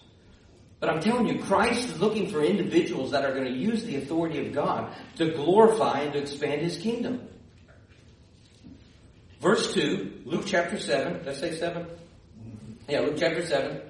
But 0.81 0.89
I'm 0.89 1.01
telling 1.01 1.29
you, 1.29 1.43
Christ 1.43 1.91
is 1.91 2.01
looking 2.01 2.31
for 2.31 2.43
individuals 2.43 3.11
that 3.11 3.27
are 3.27 3.35
going 3.35 3.45
to 3.45 3.53
use 3.53 3.85
the 3.85 3.97
authority 3.97 4.47
of 4.47 4.55
God 4.55 4.95
to 5.17 5.33
glorify 5.33 6.01
and 6.01 6.15
to 6.15 6.21
expand 6.21 6.63
His 6.63 6.79
kingdom. 6.79 7.29
Verse 9.43 9.75
2, 9.75 10.23
Luke 10.25 10.45
chapter 10.47 10.79
7. 10.79 11.19
Did 11.19 11.29
I 11.29 11.35
say 11.35 11.55
7? 11.55 11.87
Yeah, 12.89 13.01
Luke 13.01 13.17
chapter 13.19 13.45
7. 13.45 13.83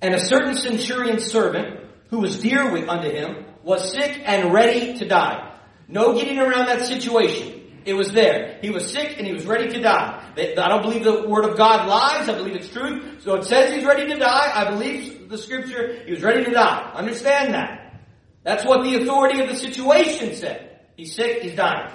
And 0.00 0.14
a 0.14 0.20
certain 0.20 0.54
centurion's 0.54 1.24
servant, 1.24 1.80
who 2.10 2.20
was 2.20 2.38
dear 2.38 2.70
with, 2.70 2.88
unto 2.88 3.10
him, 3.10 3.44
was 3.68 3.92
sick 3.92 4.22
and 4.24 4.50
ready 4.50 4.96
to 4.96 5.06
die. 5.06 5.54
No 5.88 6.14
getting 6.14 6.38
around 6.38 6.66
that 6.66 6.86
situation. 6.86 7.82
It 7.84 7.92
was 7.92 8.12
there. 8.12 8.58
He 8.62 8.70
was 8.70 8.90
sick 8.90 9.16
and 9.18 9.26
he 9.26 9.34
was 9.34 9.44
ready 9.44 9.70
to 9.72 9.80
die. 9.80 10.24
I 10.36 10.68
don't 10.68 10.82
believe 10.82 11.04
the 11.04 11.28
word 11.28 11.44
of 11.44 11.58
God 11.58 11.86
lies. 11.86 12.30
I 12.30 12.34
believe 12.34 12.56
it's 12.56 12.70
truth. 12.70 13.22
So 13.22 13.34
it 13.34 13.44
says 13.44 13.74
he's 13.74 13.84
ready 13.84 14.06
to 14.12 14.18
die. 14.18 14.50
I 14.54 14.70
believe 14.70 15.28
the 15.28 15.36
scripture. 15.36 16.02
He 16.06 16.12
was 16.12 16.22
ready 16.22 16.44
to 16.44 16.50
die. 16.50 16.92
Understand 16.94 17.52
that. 17.52 18.00
That's 18.42 18.64
what 18.64 18.84
the 18.84 19.02
authority 19.02 19.40
of 19.40 19.48
the 19.48 19.56
situation 19.56 20.34
said. 20.34 20.80
He's 20.96 21.14
sick. 21.14 21.42
He's 21.42 21.54
dying. 21.54 21.92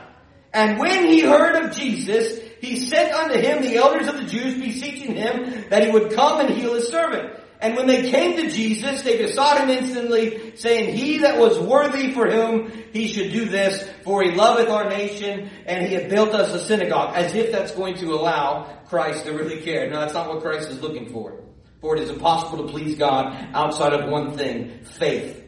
And 0.53 0.77
when 0.77 1.07
he 1.07 1.21
heard 1.21 1.55
of 1.55 1.75
Jesus, 1.75 2.39
he 2.61 2.79
sent 2.79 3.11
unto 3.13 3.39
him 3.39 3.63
the 3.63 3.77
elders 3.77 4.07
of 4.07 4.17
the 4.17 4.25
Jews 4.25 4.53
beseeching 4.61 5.15
him 5.15 5.65
that 5.69 5.83
he 5.83 5.91
would 5.91 6.13
come 6.13 6.39
and 6.39 6.51
heal 6.51 6.75
his 6.75 6.89
servant. 6.89 7.39
And 7.63 7.77
when 7.77 7.87
they 7.87 8.11
came 8.11 8.35
to 8.35 8.49
Jesus, 8.49 9.03
they 9.03 9.15
besought 9.17 9.61
him 9.61 9.69
instantly, 9.69 10.57
saying, 10.57 10.97
He 10.97 11.19
that 11.19 11.39
was 11.39 11.57
worthy 11.57 12.11
for 12.11 12.29
whom 12.29 12.69
he 12.91 13.07
should 13.07 13.31
do 13.31 13.45
this, 13.45 13.89
for 14.03 14.21
he 14.21 14.31
loveth 14.31 14.67
our 14.67 14.89
nation, 14.89 15.49
and 15.65 15.87
he 15.87 15.93
had 15.93 16.09
built 16.09 16.31
us 16.33 16.53
a 16.53 16.59
synagogue. 16.59 17.15
As 17.15 17.33
if 17.35 17.53
that's 17.53 17.71
going 17.71 17.95
to 17.99 18.15
allow 18.15 18.63
Christ 18.87 19.25
to 19.27 19.31
really 19.31 19.61
care. 19.61 19.89
No, 19.89 20.01
that's 20.01 20.13
not 20.13 20.27
what 20.27 20.41
Christ 20.41 20.71
is 20.71 20.81
looking 20.81 21.13
for. 21.13 21.41
For 21.79 21.95
it 21.95 22.03
is 22.03 22.09
impossible 22.09 22.65
to 22.65 22.69
please 22.69 22.97
God 22.97 23.33
outside 23.53 23.93
of 23.93 24.09
one 24.09 24.37
thing, 24.37 24.83
faith. 24.83 25.41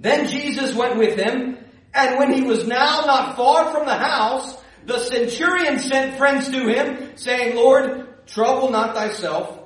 Then 0.00 0.26
Jesus 0.26 0.74
went 0.74 0.98
with 0.98 1.16
him, 1.16 1.58
and 1.94 2.18
when 2.18 2.32
he 2.32 2.42
was 2.42 2.66
now 2.66 3.02
not 3.06 3.36
far 3.36 3.70
from 3.70 3.86
the 3.86 3.94
house, 3.94 4.60
the 4.84 4.98
centurion 4.98 5.78
sent 5.78 6.18
friends 6.18 6.48
to 6.48 6.66
him, 6.66 7.16
saying, 7.16 7.54
Lord, 7.54 8.26
trouble 8.26 8.70
not 8.70 8.96
thyself, 8.96 9.61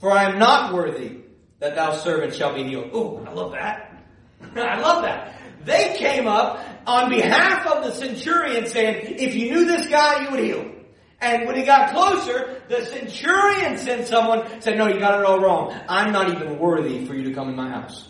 for 0.00 0.10
I 0.10 0.24
am 0.24 0.38
not 0.38 0.74
worthy 0.74 1.18
that 1.60 1.74
thou 1.76 1.94
servant 1.94 2.34
shall 2.34 2.54
be 2.54 2.64
healed. 2.64 2.90
Oh, 2.92 3.22
I 3.26 3.32
love 3.32 3.52
that. 3.52 4.02
I 4.56 4.80
love 4.80 5.02
that. 5.02 5.40
They 5.64 5.94
came 5.98 6.26
up 6.26 6.58
on 6.86 7.10
behalf 7.10 7.66
of 7.66 7.84
the 7.84 7.92
centurion 7.92 8.66
saying, 8.66 9.16
if 9.18 9.34
you 9.34 9.50
knew 9.50 9.64
this 9.66 9.86
guy, 9.88 10.24
you 10.24 10.30
would 10.30 10.40
heal. 10.40 10.72
And 11.20 11.46
when 11.46 11.56
he 11.56 11.64
got 11.64 11.92
closer, 11.92 12.62
the 12.68 12.86
centurion 12.86 13.76
sent 13.76 14.06
someone, 14.06 14.62
said, 14.62 14.78
no, 14.78 14.88
you 14.88 14.98
got 14.98 15.20
it 15.20 15.26
all 15.26 15.38
wrong. 15.38 15.78
I'm 15.86 16.12
not 16.12 16.30
even 16.30 16.58
worthy 16.58 17.04
for 17.04 17.14
you 17.14 17.24
to 17.24 17.34
come 17.34 17.50
in 17.50 17.56
my 17.56 17.68
house. 17.68 18.08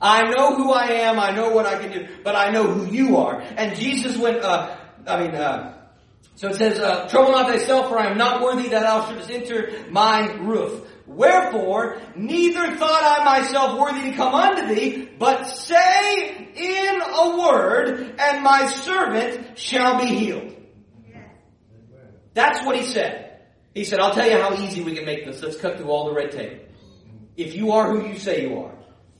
I 0.00 0.30
know 0.30 0.54
who 0.54 0.72
I 0.72 0.88
am, 0.88 1.18
I 1.18 1.30
know 1.30 1.50
what 1.50 1.66
I 1.66 1.78
can 1.78 1.90
do, 1.90 2.06
but 2.22 2.36
I 2.36 2.50
know 2.50 2.64
who 2.64 2.94
you 2.94 3.16
are. 3.16 3.40
And 3.40 3.76
Jesus 3.76 4.16
went, 4.16 4.42
uh, 4.42 4.76
I 5.06 5.20
mean, 5.20 5.34
uh, 5.34 5.74
so 6.36 6.50
it 6.50 6.56
says, 6.56 6.78
uh, 6.78 7.08
trouble 7.08 7.32
not 7.32 7.48
thyself, 7.48 7.88
for 7.88 7.98
I 7.98 8.06
am 8.06 8.18
not 8.18 8.42
worthy 8.42 8.68
that 8.68 8.82
thou 8.82 9.06
shouldest 9.06 9.30
enter 9.30 9.72
my 9.90 10.32
roof. 10.34 10.86
Wherefore, 11.08 12.00
neither 12.14 12.76
thought 12.76 13.02
I 13.02 13.40
myself 13.40 13.80
worthy 13.80 14.10
to 14.10 14.16
come 14.16 14.34
unto 14.34 14.74
thee, 14.74 15.08
but 15.18 15.44
say 15.44 16.48
in 16.54 17.00
a 17.00 17.38
word, 17.38 18.14
and 18.18 18.44
my 18.44 18.66
servant 18.66 19.58
shall 19.58 19.98
be 19.98 20.06
healed. 20.06 20.54
That's 22.34 22.64
what 22.64 22.76
he 22.76 22.84
said. 22.84 23.40
He 23.74 23.84
said, 23.84 24.00
I'll 24.00 24.14
tell 24.14 24.28
you 24.28 24.38
how 24.38 24.54
easy 24.54 24.82
we 24.82 24.94
can 24.94 25.06
make 25.06 25.24
this. 25.24 25.42
Let's 25.42 25.56
cut 25.56 25.78
through 25.78 25.88
all 25.88 26.08
the 26.08 26.14
red 26.14 26.30
tape. 26.30 26.68
If 27.36 27.54
you 27.54 27.72
are 27.72 27.90
who 27.90 28.06
you 28.06 28.18
say 28.18 28.42
you 28.48 28.58
are, 28.58 28.74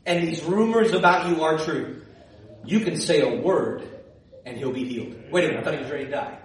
and 0.05 0.27
these 0.27 0.45
rumors 0.45 0.93
about 0.93 1.29
you 1.29 1.43
are 1.43 1.59
true, 1.59 2.03
you 2.65 2.81
can 2.81 2.97
say 3.01 3.23
a 3.23 3.41
word 3.41 3.89
and 4.45 4.59
he'll 4.59 4.73
be 4.73 4.85
healed. 4.85 5.17
Wait 5.31 5.45
a 5.45 5.49
minute, 5.49 5.61
I 5.61 5.65
thought 5.65 5.75
he 5.75 5.83
was 5.83 5.91
ready 5.91 6.05
to 6.05 6.11
die. 6.11 6.39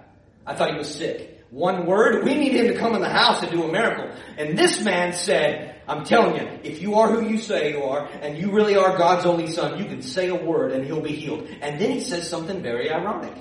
I 0.46 0.54
thought 0.54 0.70
he 0.70 0.78
was 0.78 0.92
sick 0.92 1.33
one 1.54 1.86
word. 1.86 2.24
We 2.24 2.34
need 2.34 2.52
him 2.52 2.66
to 2.66 2.76
come 2.76 2.96
in 2.96 3.00
the 3.00 3.08
house 3.08 3.42
and 3.42 3.52
do 3.52 3.62
a 3.62 3.70
miracle. 3.70 4.10
And 4.36 4.58
this 4.58 4.82
man 4.82 5.12
said, 5.12 5.80
I'm 5.86 6.04
telling 6.04 6.36
you, 6.36 6.60
if 6.64 6.82
you 6.82 6.96
are 6.96 7.08
who 7.08 7.28
you 7.28 7.38
say 7.38 7.70
you 7.70 7.84
are, 7.84 8.08
and 8.22 8.36
you 8.36 8.50
really 8.50 8.76
are 8.76 8.98
God's 8.98 9.24
only 9.24 9.46
son, 9.46 9.78
you 9.78 9.84
can 9.84 10.02
say 10.02 10.28
a 10.28 10.34
word 10.34 10.72
and 10.72 10.84
he'll 10.84 11.00
be 11.00 11.14
healed. 11.14 11.48
And 11.60 11.80
then 11.80 11.92
he 11.92 12.00
says 12.00 12.28
something 12.28 12.60
very 12.60 12.90
ironic. 12.90 13.36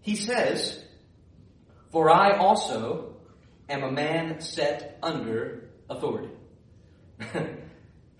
He 0.00 0.16
says, 0.16 0.82
for 1.90 2.08
I 2.08 2.38
also 2.38 3.16
am 3.68 3.82
a 3.82 3.92
man 3.92 4.40
set 4.40 4.98
under 5.02 5.68
authority. 5.90 6.30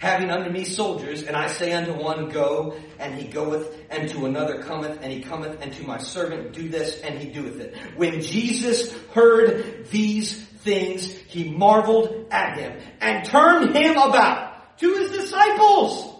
Having 0.00 0.30
unto 0.30 0.50
me 0.50 0.64
soldiers, 0.64 1.22
and 1.24 1.36
I 1.36 1.46
say 1.46 1.72
unto 1.72 1.92
one, 1.92 2.30
Go, 2.30 2.74
and 2.98 3.14
he 3.14 3.28
goeth, 3.28 3.78
and 3.90 4.08
to 4.08 4.24
another 4.24 4.62
cometh, 4.62 4.98
and 5.02 5.12
he 5.12 5.20
cometh, 5.20 5.60
and 5.60 5.72
to 5.74 5.84
my 5.84 5.98
servant, 5.98 6.54
Do 6.54 6.68
this, 6.70 7.00
and 7.02 7.18
he 7.18 7.28
doeth 7.28 7.60
it. 7.60 7.76
When 7.96 8.22
Jesus 8.22 8.92
heard 9.12 9.86
these 9.90 10.42
things, 10.42 11.04
he 11.04 11.50
marveled 11.50 12.28
at 12.30 12.56
him, 12.56 12.80
and 13.00 13.26
turned 13.26 13.76
him 13.76 13.98
about 13.98 14.78
to 14.78 14.94
his 14.94 15.10
disciples. 15.10 16.16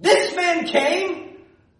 This 0.00 0.34
man 0.34 0.66
came, 0.66 1.36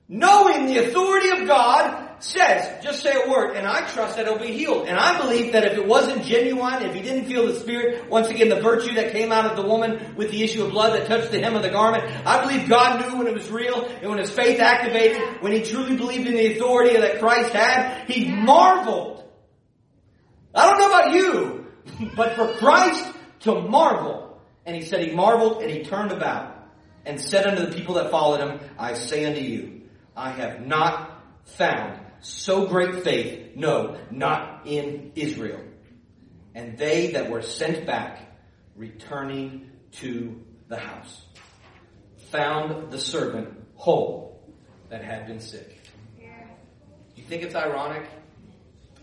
knowing 0.09 0.67
the 0.67 0.87
authority 0.87 1.41
of 1.41 1.49
God, 1.49 2.02
says, 2.25 2.83
just 2.83 3.03
say 3.03 3.13
a 3.13 3.29
word, 3.29 3.57
and 3.57 3.67
I 3.67 3.87
trust 3.89 4.17
that 4.17 4.27
it'll 4.27 4.39
be 4.39 4.53
healed. 4.53 4.87
And 4.87 4.97
I 4.97 5.21
believe 5.21 5.53
that 5.53 5.65
if 5.65 5.77
it 5.77 5.87
wasn't 5.87 6.25
genuine, 6.25 6.83
if 6.83 6.95
he 6.95 7.03
didn't 7.03 7.27
feel 7.27 7.47
the 7.47 7.55
Spirit, 7.55 8.09
once 8.09 8.29
again, 8.29 8.49
the 8.49 8.61
virtue 8.61 8.95
that 8.95 9.13
came 9.13 9.33
out 9.33 9.47
of 9.47 9.57
the 9.57 9.67
woman 9.67 10.15
with 10.17 10.31
the 10.31 10.43
issue 10.43 10.65
of 10.65 10.71
blood 10.71 10.93
that 10.93 11.07
touched 11.07 11.33
the 11.33 11.41
hem 11.41 11.57
of 11.57 11.63
the 11.63 11.71
garment, 11.71 12.05
I 12.27 12.45
believe 12.47 12.69
God 12.69 13.01
knew 13.01 13.19
when 13.19 13.27
it 13.27 13.35
was 13.35 13.51
real, 13.51 13.85
and 13.87 14.09
when 14.09 14.19
his 14.19 14.31
faith 14.31 14.61
activated, 14.61 15.43
when 15.43 15.53
he 15.53 15.63
truly 15.63 15.97
believed 15.97 16.27
in 16.27 16.35
the 16.35 16.57
authority 16.57 16.97
that 16.97 17.19
Christ 17.19 17.53
had, 17.53 18.09
he 18.09 18.31
marveled. 18.31 19.25
I 20.55 20.69
don't 20.69 20.79
know 20.79 20.89
about 20.89 21.13
you, 21.15 21.67
but 22.15 22.37
for 22.37 22.49
Christ 22.59 23.05
to 23.41 23.61
marvel, 23.61 24.41
and 24.65 24.77
he 24.77 24.83
said 24.83 25.07
he 25.07 25.15
marveled 25.15 25.63
and 25.63 25.71
he 25.71 25.83
turned 25.83 26.13
about 26.13 26.69
and 27.05 27.21
said 27.21 27.47
unto 27.47 27.67
the 27.67 27.77
people 27.77 27.95
that 27.95 28.11
followed 28.11 28.41
him, 28.41 28.61
I 28.79 28.95
say 28.95 29.25
unto 29.25 29.41
you, 29.41 29.83
I 30.17 30.31
have 30.31 30.65
not 30.65 31.23
found 31.45 32.02
so 32.23 32.67
great 32.67 33.03
faith, 33.03 33.57
no, 33.57 33.99
not 34.11 34.67
in 34.67 35.13
Israel. 35.15 35.61
And 36.55 36.79
they 36.79 37.13
that 37.13 37.31
were 37.31 37.43
sent 37.43 37.87
back, 37.87 38.21
returning 38.77 39.71
to 39.93 40.41
the 40.69 40.77
house, 40.77 41.23
found 42.31 42.91
the 42.91 42.99
servant 42.99 43.49
whole 43.75 44.43
that 44.89 45.05
had 45.05 45.27
been 45.27 45.41
sick. 45.41 45.83
Do 46.19 47.21
you 47.21 47.25
think 47.25 47.43
it's 47.43 47.55
ironic 47.55 48.09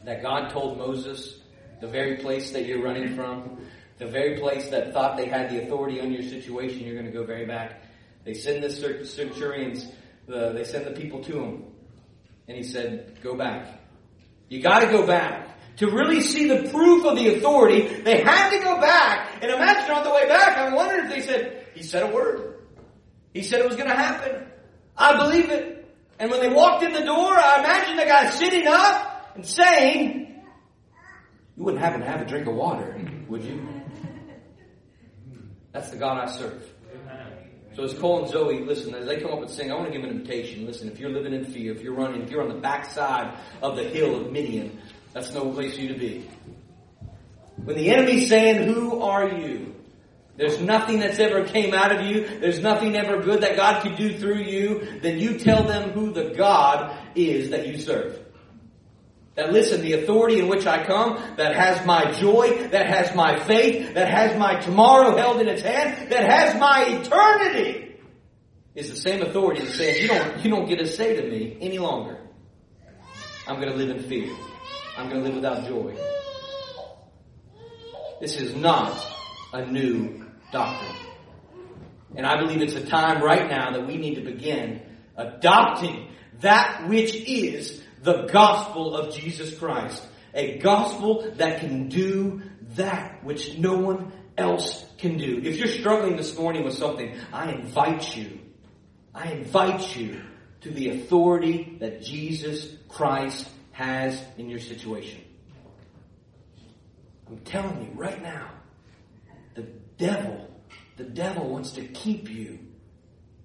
that 0.05 0.22
God 0.22 0.49
told 0.49 0.78
Moses, 0.78 1.39
the 1.82 1.88
very 1.88 2.17
place 2.17 2.51
that 2.51 2.65
you're 2.65 2.82
running 2.82 3.15
from, 3.15 3.59
the 3.97 4.07
very 4.07 4.39
place 4.39 4.70
that 4.70 4.93
thought 4.93 5.17
they 5.17 5.28
had 5.28 5.49
the 5.49 5.63
authority 5.63 5.99
on 5.99 6.11
your 6.11 6.24
situation, 6.24 6.80
you're 6.86 6.95
going 6.95 7.05
to 7.05 7.11
go 7.11 7.26
very 7.26 7.45
back. 7.45 7.84
They 8.24 8.34
send 8.34 8.63
the 8.63 9.05
centurions, 9.05 9.88
the, 10.28 10.53
they 10.53 10.63
send 10.63 10.86
the 10.86 10.91
people 10.91 11.24
to 11.26 11.39
him. 11.39 11.63
And 12.50 12.58
he 12.58 12.64
said, 12.64 13.22
go 13.22 13.36
back. 13.36 13.80
You 14.50 14.60
gotta 14.60 14.88
go 14.88 15.06
back. 15.06 15.45
To 15.78 15.86
really 15.86 16.20
see 16.20 16.47
the 16.47 16.68
proof 16.72 17.06
of 17.06 17.16
the 17.16 17.36
authority, 17.36 18.02
they 18.02 18.22
had 18.22 18.50
to 18.50 18.60
go 18.64 18.82
back. 18.82 19.38
And 19.41 19.52
imagine 19.52 19.95
on 19.95 20.04
the 20.04 20.10
way 20.10 20.28
back, 20.28 20.58
I'm 20.58 20.74
wondering 20.74 21.06
if 21.06 21.12
they 21.12 21.22
said, 21.22 21.68
he 21.76 21.84
said 21.84 22.04
a 22.04 22.08
word. 22.08 22.56
He 23.36 23.43
said 23.43 23.60
it 23.62 23.68
was 23.68 23.76
gonna 23.76 23.95
happen. 23.95 24.47
I 24.97 25.16
believe 25.16 25.52
it. 25.52 25.95
And 26.18 26.32
when 26.32 26.41
they 26.41 26.50
walked 26.50 26.84
in 26.84 26.91
the 26.91 27.04
door, 27.04 27.32
I 27.32 27.60
imagine 27.60 27.97
the 27.97 28.06
guy 28.06 28.32
sitting 28.32 28.66
up 28.68 29.32
and 29.36 29.45
saying, 29.45 30.41
you 31.56 31.64
wouldn't 31.64 31.84
happen 31.84 32.02
to 32.02 32.08
have 32.08 32.22
a 32.22 32.26
drink 32.26 32.47
of 32.47 32.56
water, 32.56 33.00
would 33.30 33.43
you? 33.43 33.62
That's 35.72 35.91
the 35.91 35.97
God 35.97 36.18
I 36.18 36.26
serve. 36.32 36.68
So 37.76 37.84
as 37.84 37.93
Cole 37.93 38.24
and 38.24 38.32
Zoe, 38.32 38.59
listen, 38.59 38.93
as 38.95 39.05
they 39.05 39.22
come 39.22 39.32
up 39.32 39.39
and 39.39 39.49
sing, 39.49 39.72
I 39.72 39.76
want 39.76 39.88
to 39.88 39.93
give 39.93 40.03
an 40.03 40.09
invitation. 40.09 40.65
Listen, 40.65 40.89
if 40.89 40.99
you're 40.99 41.11
living 41.11 41.34
in 41.34 41.45
fear, 41.45 41.72
if 41.72 41.82
you're 41.82 41.93
running, 41.93 42.22
if 42.22 42.30
you're 42.30 42.41
on 42.41 42.49
the 42.49 42.59
backside 42.59 43.38
of 43.61 43.76
the 43.76 43.84
hill 43.84 44.20
of 44.20 44.32
Midian, 44.32 44.80
that's 45.13 45.34
no 45.34 45.51
place 45.51 45.76
for 45.76 45.82
you 45.82 45.93
to 45.93 45.99
be. 45.99 46.28
When 47.63 47.76
the 47.76 47.91
enemy's 47.91 48.28
saying, 48.28 48.72
who 48.74 49.01
are 49.01 49.28
you? 49.28 49.76
There's 50.38 50.61
nothing 50.61 50.99
that's 50.99 51.20
ever 51.20 51.43
came 51.43 51.74
out 51.74 51.93
of 51.93 52.05
you. 52.05 52.39
There's 52.39 52.61
nothing 52.61 52.95
ever 52.95 53.22
good 53.22 53.41
that 53.41 53.57
God 53.57 53.84
could 53.84 53.97
do 53.97 54.17
through 54.17 54.43
you. 54.43 54.99
Then 55.01 55.20
you 55.20 55.38
tell 55.38 55.63
them 55.63 55.91
who 55.91 56.13
the 56.13 56.30
God 56.30 56.97
is 57.13 57.49
that 57.49 57.67
you 57.67 57.78
serve. 57.78 58.20
That 59.36 59.53
listen, 59.53 59.82
the 59.82 59.93
authority 59.93 60.39
in 60.39 60.47
which 60.47 60.65
I 60.65 60.86
come, 60.86 61.15
that 61.38 61.55
has 61.55 61.86
my 61.86 62.11
joy, 62.11 62.67
that 62.69 62.88
has 62.88 63.15
my 63.15 63.39
faith, 63.39 63.93
that 63.93 64.09
has 64.09 64.38
my 64.38 64.59
tomorrow 64.59 65.15
held 65.15 65.39
in 65.39 65.47
its 65.47 65.61
hand, 65.61 66.11
that 66.11 66.30
has 66.30 66.59
my 66.59 66.86
eternity, 66.86 67.95
is 68.75 68.89
the 68.89 68.97
same 68.97 69.21
authority 69.21 69.61
that 69.61 69.71
says, 69.71 70.01
you 70.01 70.07
don't, 70.07 70.43
you 70.43 70.49
don't 70.49 70.67
get 70.67 70.80
to 70.80 70.88
say 70.88 71.15
to 71.21 71.30
me 71.30 71.57
any 71.61 71.77
longer, 71.77 72.17
I'm 73.47 73.59
gonna 73.59 73.75
live 73.75 73.89
in 73.89 74.03
fear. 74.03 74.36
I'm 74.97 75.09
gonna 75.09 75.21
live 75.21 75.36
without 75.36 75.65
joy. 75.65 75.95
This 78.19 78.39
is 78.39 78.55
not 78.55 79.01
a 79.53 79.65
new 79.65 80.25
doctrine. 80.51 80.95
And 82.15 82.25
I 82.25 82.39
believe 82.39 82.61
it's 82.61 82.75
a 82.75 82.86
time 82.86 83.23
right 83.23 83.49
now 83.49 83.71
that 83.71 83.88
we 83.88 83.97
need 83.97 84.15
to 84.15 84.21
begin 84.21 84.82
adopting 85.15 86.09
that 86.41 86.88
which 86.88 87.15
is 87.15 87.82
the 88.02 88.24
gospel 88.24 88.95
of 88.95 89.14
Jesus 89.14 89.58
Christ. 89.58 90.04
A 90.34 90.60
gospel 90.60 91.32
that 91.36 91.60
can 91.60 91.89
do 91.89 92.41
that 92.76 93.24
which 93.24 93.58
no 93.58 93.78
one 93.78 94.12
else 94.38 94.86
can 94.97 95.18
do. 95.18 95.41
If 95.43 95.58
you're 95.58 95.68
struggling 95.68 96.16
this 96.16 96.38
morning 96.38 96.64
with 96.64 96.76
something, 96.76 97.16
I 97.34 97.52
invite 97.52 98.16
you, 98.16 98.39
I 99.14 99.32
invite 99.32 99.95
you 99.95 100.22
to 100.62 100.72
the 100.72 100.89
authority 100.89 101.78
that 101.80 102.02
Jesus 102.02 102.68
Christ 102.88 103.47
has 103.72 104.22
in 104.38 104.50
your 104.50 104.60
situation. 104.60 105.22
I'm 107.28 107.39
telling 107.39 107.82
you 107.82 107.91
right 107.93 108.22
now, 108.22 108.50
the 109.56 109.68
devil, 109.97 110.50
the 110.97 111.04
devil 111.04 111.47
wants 111.47 111.72
to 111.74 111.82
keep 111.82 112.30
you, 112.30 112.60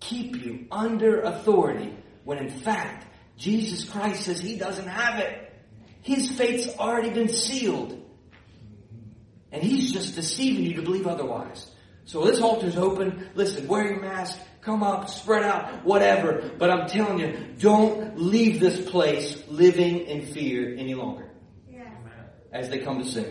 keep 0.00 0.44
you 0.44 0.66
under 0.70 1.20
authority 1.22 1.94
when 2.24 2.38
in 2.38 2.50
fact 2.50 3.06
Jesus 3.36 3.84
Christ 3.84 4.24
says 4.24 4.40
he 4.40 4.56
doesn't 4.56 4.88
have 4.88 5.18
it. 5.20 5.52
His 6.02 6.30
fate's 6.30 6.68
already 6.78 7.10
been 7.10 7.28
sealed. 7.28 8.00
And 9.50 9.62
he's 9.62 9.92
just 9.92 10.14
deceiving 10.14 10.64
you 10.64 10.74
to 10.74 10.82
believe 10.82 11.06
otherwise. 11.06 11.70
So 12.04 12.24
this 12.24 12.40
altar's 12.40 12.76
open. 12.76 13.30
Listen, 13.34 13.66
wear 13.66 13.86
your 13.86 14.00
mask, 14.00 14.38
come 14.60 14.82
up, 14.82 15.08
spread 15.08 15.42
out, 15.42 15.84
whatever. 15.84 16.50
But 16.58 16.70
I'm 16.70 16.88
telling 16.88 17.20
you, 17.20 17.38
don't 17.58 18.18
leave 18.18 18.60
this 18.60 18.90
place 18.90 19.42
living 19.48 20.00
in 20.00 20.26
fear 20.26 20.74
any 20.76 20.94
longer. 20.94 21.30
As 22.52 22.68
they 22.68 22.78
come 22.78 22.98
to 23.02 23.08
sing. 23.08 23.26